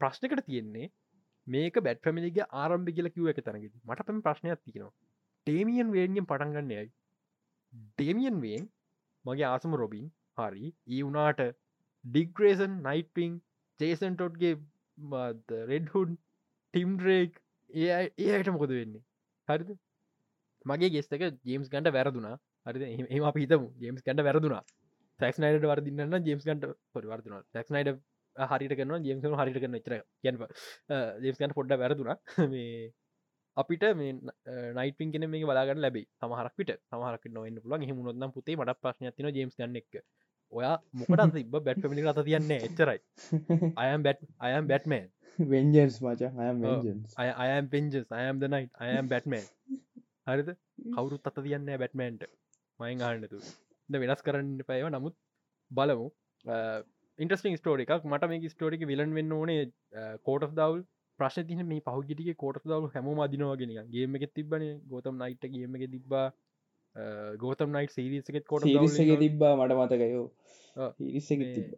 ප්‍රශ්නකට 0.00 0.46
තියෙන්නේ 0.46 0.88
මේක 1.46 1.80
බැට් 1.80 2.04
පැමිලිගේ 2.04 2.46
ආරම්භ 2.54 2.94
කියල 2.96 3.08
කිව 3.10 3.32
එක 3.32 3.40
තැනගෙද 3.40 3.74
මට 3.82 4.06
පැම 4.06 4.22
ප්‍රශ්නයක් 4.22 4.60
තියෙනවා. 4.62 4.94
ටේමියන් 5.46 5.92
වේගෙන් 5.96 6.26
පටන්ගන්නයයි 6.30 6.88
ඩේමියන් 7.92 8.40
වේන් 8.44 8.64
මගේ 9.24 9.48
ආසම 9.50 9.76
රොබින් 9.82 10.06
හරි. 10.38 10.66
ඒ 10.88 11.02
වනාට 11.04 11.40
ඩිග්‍රේසන් 12.06 12.72
නයිටපිං 12.82 13.32
ජේසන් 13.80 14.14
ටොට්ගේ 14.14 14.54
රෙඩ්හුන් 15.70 16.16
ටිම්රේක් 16.74 17.32
ඒ 17.70 17.88
අය- 17.90 18.12
ඒ 18.18 18.32
අයට 18.32 18.50
මොකද 18.50 18.70
වෙන්නේ? 18.70 19.02
හරිද? 19.48 19.70
මගේ 20.66 20.90
ගෙස්තක 20.90 21.22
ජේම්ස් 21.44 21.68
ගන්ට 21.68 21.92
වැරදුනා. 21.92 22.36
හරි 22.66 22.92
එම 23.10 23.24
අප 23.24 23.36
හිතමු. 23.36 23.68
ජේම්ස් 23.78 24.02
කන්ට 24.02 24.26
වැරදුනා. 24.28 24.62
සැක්නයිට 25.20 25.64
වරදින්න 25.64 26.20
ජේම්ස් 26.24 26.44
කන්ට 26.44 26.74
පොරි 26.92 27.06
වර්දුන. 27.06 27.42
සැක්නයිට 27.52 27.98
හරිට 28.36 28.76
කරන 28.78 29.04
ජේම්ස 29.04 29.26
හරිට 29.40 29.58
කරන 29.58 29.80
චර 29.80 29.94
ගැන 30.24 30.38
ජේම්ස් 31.22 31.38
කන්ට 31.38 31.54
පොඩ්ඩ 31.54 31.78
වැරදුනා. 31.78 32.16
මේ 32.52 32.92
අපිට 33.56 33.84
මේ 33.94 34.12
නයිටන් 34.74 35.12
කෙන 35.12 35.26
මේ 35.30 35.44
බලාගන්න 35.44 35.80
ලැබේ 35.80 36.06
සමහරක්ට 36.18 36.72
සමහරක් 36.84 37.24
නොන්න 37.30 37.60
පුලන් 37.64 37.86
හෙමුණොත්නම් 37.90 38.34
පුතේ 38.34 38.56
මට 38.56 38.80
ප්‍රශ්න 38.82 39.12
තින 39.16 39.28
ජේම්ස් 39.30 39.56
ගන්න 39.56 39.78
එක 39.80 40.02
ඔයා 40.52 40.76
මොකට 40.94 41.34
තිබ 41.34 41.54
බැට් 41.58 41.82
පමිලි 41.82 42.06
අත 42.12 42.22
තියන්න? 42.28 42.50
එච්චරයි. 42.58 43.00
අයම් 43.76 44.02
බැට් 44.06 44.20
අයම් 44.48 44.68
බැට්මන් 44.70 45.06
වෙන්ජන්ස් 45.38 46.00
මචන්. 46.02 46.32
වෙන්ජන්ස් 46.62 47.14
අයම් 47.18 47.70
පෙන්ජස් 47.74 48.06
අයම් 48.20 48.42
ද 48.42 48.50
නයිට 48.54 48.72
අයම් 48.86 49.08
බැට්මන් 49.12 49.46
හරිද? 50.26 50.50
කවුරුත් 50.96 51.30
අත 51.30 51.40
තියන්න 51.46 51.70
බැට්මන්ට 51.82 52.26
මයින් 52.80 53.06
ආන්නතු 53.08 53.40
ද 53.88 54.02
වෙනස් 54.02 54.26
කරන්න 54.26 54.52
පයව 54.68 54.90
නමුත් 54.90 55.16
බලමු. 55.70 56.10
ඉන්ටස්ටිං 57.18 57.56
ස්ටෝර 57.60 57.80
එකක්. 57.80 58.04
මට 58.04 58.30
මේ 58.30 58.52
ස්ටෝරික 58.54 58.82
විලන් 58.92 59.16
වෙන්න 59.18 59.38
ඕනේ 59.38 59.62
කෝට 60.26 60.52
දවල් 60.52 60.82
ප්‍රශ් 61.18 61.38
තින 61.48 61.62
මේ 61.68 61.84
පහුගිටිය 61.86 62.34
කෝට 62.42 62.64
දවල් 62.64 62.90
හැම 62.94 63.22
අදිනවාගෙන 63.26 63.72
ගේම 63.94 64.16
එක 64.18 64.26
තිබන 64.36 64.64
ගෝතම් 64.90 65.16
නයිට් 65.22 65.46
ගේම 65.54 65.76
එක 65.76 65.86
තිබ්බා 65.94 66.26
ගෝතම් 67.36 67.70
නයිට 67.70 67.90
සිරිසකෙත් 67.90 68.46
කොට 68.46 68.62
සිරිස්සක 68.62 69.18
තිබ්බා 69.18 69.54
මට 69.56 69.72
මතකයෝ. 69.72 70.26
මේ- 71.40 71.54
තිබ 71.54 71.74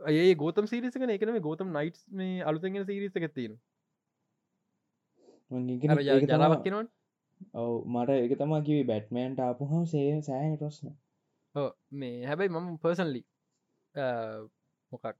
ඒ 0.00 0.34
ගෝතම් 0.34 0.64
සිරිසකන 0.64 1.10
එකන. 1.10 1.32
මේ 1.32 1.40
ගෝතම් 1.40 1.72
නයිට් 1.72 1.98
මේ 2.12 2.42
අලුතගෙන 2.42 2.84
සිරිසක 2.84 3.34
තියෙන 3.34 3.58
ජලාවක් 5.50 6.64
කෙනවන් 6.64 6.88
ඔව. 7.54 7.86
මට 7.86 8.10
එක 8.10 8.38
තමා 8.38 8.60
කිවේ 8.60 8.84
බැට්මෑන්ට 8.84 9.40
ආපුහම 9.40 9.84
සේ 9.84 10.20
සෑන 10.20 10.58
ප්‍රශ්න. 10.58 10.94
මේ 11.92 12.24
හැබැයි 12.24 12.48
මම 12.48 12.76
පර්සන්ලි 12.76 13.22
මොකක් 14.92 15.16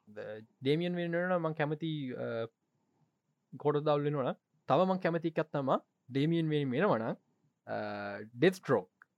දේමියන් 0.62 0.94
වෙනන 0.94 1.40
මං 1.40 1.54
කැමති 1.54 1.92
කොට 3.52 3.80
දවල්ලෙනවන 3.82 4.34
තව 4.68 4.80
මං 4.86 5.00
කැමති 5.00 5.28
එකත්තම 5.28 5.70
ඩේමියන් 6.08 6.48
වෙන 6.48 6.70
වෙනවන 6.70 7.16
ඩෙස්ට්‍රෝක් 7.68 9.08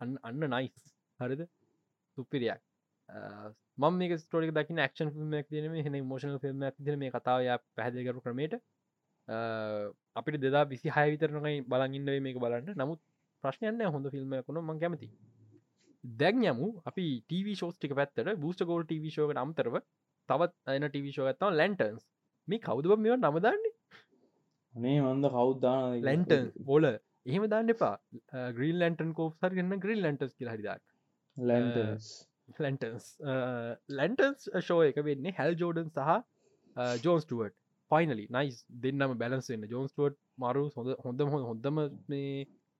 අන්න 0.00 0.16
අන්න 0.22 0.48
නයිස් 0.48 0.88
හරිද 1.20 1.42
සුපිරියක් 2.18 2.62
මම 3.78 3.98
මේ 3.98 4.18
ස්ටෝරික 4.18 4.52
දකින 4.56 4.80
ක්ෂන් 4.84 5.10
ිල්මක් 5.16 5.52
දන 5.52 5.76
හෙන 5.86 5.96
මෝෂන 6.06 6.34
ිල්මක් 6.34 6.80
දන 6.80 6.98
මේ 7.02 7.14
කතාවය 7.16 7.54
පැහදිකරු 7.76 8.24
ක්‍රමේට 8.24 8.56
අපිට 10.16 10.40
දෙදා 10.40 10.64
විසි 10.64 10.88
හය 10.96 11.06
විතරනයි 11.12 11.54
බලගින්නවේ 11.64 12.20
මේක 12.26 12.38
බලන්න. 12.44 12.74
නමුත් 12.76 13.00
ප්‍රශ්නයන්න 13.44 13.82
හොඳ 13.94 14.10
ෆිල්ම් 14.14 14.34
කුණු 14.46 14.60
මං 14.62 14.80
කැමති 14.82 15.08
දැන් 16.04 16.44
යමු. 16.44 16.68
අපි 16.88 17.04
ටව 17.22 17.54
ෂෝස්ටික 17.54 17.92
පැත්තට 17.98 18.34
බූස්ට 18.42 18.64
ගෝල් 18.70 18.84
ටව 18.84 19.12
ෂෝක 19.12 19.34
අම්තරව 19.44 19.74
තවත් 20.28 20.54
අයන 20.66 20.88
ටව 20.88 21.12
ෂෝගත්තව 21.12 21.52
ලැන්ටන්ස් 21.60 22.04
මේ 22.48 22.64
කවුදව 22.66 22.96
මෙ 22.98 23.16
නමදන්නේ 23.16 23.67
අනේ 24.78 24.96
මන්ද 25.02 25.30
කවුද්දාන 25.34 25.84
ලැන්ටන් 26.08 26.48
බෝල 26.70 26.86
එහෙම 26.88 27.44
දාන්න 27.52 27.74
එපා. 27.74 27.94
ග්‍රීල් 28.56 28.76
ලන්ටන් 28.82 29.12
කෝප් 29.18 29.32
සරගන්න 29.40 29.82
ග්‍රීල් 29.84 30.02
ලන්ටස් 30.06 30.34
කියල 30.38 30.50
හරිදක් 30.52 30.82
ලැන්ටන්ස් 31.36 33.06
ලැන්ටන්ස් 33.98 34.50
ෂෝ 34.58 34.80
එක 34.90 35.00
වෙන්නේ 35.08 35.34
හැල් 35.38 35.56
ජෝඩන් 35.62 35.90
සහ 35.96 37.02
ජෝන්ස්ටුවට් 37.06 37.56
ෆයිනලි 37.90 38.24
නයිස් 38.36 38.56
දෙන්නම 38.84 39.14
බැලන්ස් 39.22 39.50
වන්න. 39.50 39.68
ජෝන්ස්ටුවට් 39.74 40.18
මරු 40.42 40.64
හොඳ 40.76 40.90
හොඳම 41.06 41.34
හො 41.34 41.38
හොඳම 41.50 41.78
මේ 42.12 42.32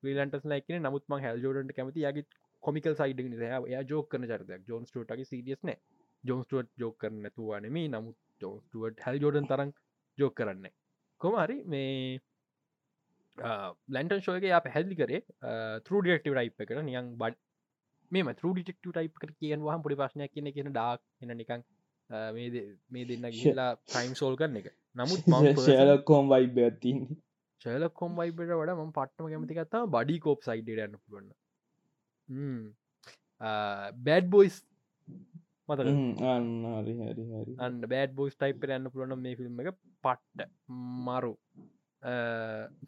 ්‍රීලන්ටස් 0.03 0.51
ලයිකන 0.53 0.83
නමුත් 0.87 1.05
ම 1.11 1.19
හැල් 1.27 1.45
ජෝඩට 1.47 1.77
කැමති 1.79 2.05
යාගේ 2.07 2.27
කොමිකල් 2.63 2.99
සයිඩ 3.01 3.23
යා 3.75 3.85
ජෝක 3.93 4.11
කන 4.13 4.29
චරදයක් 4.33 4.69
ජෝන්ස්ටටගේ 4.71 5.31
සිරියස් 5.33 5.63
නෑ. 5.69 5.79
ජෝන්ස්ටුවට් 6.25 6.71
ජෝක 6.83 6.97
කරන 7.03 7.25
තුවානෙම 7.37 7.79
නමුත් 7.95 8.19
ජෝන්ස්ටුවට් 8.43 9.07
හැල් 9.07 9.19
ජෝඩන් 9.25 9.49
තරන් 9.53 9.71
ජෝක 10.19 10.35
කරන්න 10.39 10.69
කොමහරි 11.21 11.57
මේ 11.67 12.21
ලැන්ටන් 13.89 14.23
ශෝයක 14.23 14.47
යා 14.47 14.61
පැහැදිලි 14.61 14.97
කරේ 14.97 15.21
තරු 15.87 16.01
ඩියක්ටව 16.03 16.35
රයිප් 16.35 16.65
කර 16.65 16.83
නියන් 16.85 17.11
බඩ් 17.17 17.37
මෙම 18.11 18.31
තරු 18.35 18.53
ඩිටෙක්ටව 18.53 18.93
ටයිප් 18.93 19.15
කර 19.19 19.31
කියෙන් 19.35 19.61
වහම 19.63 19.83
පොඩි 19.83 19.97
ප්‍රශ්නයක් 19.97 20.33
කියන 20.35 20.51
කියෙන 20.53 20.71
ඩාක් 20.71 21.01
එන 21.23 21.35
නිකං 21.35 21.61
අ, 22.11 22.19
මේ 22.33 22.65
මේ 22.91 23.05
දෙන්න 23.07 23.27
ගිලා 23.39 23.71
ටයිම් 23.85 24.15
සෝල් 24.17 24.37
කරන 24.37 24.57
එක. 24.57 24.69
නමුත් 24.97 25.27
ශලකෝම් 25.67 26.31
වයිබ 26.31 26.57
ඇතින් 26.61 27.03
ශල 27.61 27.85
කොම් 27.95 28.17
වයිබට 28.17 28.53
වඩ 28.53 28.77
ම 28.79 28.93
පට්ටම 28.93 29.29
කැමතිකත්තා 29.31 29.85
බඩි 29.95 30.17
කෝප් 30.21 30.41
සයිඩ 30.45 30.69
යන්න 30.77 30.97
පුළුවන්න 30.99 31.31
බෑඩ් 34.05 34.31
බොයිස් 34.31 34.57
මතක 35.69 35.89
අන්න 37.65 37.81
බෑඩ් 37.93 38.15
බෝයිස් 38.19 38.37
ටයිප් 38.37 38.65
යන්න 38.69 38.91
පුළුවන 38.93 39.25
මේ 39.25 39.39
ෆිල්ම් 39.41 39.61
එක 39.63 39.75
පට්ට 40.05 40.49
මරු. 41.09 41.35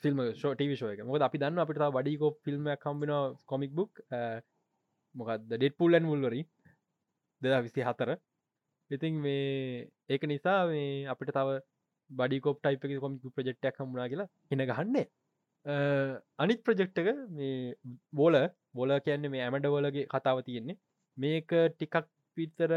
ෆිල්ම 0.03 0.23
එක 0.25 1.05
මොක 1.09 1.27
අපි 1.29 1.43
දන්න 1.43 1.63
අපිට 1.65 1.85
වඩිකෝ 1.97 2.33
ෆිල්ම් 2.45 2.71
කම්බින 2.85 3.13
කොමික් 3.53 3.73
බුක් 3.79 4.03
මොකක්ද 5.15 5.47
ඩෙට් 5.51 5.77
පුල්ලන් 5.81 6.05
මුල්වරි 6.11 6.43
දෙදා 7.43 7.65
විසි 7.67 7.87
හතර 7.89 8.11
ඉතින් 8.91 9.15
මේ 9.25 9.89
ඒක 10.09 10.23
නිසා 10.33 10.61
මේ 10.71 11.07
අපිට 11.13 11.33
තව 11.37 11.59
බඩිකෝප් 12.11 12.59
ටයිප 12.61 12.85
එක 12.87 13.01
කොමික් 13.05 13.35
ප්‍රජෙක්්ටක් 13.37 13.81
හමුණනා 13.81 14.11
කියලා 14.13 14.31
හින 14.51 14.63
ගහන්නේ. 14.71 15.07
අනිත් 16.39 16.61
ප්‍රජෙක්්ක 16.67 16.99
මේ 17.37 17.75
බෝල 18.13 18.37
බෝල 18.75 18.91
කියන්නේ 19.07 19.33
මේ 19.35 19.43
ඇමඩවලගේ 19.47 20.07
කතාව 20.15 20.39
තියෙන්නේ. 20.47 20.79
මේක 21.17 21.51
ටිකක් 21.75 21.97
පිතර 22.41 22.75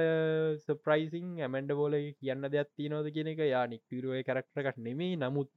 සප්‍රයිසින් 0.68 1.34
ඇමන්ඩ 1.48 1.76
බෝල 1.82 1.98
කියන්න 2.22 2.48
දෙයක් 2.56 2.72
තියනෝද 2.78 3.10
කියන 3.18 3.34
එක? 3.34 3.44
යා 3.56 3.66
නික්පිරුව 3.74 4.22
කරක්ටරකට 4.30 4.80
නෙමේ 4.88 5.20
නමුත් 5.24 5.52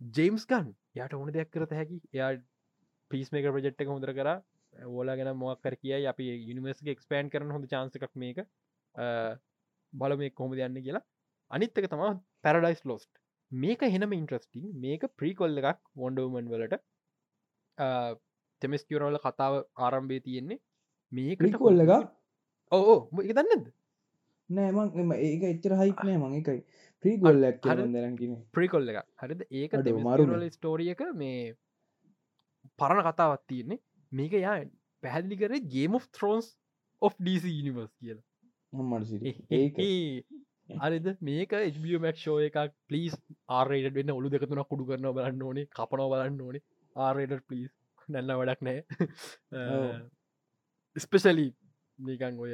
ජේම්ස් 0.00 0.44
ගන් 0.50 0.68
යට 1.04 1.16
ඕන 1.18 1.32
දෙයක් 1.36 1.50
කරත 1.54 1.72
හැකි. 1.78 1.98
එයා 2.16 2.30
පිස් 3.10 3.32
මේක 3.32 3.48
ප්‍රජෙට් 3.54 3.82
එක 3.82 3.92
හොඳර 3.94 4.12
කර. 4.18 4.30
ඕලා 4.94 5.16
ගෙන 5.18 5.32
මොක්කර 5.42 5.74
කියයි. 5.82 6.06
අපි 6.12 6.24
යනිවර්ස්ගේ 6.52 6.94
එක්ස්පෑන් 6.96 7.30
කරන 7.32 7.54
හොඳ 7.56 7.68
චාන්සකක් 7.72 8.12
මේක. 8.24 8.42
බල 9.92 10.16
මේ 10.22 10.34
කොහොම 10.40 10.58
යන්න 10.58 10.82
කියලා. 10.86 11.04
අනිත්තක 11.50 11.88
තම 11.92 12.04
පැරඩයිස් 12.44 12.82
ලෝස්ට් 12.90 13.12
මේක 13.52 13.80
හෙනම 13.94 14.12
ඉන්ට්‍රස්ටිං 14.20 14.68
මේක 14.84 15.08
ප්‍රීකොල්ල 15.18 15.62
එකක් 15.62 15.80
වොන්ඩෝමන් 16.02 16.52
වලට. 16.52 16.82
තෙමස්කියරවල 18.62 19.18
කතාව 19.26 19.54
ආරම්භය 19.86 20.20
තියෙන්නේ. 20.28 20.62
මේකට 21.12 21.58
කොල්ල 21.64 21.84
එක 21.84 21.92
ඕ 22.72 22.96
එක 23.22 23.34
දන්නද? 23.38 23.66
නෑමං 24.50 25.00
එම 25.02 25.12
ඒක 25.18 25.46
එච්චර 25.52 25.76
හයිපනෑ 25.80 26.18
මං 26.18 26.38
එකයි. 26.40 26.60
ප්‍රීගොල්ලක් 27.04 27.66
හරි. 27.66 27.86
දැරකින 27.94 28.36
ප්‍රිකොල්ල 28.52 28.90
එක 28.92 29.02
හරිද? 29.22 29.44
ඒක 29.50 29.74
අඩෝ, 29.74 29.98
මරුනේ. 29.98 30.50
ස්ටෝරිය 30.50 30.92
එක 30.94 31.02
මේ 31.14 31.54
පරණ 32.78 33.06
කතාවත් 33.08 33.44
තියෙන්නේ. 33.46 33.82
මේක 34.12 34.32
යා 34.32 34.56
පැහැදිලි 35.02 35.40
කර 35.42 35.60
Game 35.74 35.94
of 35.94 36.08
Thrones 36.10 36.54
of 37.02 37.14
DC 37.20 37.44
Universe 37.68 37.92
කියල. 38.00 38.18
අරිද 40.80 41.06
මේක 41.20 41.52
HBමක් 41.52 42.16
ෂෝ 42.16 42.38
එකක්. 42.48 42.74
පලිස් 42.88 43.14
ආරයට 43.48 43.94
වෙන්න 43.94 44.16
ඔලු 44.18 44.30
දෙකතුන 44.30 44.64
කුඩු 44.64 44.88
කරන 44.90 45.10
බලන්න 45.18 45.42
ඕනේ. 45.42 45.68
කපනව 45.78 46.10
බලන්න 46.14 46.40
ඕනේ. 46.40 46.64
ආරයට 46.96 47.46
පලිස් 47.48 47.70
නැන්න 48.08 48.34
වැඩක් 48.40 48.62
නෑ. 48.62 48.80
ස්පෙශලි 50.96 51.48
නිකන් 51.98 52.38
ඔය 52.38 52.52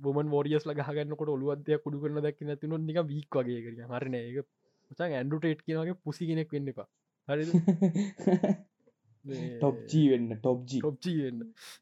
බොමන් 0.00 0.32
ෝරියස් 0.32 0.66
ලගහගන්නකොට 0.66 1.30
ඔලුවදය 1.30 1.78
කුඩු 1.78 2.02
කරන 2.02 2.20
දැක් 2.20 2.40
නැතින 2.42 2.76
නික 2.80 2.98
වීක් 3.04 3.38
වගේ 3.38 3.60
කර 3.64 3.74
හරන 3.90 4.14
ඒක 4.16 4.46
මචන් 4.90 5.12
ඇන්ඩුටේට් 5.12 5.60
කියනගේ 5.62 6.00
පුසි 6.04 6.26
කෙනෙක් 6.26 6.52
වෙන්න 6.52 6.70
එපා. 6.72 6.88
හරි 7.28 7.44
ටොප්ජී 9.54 10.06
වෙන්න 10.12 10.28
ටොප්ජී 10.36 10.80
ටොප්චියෙන් 10.80 11.40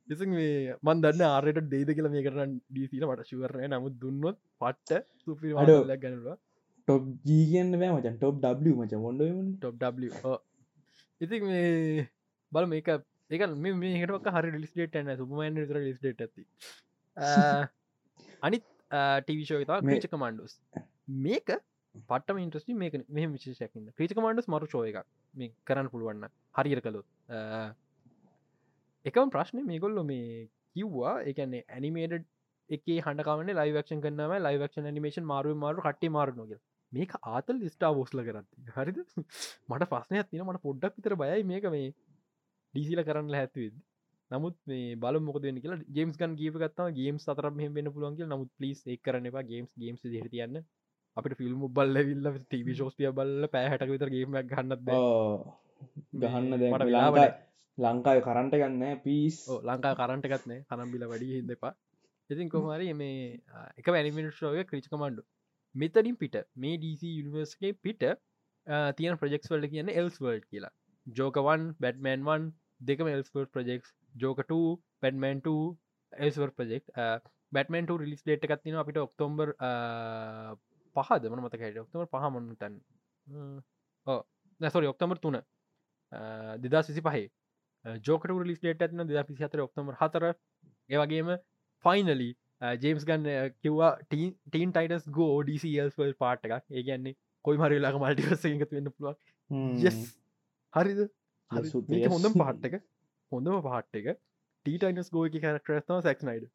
ඉසි 0.09 0.31
මේ 0.31 0.77
මන් 0.79 1.03
දන්න 1.03 1.27
ආරයට 1.29 1.69
දේද 1.69 1.91
කියල 1.91 2.09
මේ 2.09 2.25
කරන්න 2.27 2.55
ඩීසිල 2.69 3.07
මට 3.09 3.29
ශවරණය 3.29 3.69
නමුත් 3.69 3.99
දුන්නොත් 3.99 4.39
පට්ට 4.61 5.07
සුපි 5.19 5.55
අඩෝ. 5.57 5.83
ගැනවා 5.97 6.37
ටොප් 6.89 7.05
ජී 7.25 7.45
කියන්න 7.51 7.73
බෑ 7.75 7.93
මචන් 7.93 8.17
ටොප් 8.17 8.37
ඩ 8.39 8.67
මච. 8.73 8.93
මොොඩ 8.97 9.23
ටොප් 9.57 9.75
ඉති 11.21 11.41
මේ 11.41 12.07
බල 12.53 12.67
මේක 12.67 12.89
ඒක 13.31 13.47
මේ 13.59 13.75
මේහටක් 13.75 14.31
හරි 14.37 14.53
ලිස්ටේට 14.57 14.97
න 15.03 15.17
සුපමන් 15.17 15.61
ර 15.67 15.81
ලිස්ටේට 15.81 16.21
ඇති 16.21 16.47
අනිත් 18.43 18.65
ටවිෂෝ 19.21 19.63
තා 19.65 19.81
මේ- 19.81 20.01
ක්‍රීච 20.01 20.11
කමන්ඩුස් 20.11 20.59
මේක 21.25 21.55
පටම 22.09 22.39
ඉන්ට්‍රස්ටි 22.39 22.75
මේක 22.75 22.95
මෙහ 23.09 23.29
විශේෂයකින්න 23.29 23.93
ක්‍රීච 23.97 24.15
කමන්ඩස් 24.15 24.49
මරු 24.49 24.85
එකක්. 24.85 25.07
මේ 25.35 25.53
කරන්න 25.67 25.89
පුළුවන්න 25.89 26.29
හරිර 26.55 26.81
කළොත්. 26.81 27.07
එකම 29.05 29.31
ප්‍රශ්නය 29.31 29.63
මේගොල්ලො 29.63 30.05
මේ 30.05 30.49
කිව්වා 30.75 31.15
එකන්නේ 31.25 31.65
ඇනිමේඩ 31.69 32.25
එක 32.71 32.85
හඩකාවන 33.07 33.51
ලයිවක්ෂන් 33.53 34.03
කරනම 34.03 34.37
ලයිවක්ෂන් 34.41 34.89
නිමේෂන් 34.91 35.25
මාරුව 35.25 35.57
මාරු 35.57 35.81
කට්ටි 35.81 36.09
මාරුනොග 36.11 36.55
මේක 36.93 37.13
ආතල් 37.25 37.61
ස්ටා 37.69 37.93
ෝස්ල 37.95 38.23
කරත්ති 38.23 38.73
හරිද? 38.77 38.99
මට 39.71 39.91
පස්සනයක් 39.91 40.31
තින 40.31 40.45
මට 40.45 40.63
පොඩ්ඩක් 40.63 40.99
විතර 40.99 41.15
බයයි 41.17 41.45
මේක 41.45 41.69
මේ 41.71 41.93
ඩීසිල 42.75 43.03
කරන්න 43.03 43.35
හැත්වද 43.35 43.75
නමුත් 44.31 44.57
මේ 44.67 44.97
බල 44.97 45.19
මොක 45.21 45.39
කියලා 45.41 45.81
ගේම්ස් 45.91 46.17
ගන් 46.17 46.37
ගීප 46.37 46.57
ගත්තා 46.57 46.89
ගේම් 46.93 47.19
සතර 47.19 47.49
මෙම 47.53 47.75
වෙන 47.75 47.93
පුළුවන්ගේ 47.95 48.27
නමුත් 48.27 48.51
පලිස් 48.59 48.81
ඒ 48.87 48.97
කරන 48.99 49.29
එපා. 49.31 49.45
ගේම්ස් 49.45 49.71
ගේම්ස් 49.77 50.03
හතියන්න 50.03 50.59
අපට 51.17 51.37
ෆිල්ම් 51.37 51.63
බල්ල 51.71 51.97
විල්ල 52.03 52.29
ටව 52.43 52.77
ෝස්ටිය 52.81 53.13
බල්ල 53.13 53.49
පෑහට 53.49 53.89
විතර 53.89 54.11
ගේම 54.11 54.39
ගන්නත් 54.43 54.91
ගහන්න 56.19 56.53
මට 56.53 56.71
මට 56.71 56.83
වෙලාවට 56.83 57.19
ලංකායි 57.19 57.33
ලංකාය 57.79 58.21
කරන්ට 58.23 58.57
ගන්න 58.57 58.83
පිස් 59.05 59.39
ලංකා 59.63 59.95
කරන්ට 59.95 60.29
ගත්නේ 60.29 60.65
කනම්බිල 60.69 61.07
වැඩි 61.07 61.31
හිදපා 61.35 61.73
ඉතින් 62.31 62.49
කොමරි 62.49 62.93
මේ 62.95 63.23
එක 63.77 63.87
වැනිමිනිස්ටෝය 63.89 64.65
ක්‍රිච් 64.65 64.89
කමන්ඩු 64.89 65.23
මෙතනින් 65.75 66.17
පිට 66.17 66.37
මේ 66.57 66.79
DC 66.79 67.03
යනිවර්ස්ගේ 67.15 67.73
පිට 67.79 68.03
තියෙන 68.97 69.19
ප්‍රජෙක්ස් 69.19 69.51
වල්ල 69.51 69.69
කියන්න 69.69 69.93
එල්ස්වර්ඩ් 69.93 70.45
කියලා. 70.47 70.73
ජෝකවන් 71.07 71.63
බැට්මන්වන් 71.81 72.45
දෙකම 72.83 73.09
එල්ස්වර්ඩ් 73.09 73.53
ප්‍රජෙක්ස් 73.55 73.95
ජෝකට 74.15 74.53
පැඩමන්ට 75.03 75.49
එල්ස්වර් 76.13 76.53
ප්‍රජෙක්් 76.57 76.85
බැටමන්ට 77.53 77.95
රිලිස් 78.01 78.23
ඩේට 78.23 78.47
එකත්තින 78.49 78.79
අපිට 78.81 79.01
ඔක්තෝම්බර් 79.03 79.55
පහද 80.97 81.31
මන 81.31 81.45
මතක 81.45 81.63
හිට 81.63 81.81
ඔක්තෝමර් 81.85 82.09
පහමටන් 82.09 82.79
නැසොරි 84.61 84.91
ඔක්තමර් 84.93 85.21
තුන 85.21 85.41
දෙදා 86.65 86.83
සිසි 86.83 87.03
පහේ 87.03 87.27
ජෝකට 88.03 88.37
ලිස් 88.45 88.61
ඩේට 88.61 88.87
ඇත්න 88.87 89.05
දෙදා 89.05 89.27
පිසි 89.29 89.49
අතර 89.49 89.65
ඔක්තමර් 89.67 89.99
හතර 90.01 90.29
ඒවගේම 90.91 91.35
ෆයිනලි 91.85 92.31
ජේම්ස් 92.79 93.05
ගන්න 93.05 93.55
කිව්වා 93.59 93.93
ටීන් 94.05 94.73
ටයිටස් 94.73 95.09
ගෝ 95.11 95.33
ඩසිල්ල් 95.43 96.17
පාට් 96.19 96.49
එකක් 96.49 96.67
ඒගන්නේ 96.73 97.17
කොයි 97.45 97.59
මරලාක 97.59 97.99
මල්ටිවස 97.99 98.47
එකතු 98.51 98.77
වෙන්න 98.77 98.93
පුළුව 98.93 99.17
යෙස් 99.85 99.99
හරිද 100.75 101.01
හරි. 101.53 102.05
හොඳම 102.09 102.39
පාට් 102.39 102.71
එක. 102.71 102.79
හොඳම 103.33 103.61
පාට් 103.63 104.01
එක. 104.01 104.09
ටීටයිනස් 104.67 105.11
ගෝය 105.11 105.35
කරක්ටරස්තම 105.37 106.01
සැක්නයිඩ 106.01 106.49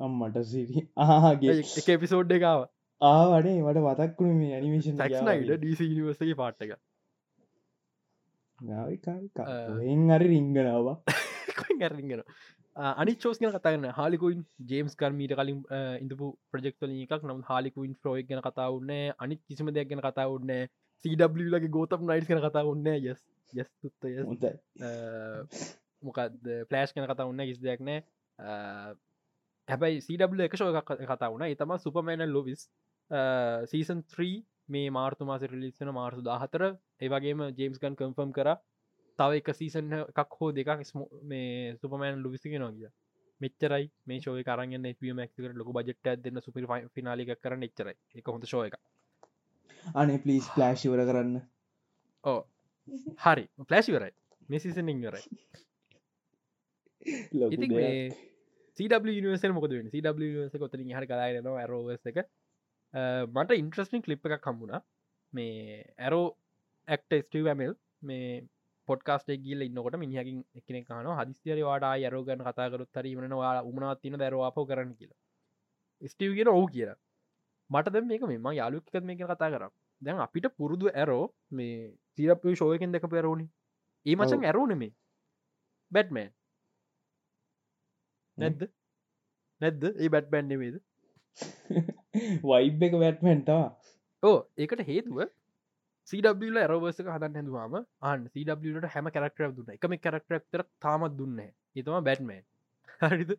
අම්මට 0.00 0.38
සිරි. 0.44 0.84
ආගේ. 0.98 1.56
එක 1.78 1.90
එපිසෝඩ් 1.96 2.36
එකාව 2.38 2.68
ආවනේ 3.00 3.58
මට 3.62 3.84
මතක්කුණ 3.86 4.38
මේ 4.38 4.54
ඇනිමේෂන් 4.54 5.02
සැක්නයිඩ 5.02 5.56
ඩීසි 5.56 5.90
නිවර්සගේ 5.90 6.38
පාට් 6.38 6.64
එක 6.66 6.78
එන් 9.88 10.10
අරි 10.10 10.26
රිංගනවා. 10.28 10.96
ඇරගෙන 11.80 12.24
අනි 12.76 13.14
චෝස් 13.16 13.40
ගැන 13.40 13.54
කතාගන්න 13.54 13.88
හාලිකුයින් 13.92 14.42
ජේම්ස් 14.66 14.96
කර්මීට 14.96 15.34
කලින් 15.34 15.60
ඉඳපු 16.00 16.28
ප්‍රජෙක්ටල 16.50 16.92
එකක්. 16.96 17.16
නම් 17.20 17.42
හාලිකුයින් 17.44 17.96
ෆ්‍රෝයි 17.96 18.26
ගැන 18.28 18.42
කතා 18.42 18.68
උන්න 18.70 18.92
අනි 19.18 19.40
කිසිම 19.42 19.72
දෙයක් 19.72 19.90
ගැන 19.90 20.02
කතා 20.02 20.28
උන්න 20.28 20.54
සඩලගේ 21.04 21.70
ගෝතම් 21.70 22.06
නයිට් 22.06 22.28
කන 22.28 22.42
කතා 22.46 22.64
උන්න 22.66 22.90
යස් 22.94 23.20
යස් 23.54 23.70
තුත්ත 23.76 24.06
යස් 24.06 24.24
හොඳයි 24.24 24.52
මොකක්ද? 26.02 26.50
පලෑශ් 26.68 26.92
කන 26.94 27.06
කතා 27.06 27.28
උන්න 27.28 27.42
කිසි 27.42 27.62
දෙයක් 27.62 27.82
නෑ 27.82 28.00
හැබැයි 29.68 30.00
සඩ 30.00 30.46
එක 30.46 30.56
ශෝක 30.56 30.78
කතා 30.84 31.28
වුණ. 31.28 31.46
එතම 31.46 31.76
සුපමෑන 31.78 32.26
ලොවිස් 32.28 32.68
සීසන් 33.66 34.02
3 34.10 34.30
මේ 34.68 34.90
මාර්තු 34.90 35.24
මාස 35.24 35.42
රිලිස්සන 35.44 35.92
මාර්සු 35.92 36.22
දාහතර. 36.22 36.62
ඒවගේම 37.00 37.46
ජේම්ස් 37.52 37.78
ගන් 37.78 37.96
කම්ෆම් 37.96 38.32
කර 38.32 38.54
තව 39.18 39.30
එක 39.36 39.52
සීසන් 39.54 39.92
එකක් 39.98 40.36
හෝ 40.36 40.50
දෙකක් 40.52 40.84
මේ 41.24 41.76
සුපමෑන් 41.76 42.22
ලුවිසික 42.22 42.56
නොගිය 42.58 42.90
මෙච්චරයි 43.40 43.90
මේ 44.06 44.20
ශෝය 44.20 44.42
කරන්න 44.42 44.86
මක් 44.86 45.52
ලොක 45.54 45.72
බජට 45.72 46.16
දෙන්න 46.18 46.40
සුපි 46.40 46.66
ෆිනාලික 46.94 47.34
කරන්න 47.38 47.62
එච්චරයි. 47.62 47.96
එක 48.14 48.26
හොඳ 48.26 48.44
ශෝය 48.44 48.68
එක 48.68 48.78
අනේ 49.94 50.18
පලිස් 50.18 50.48
ප්ලෑශිවර 50.48 51.04
කරන්න. 51.04 51.36
ඕ 52.24 52.40
හරි. 53.18 53.44
පලෑශිවරයි 53.64 54.12
මෙසිසනින් 54.48 54.98
වරයි 55.02 55.24
ලොකු 57.34 57.54
ඉතින් 57.54 57.68
දෙයක්. 57.68 57.78
මේ 57.78 58.28
CW 58.78 59.16
නිවර්සල් 59.16 59.52
මොකද 59.52 59.72
වෙන 59.72 59.90
CW 59.90 60.16
නිවර්ස 60.20 60.56
කොතරින් 60.56 60.94
හර 60.96 61.06
කලායනවා 61.06 61.58
ඇරෝවස් 61.58 62.06
එක. 62.06 62.18
මට 63.30 63.60
ඉන්ට්‍රස්ටිං 63.62 64.02
කලිප් 64.02 64.26
එකක් 64.26 64.40
කම්බුණා 64.40 64.80
මේ 65.32 65.84
ඇරෝ 65.98 66.26
ඇක්ට 66.88 67.12
ස්ටවමල් 67.18 67.74
මේ 68.02 68.30
පොඩ්කාස්ට 68.88 69.30
ගිල 69.44 69.62
ඉන්නකොට 69.62 69.96
මිනිහකින් 69.96 70.40
එකන 70.54 70.84
කාන 70.84 71.10
හදිස්තර 71.18 71.60
වාඩා 71.62 71.94
යරෝගන්න 71.98 72.46
කතාකරුත් 72.46 72.90
තරීමන 72.92 73.36
වා 73.42 73.52
උමනාත්තින 73.62 74.18
දරවාප 74.18 74.58
කරන්න 74.70 74.92
කියලා. 74.94 75.20
ස්ටව්ගෙන 76.02 76.48
ඔහු 76.48 76.66
කියලා. 76.68 76.98
මට 77.70 77.92
දැ 77.94 78.02
මේක 78.02 78.22
මෙම 78.24 78.50
යාලුකත් 78.52 79.00
මේක 79.02 79.22
කතා 79.24 79.50
කර 79.50 79.64
දැන් 80.02 80.20
අපිට 80.20 80.46
පුරුදු 80.56 80.92
ඇරෝ 80.92 81.24
මේ 81.50 81.74
සිරප 82.14 82.44
ශෝයකෙන් 82.54 82.92
දෙක 82.92 83.06
පෙරෝණි 83.08 83.46
ඒ 84.06 84.16
මචන්. 84.16 84.44
ඇරෝන 84.44 84.76
මේ 84.78 84.92
බැට්මෑන්. 85.92 86.30
නැද්ද? 88.38 88.62
නැද්ද? 89.60 89.82
ඒ 89.94 90.08
බැට් 90.08 90.30
බැන්් 90.30 90.48
නෙමේද 90.48 90.76
වයිබ් 92.44 92.82
එක 92.82 92.96
වැට්මෙන්ටවා 93.02 93.66
ඕ 94.22 94.38
ඒකට 94.58 94.86
හේතුව 94.86 95.20
සඩල 96.08 96.56
ඇරවර්සක 96.58 97.04
හදන්න 97.06 97.36
හැඳවාම 97.36 97.76
අන් 98.02 98.24
සඩලට 98.30 98.88
හැම 98.94 99.10
කරක්ටරක් 99.10 99.52
දුන්න. 99.56 99.74
එකම 99.76 99.98
කරක්ටරක්තර 99.98 100.64
තාමත් 100.80 101.18
දුන්න 101.18 101.42
ඒතම 101.42 102.00
බැට්මෑන්. 102.08 102.44
හරිද? 103.10 103.36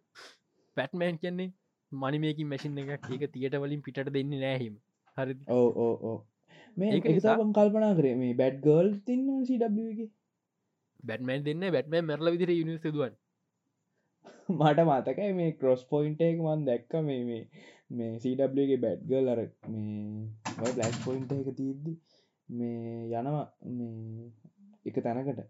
පැට්මෑන් 0.77 1.19
කියන්නේ 1.19 1.49
මනිමයකින් 1.91 2.47
මැසින් 2.47 2.77
එක 2.77 3.09
ඒක 3.09 3.31
තියට 3.33 3.57
වලින් 3.57 3.81
පිට 3.81 3.99
දෙන්න 4.09 4.33
නෑහිම 4.35 4.75
හරි 5.17 5.35
ඕ 5.49 5.67
ඕ 5.77 5.95
ඕ 6.03 6.17
මේ 6.77 6.89
ඒක 6.89 7.05
එක 7.05 7.05
නිසා- 7.07 7.35
නිසාපන් 7.35 7.53
කල්පනා 7.53 7.93
කරේ. 7.95 8.15
මේ 8.15 8.33
බැඩ් 8.33 8.57
ගර්ල් 8.63 8.89
තින්න 9.05 9.27
සිඩගේ 9.45 10.07
බැට්මෑන් 11.03 11.43
දෙන්න 11.43 11.67
බැට්මෑ 11.71 12.01
මැරල 12.01 12.31
විදිර 12.31 12.51
යුනිස් 12.51 12.81
දුවන් 12.87 13.13
මට 14.49 14.79
මතකයි 14.87 15.31
මේ 15.33 15.51
කොස් 15.53 15.83
පොයින්ට 15.85 16.21
එක 16.21 16.37
මන් 16.39 16.65
දැක්ක 16.65 16.93
මේ 17.01 17.21
මේ 17.23 17.43
මේ 17.91 18.11
සීඩගේ 18.19 18.77
බැඩ්ගල් 18.77 19.31
අර 19.33 19.41
මේ 19.69 20.73
බ්ලස් 20.75 20.97
පොයින්ට 21.05 21.31
එක 21.33 21.49
තිීද්දි 21.55 21.93
මේ 22.49 23.07
යනවා 23.11 23.45
මේ 23.71 24.31
එක 24.85 24.95
තැනකට. 25.03 25.41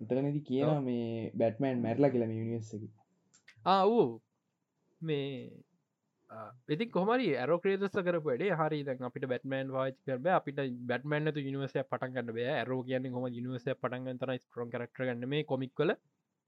ඉතකනති 0.00 0.40
කියන 0.40 0.84
මේ 0.84 1.30
බැට්මෑන් 1.34 1.82
මැරලා 1.82 2.10
කියලම 2.10 2.32
යනිවස්සකි 2.34 2.88
ආවූ 3.66 4.06
මේ 5.00 5.28
එති 6.68 6.86
කොමරි 6.88 7.26
ඇරෝක්‍රේදස 7.34 7.96
කර 7.98 8.18
පඩේ 8.20 8.56
හරි 8.60 8.78
දැන් 8.84 9.08
අපිට 9.08 9.26
බැටමන් 9.32 9.68
වාච 9.70 9.96
කරබ 10.06 10.26
අපිට 10.32 10.58
බැටමන් 10.90 11.32
තු 11.32 11.40
නිවසය 11.40 11.82
පටන්ගන්න 11.84 12.32
බෑ. 12.36 12.46
ඇරෝ 12.52 12.82
කියන්න 12.82 13.10
හොම 13.12 13.26
නිවසය 13.28 13.74
පටන්ග 13.74 14.18
තන 14.20 14.38
ස්ට්‍රෝන් 14.38 14.70
කරක්ටගන්න 14.70 15.28
මේ 15.28 15.44
කොමික් 15.44 15.72
කල 15.74 15.94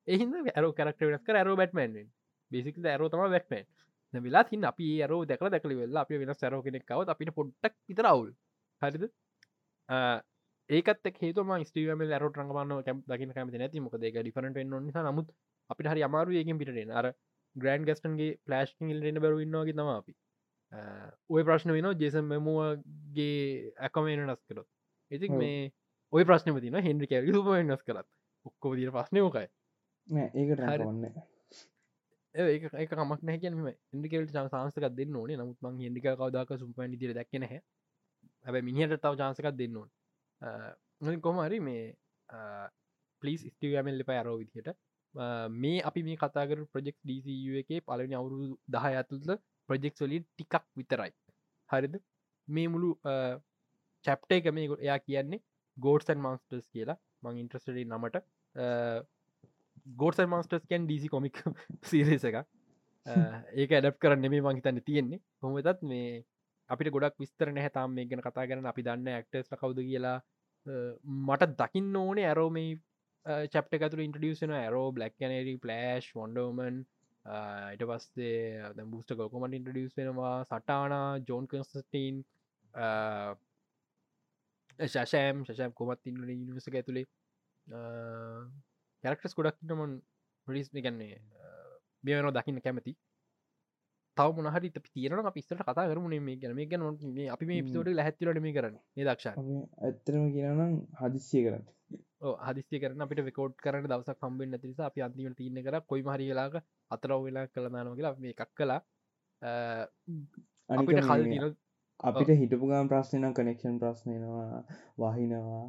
එහිද 0.08 0.34
ඇරෝ 0.50 0.72
කරක්ට 0.72 1.04
වෙනස් 1.04 1.24
කර 1.24 1.36
ඇරෝ 1.36 1.56
බැටමන් 1.56 1.98
බිසික 2.50 2.80
ඇරෝ 2.86 3.08
තම 3.08 3.24
බැටමන් 3.34 4.24
වෙලා 4.26 4.44
තින් 4.44 4.64
අපි 4.64 4.88
ඇරෝ 5.02 5.20
දැකල 5.24 5.50
දැකල 5.50 5.76
වෙල්ලා 5.82 6.02
අපි 6.02 6.18
වෙන 6.18 6.34
සැරෝ 6.34 6.62
කෙනෙක්කවත් 6.62 7.14
අපිට 7.14 7.30
පොඩ්ටක් 7.34 7.74
විතර 7.88 8.06
අවුල්. 8.06 8.30
හරිද? 8.82 9.04
ඒකත් 10.70 11.06
හේතුම 11.22 11.54
ස්ටීම 11.64 12.04
ඇරෝ 12.08 12.32
රංගමන්න 12.32 12.84
කැම් 12.84 12.98
දකින 13.06 13.32
කැමති 13.32 13.58
නැති. 13.58 13.80
මොක 13.80 13.96
දෙක 13.96 14.16
ඩිෆරට 14.16 14.58
නිසා. 14.58 15.06
නමුත් 15.08 15.28
අපිට 15.70 15.90
හරි 15.92 16.02
අමාරු 16.02 16.32
ඒකින් 16.32 16.58
පිටෙන 16.58 16.90
අර 16.92 17.06
ග්‍රන්් 17.62 17.86
ගස්ටන්ගේ 17.88 18.38
පලස්්ිං 18.46 18.92
ඉල්ලෙන 18.94 19.20
බැරුවන්නවාගේ 19.24 19.76
තම 19.78 19.90
අපි. 19.94 20.14
ඔය 21.30 21.42
ප්‍රශ්න 21.48 21.74
වෙන 21.76 21.90
ජෙසම් 22.02 22.28
මෙමුවගේ 22.32 23.72
ඇකමේන 23.86 24.24
නස් 24.26 24.42
කරොත් 24.48 24.68
ඔව්. 25.10 25.38
මේ 25.40 25.72
ඔය 26.12 26.24
ප්‍රශ්න 26.24 26.60
තින 26.60 26.78
හෙන්ඩි 26.88 27.10
කැරි 27.12 27.32
නස් 27.64 27.82
කරත් 27.82 28.06
ඔක්කෝ 28.46 28.76
දිර 28.76 28.94
ප්‍රශ්නයෝකයි 28.96 29.48
නෑ 30.08 30.28
ඒකට 30.34 30.62
හරි. 30.62 30.78
රන්න 30.78 31.04
ඒක 32.34 32.64
එක 32.74 32.90
කමක් 32.92 33.22
නැ 33.22 33.38
කියනම 33.42 33.68
ඉන්ඩිකල්ට 33.94 34.34
සංසක 34.34 34.90
දෙන්න 34.98 35.16
ඕනේ. 35.20 35.36
නමුත් 35.36 35.58
මං 35.64 35.80
හෙන්ඩික 35.84 36.06
කවදක 36.10 36.58
සුපන් 36.60 36.98
දිර 37.00 37.14
දැක්න 37.18 37.46
හැ 37.52 37.60
ඇබ 38.44 38.60
මිනිහට 38.68 39.00
තව 39.04 39.14
චාන්සකක් 39.20 39.48
දෙන්න 39.60 39.80
ඕන. 39.80 39.90
කොමරි 41.24 41.58
මේ 41.60 41.84
පලිස් 43.22 43.40
ස්ටමල් 43.52 44.04
එප 44.04 44.10
අරෝ 44.14 44.36
විදිහට 44.40 44.76
මේ 45.14 45.82
අපි 45.82 46.02
මේ 46.02 46.16
කතාකර 46.16 46.64
ප්‍රජෙක්් 46.72 46.96
ඩීසු 47.04 47.58
එක 47.62 47.84
පලනි 47.86 48.14
අවුරුදු 48.14 48.58
දහ 48.68 48.86
ඇතුල්ල 48.92 49.36
ප්‍රජෙක්් 49.68 49.94
වලින් 50.00 50.24
ටිකක් 50.24 50.64
විතරයි. 50.76 51.12
හරිද? 51.70 51.94
මේ 52.48 52.68
මුළු 52.68 52.90
චැප්ට 54.04 54.32
එක 54.32 54.52
මේ 54.52 54.68
එයා 54.78 54.98
කියන්නේ 54.98 55.40
ගෝඩ්සන් 55.76 56.18
මන්ස්ටර්ස් 56.18 56.66
කියලා. 56.68 56.98
මං 57.22 57.38
ඉන්ට්‍රස්ටඩ 57.38 57.78
නමට. 57.86 58.16
ගෝඩ්සන් 59.96 60.28
මන්ස්ටර්ස් 60.28 60.66
කැන් 60.66 60.86
ඩීසි 60.86 61.08
කොමික් 61.08 61.36
සිරේස 61.82 62.24
එක 62.24 62.36
ඒක 63.54 63.70
ඇඩප් 63.72 63.98
කරන්න 63.98 64.30
මේ 64.30 64.40
මංහිතන්න 64.40 64.80
තියෙන්නේ. 64.82 65.20
හොමතත් 65.42 65.82
මේ 65.82 66.24
අපිට 66.70 66.92
ගොඩක් 66.92 67.16
විස්තර 67.18 67.52
නැහතාම් 67.52 67.94
මේ 67.94 68.04
ගැන 68.06 68.20
කතා 68.20 68.46
කරන 68.46 68.66
අපි 68.66 68.82
දන්න 68.82 69.08
ඇක්ටස් 69.08 69.48
කවුද 69.52 69.78
කියලා. 69.80 70.18
අ, 70.66 70.72
මට 71.26 71.56
දකින්න 71.60 71.96
ඕනේ 71.96 72.26
ඇරෝ 72.26 72.50
මේ 72.50 72.76
චප්ට 73.28 73.82
ඇතුර 73.84 74.00
ඉන්ට්‍රඩියසන 74.00 74.52
ඇරෝ 74.56 74.86
බ්ලක් 74.92 75.14
කනරි 75.18 75.54
පලස්් 75.64 76.06
වොන්ඩෝමන් 76.14 76.78
ඊට 77.72 77.84
පස්සේ 77.90 78.86
බස්ට 78.86 79.16
කොමට 79.32 79.56
ඉන්ට්‍රඩියස් 79.58 79.96
වෙනවා? 79.98 80.36
සටාන 80.44 80.94
ජෝන් 81.28 81.48
කස්ටීන් 81.50 82.22
ශෂෑම් 84.78 85.44
ශෂම් 85.44 85.74
කොමත් 85.74 86.08
ඉන්න 86.08 86.22
නිසක 86.54 86.78
ඇතුළේ? 86.80 87.06
කැරක්ටස් 89.04 89.36
ගොඩක් 89.38 89.60
නමන් 89.66 90.00
රිස් 90.46 90.72
ගන්නේ 90.78 91.20
බියවනෝ 92.04 92.32
දකින්න 92.32 92.64
කැමති. 92.64 92.96
තව 94.16 94.28
මොනහරි 94.36 94.70
තියන 94.70 95.32
පිස්සට 95.34 95.60
කතා 95.60 95.88
කරම 95.90 96.08
මේ 96.08 96.36
ගැන. 96.36 96.56
ගැන 96.66 97.28
අපි 97.28 97.50
මේ 97.50 97.62
පිසෝට 97.62 98.04
හැත්තිලට 98.06 98.44
මේ 98.46 98.56
කරන්න. 98.56 98.80
දක්ෂ 98.98 99.26
ඇත්තරම 99.84 100.30
කියනම් 100.32 100.78
හදිස්සිය 101.02 101.44
කරන්න 101.44 101.66
හදිස්ි 102.20 102.80
කරන 102.82 103.02
අපිට 103.04 103.20
විකෝඩ් 103.28 103.54
කරන 103.64 103.86
දවස 103.86 104.18
කම්බෙන් 104.20 104.50
නැතිස 104.52 104.80
අපි 104.80 105.02
අන්තිමට 105.06 105.38
තියන්න 105.40 105.62
කර. 105.66 105.80
කොයි 105.90 106.02
මහරිලාක 106.02 106.54
අතරව 106.90 107.20
වෙලා 107.26 107.46
කළදාන 107.46 107.94
කියලා 107.94 108.14
මේ 108.18 108.34
එකක් 108.34 108.52
කලා 108.58 108.80
අපිට 110.76 111.02
කල් 111.08 111.54
අපිට 112.00 112.30
හිටපු 112.40 112.70
ගම් 112.70 112.88
ප්‍රශ්නන 112.92 113.34
කනෙක්ෂන් 113.38 113.78
ප්‍රශ්නයනවා 113.82 114.64
වහිනවා. 115.02 115.66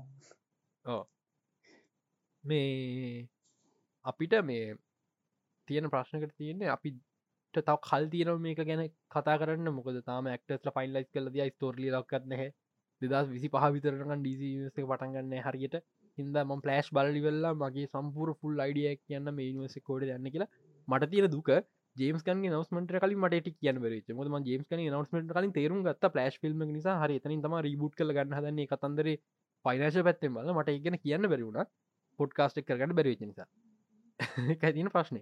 මේ 2.43 3.27
අපිට 4.05 4.33
මේ 4.49 4.65
තියෙන 5.67 5.89
ප්‍රශ්නකට 5.93 6.33
තියෙන්නේ 6.37 6.73
අපි 6.77 6.95
තව 7.53 7.77
කල් 7.89 8.09
තියන 8.13 8.33
මේක 8.47 8.63
ගැන 8.69 8.83
කතා 9.13 9.37
කරන්න. 9.41 9.69
මොකද 9.77 10.01
තාම 10.09 10.33
ඇක්ටස්ල 10.33 10.73
ෆයින්ලයිස් 10.79 11.09
කල 11.13 11.31
දිය 11.35 11.49
ස්තෝරලි 11.53 11.93
ලක්කත් 11.93 12.25
නැහැ. 12.33 12.51
දෙදස් 13.01 13.27
විසි 13.33 13.47
පහ 13.53 13.65
විතරගන් 13.75 14.21
ඩීසික 14.23 14.85
පටන්ගන්න 14.91 15.43
හරියට 15.45 15.75
හිද 16.19 16.39
ම 16.43 16.53
පලෑශ් 16.59 16.89
බලලිවෙල්ලා 16.91 17.53
මගේ 17.55 17.89
සම්පූර 17.89 18.31
ෆුල් 18.39 18.55
අයිඩියක් 18.59 19.01
කියන්න 19.03 19.33
මේ 19.33 19.51
නිවස 19.53 19.77
කෝඩ 19.81 20.07
යන්න 20.09 20.31
කියලා. 20.31 20.49
මට 20.87 21.11
තියෙන 21.11 21.29
දුක 21.29 21.51
ජේම්ස්කන්ගේ 21.95 22.51
නවස්මට 22.51 22.95
කල 22.97 23.15
මට 23.17 23.53
කියන 23.57 23.79
බර 23.79 23.95
මොදම 24.13 24.39
ජේම්ස්ක 24.43 24.73
නවස්මට 24.87 25.33
කලින් 25.33 25.53
තේරුම් 25.53 25.83
ගත්ත 25.83 26.11
ප්ලස්් 26.11 26.39
ෆිල්ම් 26.39 26.65
නිසා. 26.69 26.97
හරි 27.01 27.19
තන 27.19 27.41
තම 27.41 27.55
රිබුට් 27.61 27.95
කල 27.95 28.13
ගන්න 28.13 28.37
හදන්නේ 28.37 28.67
කතන්දර 28.67 29.09
පයිනශ 29.65 30.01
පැත්තෙන් 30.01 30.35
බල 30.35 30.53
මට 30.53 30.77
ඉගෙන 30.77 30.99
කියන්න 30.99 31.29
බැරිවුණ 31.29 31.71
පොඩ්කාස්ටක් 32.19 32.67
කරගන්න 32.67 32.95
බැරිවෙච 32.95 33.23
නිසා. 33.23 33.49
කැතින 34.61 34.89
ප්‍රශ්නය 34.89 35.21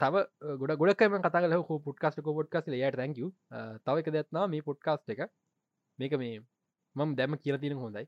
තව 0.00 0.24
ගොඩ 0.60 0.76
ගොඩක්ම 0.76 1.16
කතල 1.20 1.56
හෝ 1.60 1.78
පුට්කාස්ට 1.80 2.20
පොඩ්කාස් 2.28 2.68
යට 2.68 2.98
තැක 2.98 3.32
තව 3.82 3.96
එක 3.98 4.12
දෙත්නා 4.12 4.46
මේ 4.48 4.62
පොඩ්කාස්ට 4.62 5.08
එක. 5.08 5.22
මේක 5.98 6.12
මේ 6.18 6.40
මම 6.96 7.14
දැම 7.14 7.36
කියල 7.38 7.58
තියෙන 7.58 7.78
හොඳයි. 7.78 8.04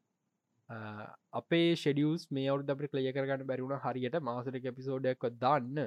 අපේ 0.71 1.69
ෂෙඩියස් 1.75 2.27
මේ 2.31 2.49
අවුද 2.49 2.71
අපට 2.71 2.91
කලිය 2.93 3.13
කරගන්න 3.13 3.47
බැරිවුණ 3.47 3.81
හරියට 3.81 4.17
මාසරක 4.23 4.65
එපිසෝඩයක් 4.65 5.25
දාන්න 5.39 5.79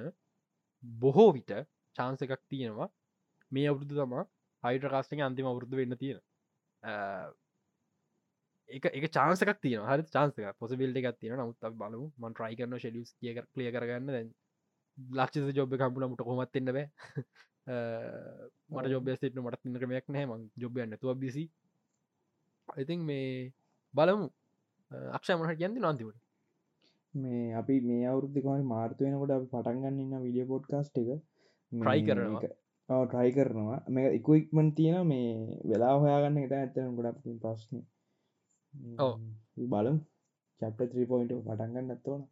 බොහෝ 0.84 1.30
විට 1.34 1.52
චාන්ස 1.96 2.22
එකක් 2.22 2.42
තියෙනවා. 2.50 2.90
මේ 3.52 3.68
අවුරුදු 3.68 3.96
තමා 3.96 4.26
හයිඩ්‍රකාස්ටක 4.64 5.22
අන්තිම 5.22 5.46
අවුරුදු 5.46 5.78
වෙන්න 5.78 5.98
තියෙන. 5.98 6.20
එක 8.70 8.86
එක 8.90 9.06
චාන්සකක් 9.12 9.62
තියන 9.62 9.82
හරි 9.84 10.08
චාන්සක 10.10 10.42
පොසබිල්ට 10.60 10.98
එකක්. 10.98 11.20
තියෙන 11.20 11.38
නමුත් 11.38 11.70
බලමු. 11.74 12.06
මන් 12.18 12.34
ට්‍රයි 12.34 12.58
කරන 12.58 12.78
ෂෙඩියස් 12.78 13.14
කිය 13.20 13.38
කලිය 13.46 13.72
කරගන්න. 13.72 14.08
දැන් 14.08 14.34
ලක්ෂ 15.16 15.56
ජොබ් 15.56 15.78
කම්පුලමට 15.78 16.24
කොමත්තින්න 16.24 16.72
බෑ. 16.72 16.88
මට 18.72 18.88
ජොබ 18.90 19.10
සිට 19.16 19.36
මට 19.38 19.64
තින්න 19.64 19.80
ක්‍රමයක් 19.80 20.08
නෑ 20.10 20.26
ම 20.28 20.46
ජොබයන්න 20.58 20.98
තුව 20.98 21.18
බිසි 21.18 21.50
ඉතින් 22.68 23.02
මේ 23.06 23.52
බලමු. 23.94 24.28
අක්ෂ 24.92 25.32
මට 25.36 25.58
කියන්ති 25.62 25.84
නොන්තිවට 25.86 26.20
මේ 27.14 27.54
අපි 27.60 27.76
මේ 27.90 28.04
අවුරුද්ධකමට 28.12 28.68
මාර්තු 28.74 29.06
වෙනකොට 29.06 29.34
අපි 29.38 29.48
පටන්ගන්න 29.54 30.02
ඉන්න 30.04 30.24
විඩිය 30.26 30.46
පොඩ්කාස්ට් 30.52 31.00
එක. 31.02 31.10
ට්‍රයි 31.72 32.04
කරනවා. 32.08 32.52
ට්‍රයි 32.90 33.32
කරනවා. 33.38 33.80
මේ 33.96 34.14
ඉකුයික්මන් 34.20 34.70
තියෙන 34.78 35.08
මේ 35.12 35.60
වෙලා 35.72 35.96
හොයාගන්න 36.04 36.44
එක 36.44 36.56
ඇත්තන 36.60 36.96
ගොඩක් 36.98 37.28
ප්‍රශ්න. 37.44 37.84
බලම්. 39.74 40.00
චප්ට 40.62 40.92
3 40.96 41.10
පොයින්ට 41.12 41.34
පටන්ගන්න 41.46 41.94
ඇත්තවන 41.94 42.24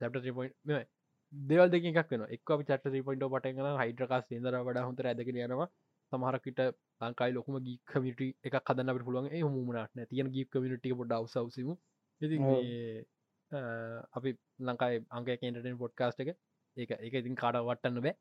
චප්ට 0.00 0.86
දෙවල් 1.32 1.70
දෙක 1.72 1.84
එකක් 1.90 2.12
වෙන 2.12 2.26
එක් 2.36 2.52
අපි 2.54 2.68
චට 2.70 3.04
පොයින්ට 3.06 3.28
පටගන 3.34 3.80
හයිඩ්‍රකාස් 3.82 4.30
ේදර 4.36 4.58
වඩ 4.66 4.86
හොඳ 4.88 5.02
ඇදක 5.06 5.32
යනවා. 5.34 5.68
සමහරකට 6.12 6.60
ලංකායි 7.00 7.32
ලොකම 7.32 7.58
ගී 7.60 7.78
කමිට 7.84 8.20
එක 8.42 8.56
කදන්න 8.60 8.90
අපට 8.90 9.04
පුළුවන් 9.04 9.30
ඒ 9.30 9.42
හමුණට 9.44 10.10
තියන 10.10 10.32
ගී 10.34 10.46
කමිටි 10.46 10.94
පොඩ 10.94 11.12
අවසවසම 11.12 11.70
අපි 14.12 14.30
ලංකායි 14.60 15.04
අංක 15.10 15.28
කේන්ටෙන් 15.34 15.78
පොඩ්කාස්ට 15.78 16.20
එක. 16.20 16.30
ඒක 16.76 16.90
එක 16.98 17.14
ඉතින් 17.14 17.36
කාඩ 17.36 17.60
වටන්න 17.62 18.02
බෑ. 18.02 18.14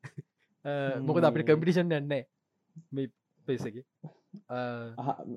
මොකද 1.01 1.23
අපිට 1.23 1.47
කම්පිටිෂන් 1.47 1.91
යන්න 1.91 2.07
මේ 2.09 3.07
පෙසක 3.47 3.81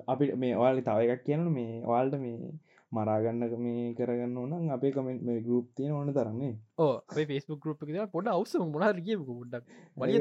අපි 0.07 0.25
මේ 0.35 0.53
ඔයාල 0.55 0.81
තව 0.81 1.07
එකක් 1.07 1.25
කියන 1.25 1.47
මේ 1.49 1.81
ඔයාල්ට 1.83 2.17
මේ 2.19 2.53
මරාගන්න 2.91 3.55
මේ 3.59 3.83
කරගන්න 3.93 4.37
ඕන 4.37 4.69
අපේ 4.71 4.91
කමෙන්ට 4.91 5.23
මේ 5.23 5.41
ගරුප් 5.41 5.67
තියෙන 5.75 5.93
ඕන 5.93 6.11
තරන්නේ 6.11 6.53
ඕ 6.77 6.91
අපේ 7.05 7.25
ෆෙස්බුක් 7.27 7.59
ගරුප් 7.61 7.83
එක 7.85 8.11
පොඩ 8.11 8.29
අවස 8.29 8.55
මොනා 8.67 8.91
කිය 8.99 9.17
ොඩක් 9.17 9.65
වලිය 9.97 10.19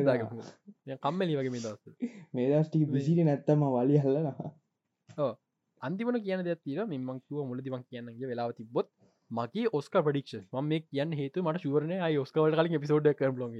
කම්මලි 0.98 1.34
වගේ 1.34 1.52
මේ 1.52 1.62
දවස 1.62 1.94
මේ 2.32 2.48
දස්ටි 2.52 2.82
විසිට 2.88 3.22
නැත්තම 3.24 3.64
වලි 3.68 4.00
හල්ලනවා 4.00 4.50
ඕ 5.18 5.32
අන්තිමන 5.82 6.20
කියන 6.20 6.44
දෙතිර 6.44 6.86
මෙමං 6.86 7.22
කිව 7.22 7.42
මුලදිමක් 7.44 7.86
කියන්නගේ 7.86 8.30
වෙලාව 8.30 8.54
තිබොත් 8.54 8.90
මගේ 9.30 9.72
ඔස්ක 9.72 9.98
පඩික්ෂ 10.00 10.38
ම 10.54 10.66
මේ 10.66 10.84
කියන්න 10.84 11.12
හේතු 11.14 11.44
මට 11.44 11.64
ශුවරණය 11.64 11.98
අයි 12.00 12.18
ඔස්කවල 12.18 12.56
කලින් 12.56 12.82
පිසෝඩ් 12.84 13.10
කරලො 13.16 13.50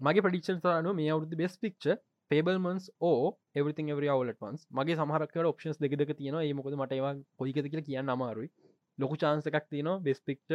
මගේ 0.00 0.22
පඩික්ෂන් 0.22 0.60
සරනු 0.60 0.94
මේ 0.94 1.10
අවුදු 1.10 1.36
බෙස් 1.36 1.58
පික්ෂ 1.58 1.90
පේබල්මන්ස් 2.30 2.84
ඕ 3.02 3.22
එවරිතින් 3.60 3.88
එවරි 3.92 4.08
අවලටන්ස් 4.12 4.60
මගේ 4.78 4.96
සමහරකට 4.96 5.46
ඔප්ෂන්ස් 5.50 5.78
දෙකක 5.82 6.12
තියෙන 6.18 6.36
ඒ 6.40 6.52
මොකද 6.58 6.74
මටවා 6.80 7.14
කොයිකද 7.40 7.66
කියලා 7.66 7.86
කියන්න 7.88 8.12
අමාරුයි. 8.14 8.50
ලොකු 8.98 9.16
චාන්සකක් 9.22 9.66
තියන 9.72 9.88
බෙස් 10.06 10.20
පික්ට 10.28 10.50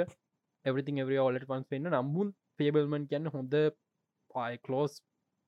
එවරිතින් 0.65 1.01
එවරි 1.03 1.17
අවලට 1.23 1.47
පන්ස් 1.49 1.67
පෙන්න්න 1.71 1.91
නම්බුන් 1.91 2.32
පේබල්මන් 2.59 3.07
කියන්න 3.11 3.28
හොඳ 3.36 3.55
පයි 4.32 4.61
කලෝස් 4.65 4.93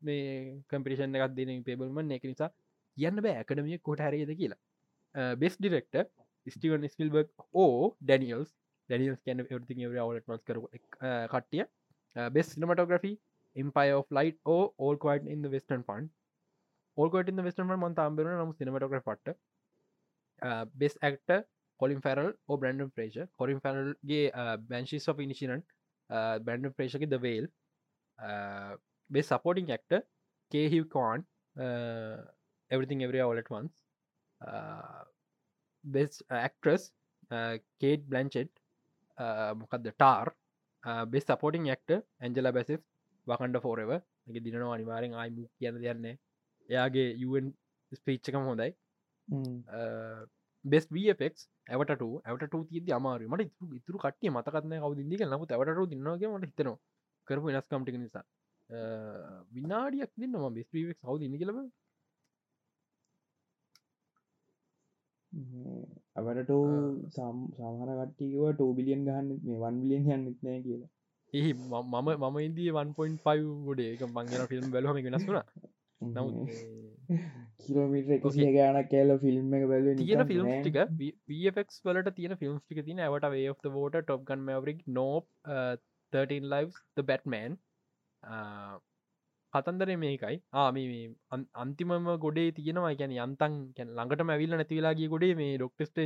මේ 0.01 0.28
කම්පිේෂන් 0.71 1.17
එකක් 1.17 1.36
දෙන 1.38 1.63
පේබල්මන් 1.69 2.15
එක 2.17 2.28
නිසා 2.32 2.51
කියන්න 2.97 3.23
බෑ. 3.25 3.36
ඇකඩමිය 3.41 3.80
කොට 3.88 4.03
හැරේද 4.05 4.34
කියලා. 4.41 4.61
බෙස් 5.41 5.55
ඩිරෙක්ට 5.57 5.95
ස්ටිවන් 6.47 6.89
ස්පිල්බර්ග 6.93 7.47
ඕ 7.63 7.95
ඩැනියල්ස් 8.01 8.51
ඩැනියල්ස් 8.89 9.23
කැන 9.25 9.45
එවරිතින් 9.45 9.86
එවරි 9.88 10.03
අවලට 10.03 10.28
පන්ස් 10.28 10.43
කර 10.43 10.59
කට්ටිය. 11.32 11.65
Best 12.15 12.53
cinematography 12.53 13.13
empire 13.58 13.95
of 13.99 14.08
light 14.20 14.38
or 14.45 14.64
all 14.78 14.97
quiet 15.05 15.28
in 15.36 15.41
the 15.41 15.51
western 15.55 15.84
front. 15.84 16.10
All 16.97 17.10
quiet 17.10 17.30
in 17.30 17.38
the 17.39 17.45
western 17.47 17.68
front 17.70 17.84
මන්ත 17.84 18.01
අම්බෙරුණ 18.08 18.41
නමු 18.41 18.58
සිනමටෝග්‍ර 18.60 19.01
පට්ට 19.08 19.38
best 20.84 20.95
actor 21.10 21.34
Colin 21.80 22.01
Farrell 22.05 22.30
or 22.49 22.58
Brendan 22.64 22.93
Fraser 22.95 23.30
Colin 23.41 23.62
ෆැරල්ගේ 23.66 24.24
Banshees 24.72 25.08
of 25.14 25.24
Inisherin 25.28 25.66
Brendan 26.47 26.78
ප්‍රේෂක 26.78 27.05
The 27.14 27.22
Whale 27.28 27.51
best 29.10 29.30
supporting 29.34 29.76
actor 29.78 30.01
කේහිව 30.51 30.89
cone 30.95 31.28
everything 32.70 33.03
every 33.03 33.20
all 33.20 33.38
at 33.38 33.49
once. 33.49 33.74
Uh, 34.41 35.03
best 35.84 36.24
actress 36.30 36.91
uh, 37.32 37.58
Kate 37.82 38.03
Blanchett 38.10 38.51
uh, 39.18 39.53
මොකක්ද 39.55 39.89
Tar 39.93 40.34
best 41.14 41.26
supporting 41.26 41.70
actor 41.74 41.95
Angela 42.22 42.53
Bassett 42.58 42.84
Wakanda 43.28 43.63
Forever 43.65 43.91
එක 43.93 44.38
දිනවා 44.45 44.73
අනිවාරෙන් 44.75 45.13
අයිමු 45.21 45.47
කියන්න 45.57 45.80
දෙයන්නේ 45.84 46.15
එයාගේ 46.69 47.09
යුවන් 47.23 47.47
ස්පේච්චකම 47.91 48.43
හොඳයි. 48.49 48.71
බෙස් 50.65 50.86
වෆෙක් 50.89 51.36
ඇවට 51.67 51.91
ඇවට 52.25 52.55
තිද 52.71 52.89
අමාර 52.91 53.21
මට 53.30 53.49
ඉතුරු 53.80 53.97
කටිය 53.99 54.32
මතකත්න 54.32 54.78
කවදිදි 54.84 55.25
නමුත් 55.25 55.51
ඇවට 55.51 55.84
දින්නගේ 55.91 56.32
මට 56.32 56.49
හිතනවා. 56.49 56.78
කරපු 57.28 57.47
වෙනස්කම්ටික 57.47 57.97
නිසා. 57.97 58.25
විනාඩියක් 59.55 60.11
දෙන්නම 60.17 60.47
බෙස් 60.55 60.69
වීක් 60.73 60.97
සෞද 61.01 61.21
ඉනි 61.21 61.38
කියලබ 61.41 61.59
අවටට 66.17 66.51
සමහර 67.13 67.89
කට්ටිකව 67.99 68.43
ටෝ 68.51 68.71
බිලියන් 68.78 69.01
ගහන්න 69.07 69.28
මේ 69.45 69.59
වන් 69.61 69.75
බිලියන් 69.82 70.07
යන්නෙත් 70.07 70.39
නෑ 70.43 70.61
කියලා 70.65 70.91
එහි 71.34 71.51
මම 71.53 71.95
මම 72.19 72.38
ඉන්දී 72.43 72.69
1.5 72.73 73.47
ගොඩේ 73.67 73.89
එක 73.95 74.03
මංගෙන 74.09 74.47
ෆිල්ම් 74.51 74.67
බැලහම 74.75 74.99
වෙනස් 75.07 75.25
වුණ. 75.28 75.41
නමුත් 76.01 76.51
කිලෝමිට 77.61 78.09
ගාන 78.57 78.80
කෑල 78.91 79.13
ෆිල්ම් 79.23 79.55
එක 79.59 79.63
බැල 79.71 79.88
තියෙන 80.01 80.25
ෆිල්ම් 80.32 80.49
ටික 80.57 80.80
වෆක් 81.30 81.80
වලට 81.88 82.15
තියෙන 82.19 82.36
ෆිල්ම්ස් 82.41 82.61
ටික 82.63 82.84
තින 82.89 83.01
Avatar 83.05 83.30
way 83.36 83.47
of 83.53 83.65
water 83.84 83.97
Top 84.01 84.28
Gun 84.30 84.45
Maverick 84.49 84.84
නෝප් 84.99 85.25
13 86.13 86.51
lives 86.53 86.78
the 86.97 87.05
Batman. 87.09 87.57
කතන්දර 89.53 89.89
මේකයි. 89.97 90.38
ආම 90.53 90.80
අන්තිමම 91.63 92.07
ගොඩේ 92.25 92.47
තියෙනවා. 92.57 92.93
ගැන 93.01 93.17
යන්තන් 93.17 93.59
ළඟට 93.89 94.25
මැවිල්ල 94.32 94.55
නැතිවෙලාගේ 94.55 95.11
ගොඩේ 95.15 95.36
මේ 95.41 95.57
ඩොක්ටස්ට 95.57 95.99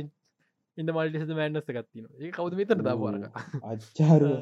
ඉන්න 0.78 0.90
මල්ටිස 0.96 1.32
මෑන්නස 1.38 1.66
ගත්තින 1.68 2.06
ඒ 2.18 2.30
කවද 2.36 2.58
මෙතර 2.60 2.78
දවාරක 2.80 3.24
අච්චාරුව 3.72 4.36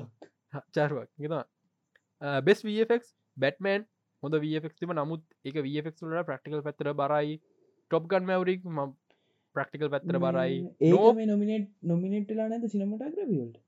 චාරුවක්. 0.76 1.08
ගෙතවා 1.22 1.44
බෙස් 2.46 2.64
වෆක් 2.66 3.04
බැටමන් 3.36 3.86
හොඳ 4.22 4.34
වෆක් 4.42 4.74
තිම 4.80 4.92
නමුත් 4.98 5.22
එක 5.44 5.56
වෆක් 5.66 6.10
ල 6.10 6.24
ප්‍රක්ටිකල් 6.30 6.66
පැත්තර 6.66 6.92
බරයි. 7.02 7.38
ටොප්ගන් 7.90 8.24
මැවරික් 8.30 8.62
ම 8.66 8.80
ප්‍රක්ටිකල් 9.56 9.90
පැත්තර 9.94 10.18
බරයි. 10.26 10.60
ඒ 10.80 10.92
නොමිනේට් 10.92 11.66
නොමිනේට්ලා 11.90 12.48
නැද 12.52 12.68
සිනමටග්‍රවියල්ට 12.74 13.58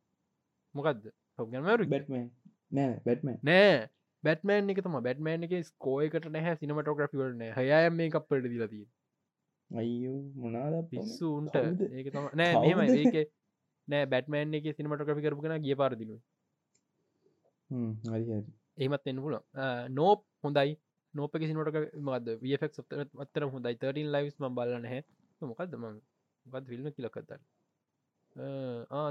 මොකක්ද 0.75 1.03
ටොප්ගන් 1.09 1.65
මැවරික් 1.67 1.91
බැට්මන් 1.95 2.29
නෑ 2.73 2.95
බැට්මන් 3.07 3.39
නෑ. 3.43 3.77
බැටමන් 4.25 4.73
එක 4.73 4.81
තම 4.87 4.99
බැටමන් 5.07 5.47
එක 5.47 5.55
ස්කෝයකට 5.69 6.27
නැහැ 6.35 6.59
සිනමටෝග්‍රෆිවලන 6.59 7.41
හයම් 7.57 7.97
මේ 8.01 8.11
කප්පට 8.15 8.51
දිලතිී 8.53 8.87
අයියෝ 9.71 10.19
මොනාද 10.43 10.75
පිස්සුන්ට? 10.91 11.55
ඒක 11.99 12.13
තම 12.15 12.29
නෑ? 12.41 12.55
මෙම 12.67 12.81
ඒක 12.99 13.33
නෑ 13.89 14.07
බැටමන් 14.13 14.55
එක 14.59 14.69
සිනමටෝග්‍රි 14.77 15.25
කරපුගෙන 15.25 15.57
ගිය 15.65 15.77
හරි 15.81 16.19
ඒමත් 17.73 19.07
එන්න 19.11 19.23
පුල 19.27 19.37
නෝප් 19.99 20.25
හොඳයි. 20.45 20.77
නෝපක 21.15 21.43
සිනට 21.49 21.59
මද 22.09 22.29
වෆක් 22.43 22.97
අත්තර 23.25 23.43
හොඳයි. 23.55 23.75
තරින් 23.83 24.09
ලයිස් 24.15 24.37
ම 24.41 24.55
බලන්න 24.59 24.87
හැ 24.93 25.01
මොකක්ද 25.51 25.75
ම 25.81 25.85
මොකත් 26.47 26.69
ෆිල්ම 26.71 26.87
කියලකත්තන්න 26.97 27.43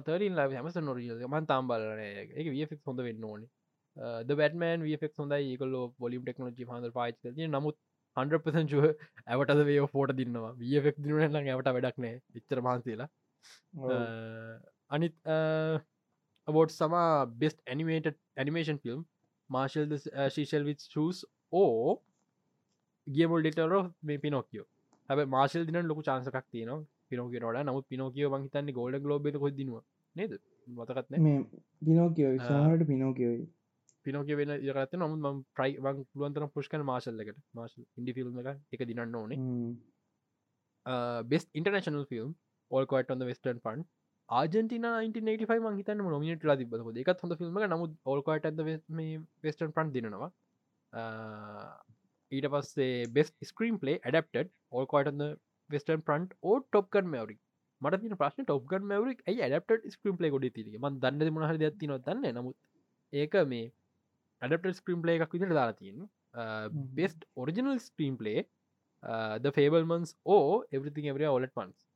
තරින් 0.08 0.38
ලයි 0.40 0.60
හමස 0.60 0.78
නොරිය 0.82 1.28
මන් 1.28 1.50
තාම් 1.52 1.70
බලන 1.72 2.02
එක 2.04 2.48
වෆක් 2.54 2.82
හොඳ 2.90 3.04
වෙන්න 3.08 3.28
ඕනේ. 3.30 3.50
බැටමන් 4.42 4.86
වෆක් 4.88 5.14
හොඳයි. 5.24 5.54
ඒකල 5.54 5.78
බොලිම් 6.04 6.22
ටෙක්නෝජි 6.26 6.70
හඳ 6.70 6.94
පාච 6.98 7.16
නමුත් 7.56 7.78
100% 8.18 8.72
චුව 8.72 8.86
ඇවටද 9.28 9.62
වේ 9.70 9.88
ෆෝට 9.94 10.12
දින්නවා. 10.20 10.54
වෆක් 10.62 10.96
දිනන 11.04 11.40
ඇවට 11.54 11.74
වැඩක් 11.76 11.98
නෑ 12.06 12.16
විච්චර 12.36 12.60
මහන්සේලා 12.68 13.10
අනිත් 14.90 15.16
අවෝඩ් 16.48 16.72
සමා 16.72 17.10
best 17.38 17.60
animated 17.66 18.08
animation 18.38 18.80
film 18.80 19.04
Marcel 19.50 19.96
Shell 20.30 20.64
with 20.64 20.86
Shoes 20.86 21.24
On 21.54 22.02
ගියමුල් 23.08 23.42
del Toro 23.42 23.76
මේ 24.04 24.18
පිනොකියෝ 24.18 24.68
හැබ 25.10 25.24
මාර්ශල් 25.30 25.66
දින 25.70 25.82
ලොකු 25.84 26.04
චාන්සකක් 26.04 26.46
තියන 26.50 26.74
පිනෝකිය 27.10 27.40
නොට 27.40 27.64
නමුත් 27.64 27.88
පිනෝකියෝ 27.88 28.34
මහිතන්නේ 28.36 28.74
ගෝඩ 28.74 29.00
ගලෝබ 29.00 29.32
කො 29.38 29.50
දිනවා? 29.52 29.84
නේද? 30.16 30.38
මතකත්න 30.68 31.18
මේ 31.22 31.40
පිනෝකියෝ 31.82 32.36
සහට 32.40 32.88
පිනෝකියෝයි 32.88 33.48
පිනෝක 34.06 34.30
වෙන 34.34 34.52
ඉරත් 34.60 34.94
නමුත් 34.96 35.20
ම 35.22 35.42
ප්‍රයි 35.56 35.74
වන් 35.80 36.04
පුළුවන්තන 36.04 36.52
පුෂ්කන 36.56 36.84
මාශල්ලකට 36.84 37.42
මාශ 37.54 37.76
ඉඩි 37.80 38.16
ෆිල්ම් 38.18 38.40
එක 38.44 38.50
එක 38.74 38.86
දිනන්න 38.90 39.16
ඕනේ. 39.16 39.40
Best 41.26 41.48
international 41.54 42.06
film 42.06 42.32
All Quiet 42.72 43.14
on the 43.16 43.26
Western 43.30 43.60
Front 43.60 43.84
Argentina 44.32 44.68
1985 44.82 45.62
මං 45.62 45.78
හිතන්න 45.78 46.04
නොමිනට 46.08 46.44
ලා 46.44 46.58
තිබ 46.58 46.76
එකත් 47.04 47.24
හොඳ 47.24 47.38
ෆිල්ම් 47.40 47.58
නමුත් 47.66 47.96
ඕල්කොට 48.06 48.48
වෙස්ටන් 49.44 49.74
පන් 49.78 49.94
දිනවා 49.96 50.30
ඊට 52.32 52.48
පස්සේ 52.54 52.94
බෙස් 53.10 53.32
ස්ක්‍රීම් 53.44 53.80
පලේ 53.82 53.98
ඇඩප්ට 54.02 54.52
ඕල්කොට 54.72 55.22
වෙස්ටන් 55.70 56.06
ප්‍රන්ට් 56.08 56.38
ඕ 56.44 56.58
ටොප්කන් 56.62 57.12
මවරි 57.14 57.38
මට 57.82 58.02
තින 58.04 58.18
ප්‍රශ්න 58.18 58.46
ටොප්ගන් 58.46 58.88
මවරික් 58.88 59.22
ඇයි 59.26 59.44
ඇඩප්ට 59.44 59.92
ස්ක්‍රීම් 59.92 60.18
පලේ 60.18 60.32
ගොඩ 60.32 60.50
තිරේ 60.52 60.82
ම 60.82 61.00
දන්න 61.00 61.36
මහර 61.36 61.62
දත්ති 61.62 61.92
නොතන්න 61.92 62.26
නමුත් 62.32 62.58
ඒක 63.14 63.38
මේ 63.48 63.68
ඇඩපට 64.42 64.82
ස්ක්‍රීම් 64.82 65.04
පලේ 65.04 65.20
එකක් 65.20 65.36
විදිට 65.36 65.56
දාලා 65.60 65.78
තියෙන 65.78 66.10
best 66.96 67.32
original 67.36 67.78
screenplay 68.18 68.48
The 69.40 69.58
Fabelmans 69.58 70.20
or 70.30 70.46
Everything 70.72 71.10
Everywhere 71.12 71.26
All at 71.30 71.58
Once 71.58 71.90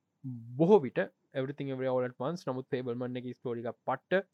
බොහෝ 0.57 0.79
විට 0.85 0.99
everything 1.39 1.69
every 1.73 1.87
all 1.91 2.03
at 2.09 2.15
once. 2.25 2.41
නමුත් 2.47 2.67
ෆේබල්මන් 2.73 3.19
එක 3.19 3.27
ස්ටෝරික 3.37 3.67
පට්ට 3.87 4.27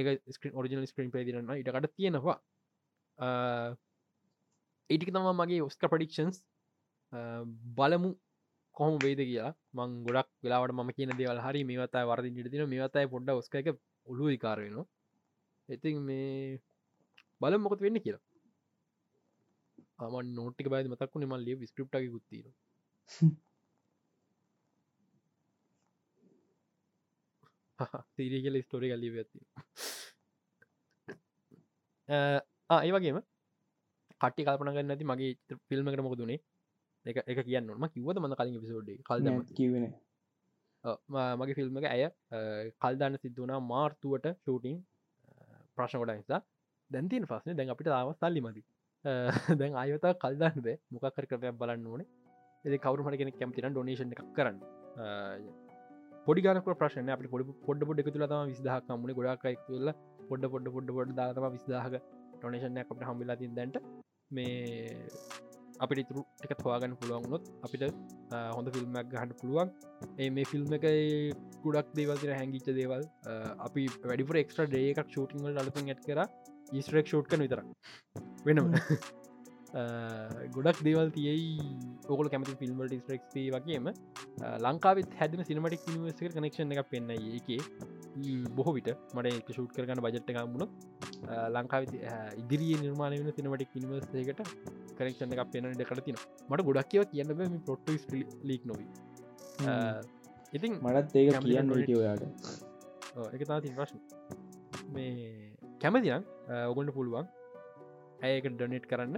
එක 0.00 0.06
ස්ක්‍රීන් 0.36 0.58
ඔරිජිනල් 0.60 0.86
ස්ක්‍රීන් 0.90 1.10
පේ 1.14 1.24
දිරන්න 1.28 1.54
ඉටකට 1.60 1.94
තියෙනවා. 1.96 2.36
ඒටික 4.90 5.10
තම 5.16 5.28
මගේ 5.40 5.62
ඔස්ක 5.68 5.82
පඩික්ෂන්ස් 5.94 6.38
බලමු 7.78 8.10
කොහොම 8.76 8.98
වේද 9.04 9.20
කියලා. 9.28 9.52
මං 9.78 9.90
ගොඩක් 10.06 10.30
වෙලාවට 10.44 10.76
ම 10.78 10.90
කියන 10.98 11.14
දේවල් 11.20 11.40
හරි 11.46 11.60
මේවතයි 11.70 12.04
වරදි 12.10 12.34
නිටින 12.36 12.66
මේවතයි 12.74 13.06
පොඩ්ඩ 13.14 13.38
ඔස්ක 13.40 13.54
එක 13.60 13.72
ඔලු 14.12 14.24
විකාරයනවා 14.32 14.86
ඉතින් 15.68 15.96
මේ 16.08 16.60
බල 17.40 17.54
මොකත් 17.64 17.80
වෙන්න 17.84 17.98
කියලා. 18.04 18.24
අම 20.02 20.14
නෝටික 20.36 20.66
බයි 20.72 20.90
මතක්ු 20.92 21.16
නිමල් 21.22 21.42
ලිය 21.46 21.66
ස්ක්‍රප්ටගේ 21.70 22.10
ගුත්තින 27.84 28.04
තීරී 28.16 28.42
කියල 28.42 28.62
ස්ටෝරි 28.62 28.90
කල්ලි 28.90 29.10
ඇති 29.14 29.40
ඒ 32.08 32.92
වගේම 32.92 33.20
කටි 34.20 34.42
කල්පනගන්න 34.44 34.94
ඇති 34.94 35.04
මගේ 35.04 35.58
ෆිල්ම්මකට 35.68 36.02
මොකදුනේ 36.02 36.40
එක 37.06 37.16
එක 37.26 37.42
කියන්නම 37.42 37.86
කිවද 37.88 38.16
මඳ 38.18 38.34
කලින් 38.36 38.60
පිසෝඩ්ඩ 38.60 39.02
කල්ද 39.02 39.52
කිවෙන 39.52 39.86
මගේ 41.36 41.54
ෆිල්ම් 41.54 41.80
එක 41.80 41.88
ඇය 41.88 42.08
කල්දාන්න 42.78 43.18
සිද්ධුනා 43.18 43.60
මාර්තුවට 43.64 44.28
ෂූටිං 44.34 44.78
ප්‍රශ්න 45.76 45.98
කොට 45.98 46.14
නිසා 46.14 46.40
දැන්තින 46.90 47.26
පස්න 47.26 47.58
දැන් 47.58 47.74
අපිට 47.74 47.88
තාව 47.88 48.14
සල්ලි 48.14 48.40
මති 48.40 48.62
දැන් 49.58 49.74
අයතා 49.76 50.14
කල්දන්න 50.16 50.60
බෑ 50.60 50.78
මොකක්කර 50.90 51.26
කරයක් 51.26 51.58
බලන්න 51.58 51.86
ඕනේ 51.86 52.08
එ 52.64 52.78
කවරු 52.78 53.02
හට 53.02 53.18
කෙනෙක් 53.18 53.38
කැමතින 53.38 53.70
ඩොනේෂන් 53.70 54.14
එකක් 54.14 54.24
කරන්න 54.36 54.58
පොඩි 56.26 56.42
ගනක 56.44 56.74
ප්‍රශ්න 56.80 57.08
අප 57.12 57.22
පොඩි 57.30 57.44
පොඩ 57.66 57.80
පොඩ 57.88 58.00
තුල 58.06 58.24
තම 58.32 58.50
විස්දහක් 58.50 58.90
මුණ 59.02 59.14
ගොඩක් 59.18 59.46
තුල 59.68 59.88
පොඩ 60.28 60.44
පොඩ 60.52 60.66
පොඩ 60.74 60.90
පොඩ 60.96 61.14
දාතම 61.20 61.46
විස්දාහක 61.54 61.94
ටොනේෂන් 62.34 62.78
අපට 62.82 63.02
හම්බිලා 63.08 63.38
තින් 63.40 63.56
දැන්ට. 63.58 63.78
මේ 64.36 65.08
අපිට 65.84 66.02
ඉතුරු 66.02 66.22
ටික 66.36 66.52
හවාගන්න 66.66 66.94
පුළුවන්ගුණොත් 67.00 67.48
අපිට 67.66 67.82
හොඳ 68.56 68.70
ෆිල්ම්මක් 68.76 69.10
ගහන්න 69.14 69.34
පුළුවන්. 69.40 69.72
ඒ 70.22 70.30
මේ 70.36 70.46
ෆිල්ම් 70.52 70.76
එක 70.78 70.86
ගුඩක් 71.64 71.90
දේවල්තර 71.98 72.32
හැංගිච්ච 72.38 72.70
දේවල්. 72.78 73.02
අපි 73.66 73.88
වැඩිපුර 74.10 74.40
එක්ස්ට්‍ර 74.42 74.70
ඩේකක් 74.70 75.10
ෂූටිංවල 75.10 75.60
අලතුන් 75.64 75.90
ඇත් 75.94 76.06
කර. 76.06 76.20
ඉස්ටරෙක් 76.80 77.10
ෂෝට් 77.10 77.32
කන 77.32 77.44
විතර 77.46 77.60
වෙනම. 78.46 78.72
ගොඩක් 80.54 80.78
දේවල් 80.86 81.08
තියයි 81.16 81.56
ඕකල 82.12 82.28
කැමති 82.32 82.56
ෆිල්ම්වලට 82.60 82.94
ස්ට්‍රක්ේ 83.00 83.48
වගේම 83.54 83.86
ලංකාවත් 84.66 85.12
හැදන 85.20 85.44
සිනමටික් 85.48 85.86
නිවර්සක 85.88 86.36
කනෙක්ෂන් 86.36 86.72
එක 86.74 86.90
පෙන්න්න 86.92 87.12
ඒක. 87.16 87.48
බොහෝ 88.56 88.74
විට 88.76 88.90
මට 89.16 89.32
එක 89.40 89.48
ෂූට් 89.54 89.72
කරගන්න 89.76 90.02
බජට්ට 90.04 90.34
ගම්මුණොත් 90.36 90.72
ලංකාව 91.56 91.88
ඉදිරිය 92.42 92.76
නිර්මාණය 92.82 93.20
වෙන 93.22 93.32
සිනමටික් 93.38 93.72
නිවර්සයකට 93.84 94.42
කනෙක්ෂන් 94.98 95.32
එක 95.36 95.42
පෙන 95.54 95.70
දෙකට 95.80 96.04
තින 96.08 96.20
මට 96.50 96.66
ගොඩක් 96.68 96.90
කියව 96.92 97.08
කියන්න 97.12 97.32
මේ 97.38 97.62
පොට්ට 97.70 98.12
ලීක් 98.50 98.68
නොවී. 98.70 98.88
ඉතින් 100.52 100.72
මටත් 100.84 101.16
ඒක 101.22 101.40
කියන්න 101.48 101.72
ට 101.72 101.96
ඔයාට. 102.02 102.22
එක 103.36 103.42
තා 103.48 103.60
තින් 103.64 103.74
ප්‍රශ්න. 103.78 103.98
මේ 104.94 105.56
කැමතිනම් 105.82 106.22
ඔගොන්ට 106.70 106.92
පුළුවන් 106.98 107.26
ඇයක 108.26 108.44
ඩොනෙට් 108.52 108.86
කරන්න 108.90 109.16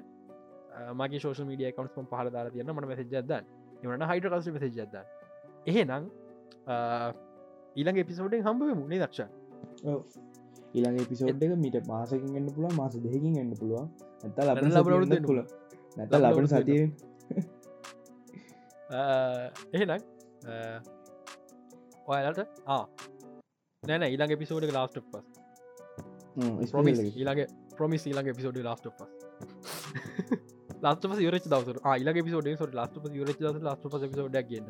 මගේ 0.94 1.20
ශෝෂ 1.20 1.40
මඩිය 1.42 1.72
කවන්ස්ම 1.72 2.06
පහල 2.10 2.30
දාලා 2.30 2.54
තියන්න 2.54 2.74
මට 2.74 2.90
මෙසජදන්න 2.90 3.44
එමට 3.84 4.06
හයිට 4.10 4.28
කස 4.32 4.50
මෙසජදන්න 4.50 4.96
එහෙනම් 5.66 6.04
ඊළඟ 7.76 7.98
එපිසෝඩෙන් 7.98 8.42
හම්බ 8.42 8.62
මුණේ 8.74 9.00
දක්ෂ 9.00 9.20
ඊළඟ 10.74 10.98
එපිසෝඩ් 11.00 11.42
එක 11.42 11.52
මිට 11.58 11.76
මාසකින් 11.86 12.28
ගන්න 12.28 12.48
පුළුව 12.54 12.72
මාස 12.74 12.94
දෙකින් 12.98 13.32
ගන්න 13.32 13.52
පුළුවන්. 13.56 13.88
ඇත 14.22 14.38
ලබ 14.44 14.56
ලබනවරුත් 14.68 15.10
ලබ 15.10 15.26
පුල 15.26 15.40
නැත 15.96 16.16
ලබන 16.18 16.46
සතිය 16.48 16.82
එහෙනම් 19.72 20.00
ඔයාලට 22.06 22.40
ආ. 22.68 22.84
නැන 23.82 24.02
ඊළඟ 24.04 24.34
එපිසෝඩ් 24.36 24.66
ලාස්ට 24.70 24.98
පස් 25.06 25.26
ඊළඟ 27.12 27.44
ප්‍රමිස් 27.76 28.02
ඊළඟ 28.06 28.28
එපිසෝඩ් 28.28 28.58
ලාස්ට 28.66 28.90
පස් 28.92 29.10
ලාස්ට 30.84 31.04
යරච 31.26 31.46
දවස 31.48 31.80
යිලග 31.98 32.22
පිසෝඩ 32.26 32.50
සොට 32.62 32.78
ලාස්ට 32.78 33.00
පස 33.02 33.18
යරච 33.22 33.38
දස 33.40 33.60
ලාස්ට 33.68 33.88
පස 33.88 34.08
පිසෝඩ 34.12 34.40
ගන්න. 34.50 34.66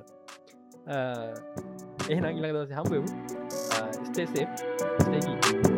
එහෙන 2.09 2.27
ඉලක 2.33 2.53
දස 2.59 2.75
හම්බෙමු 2.79 3.09
ස්ටේසේ 4.09 4.47
ස්ටේකී 5.01 5.74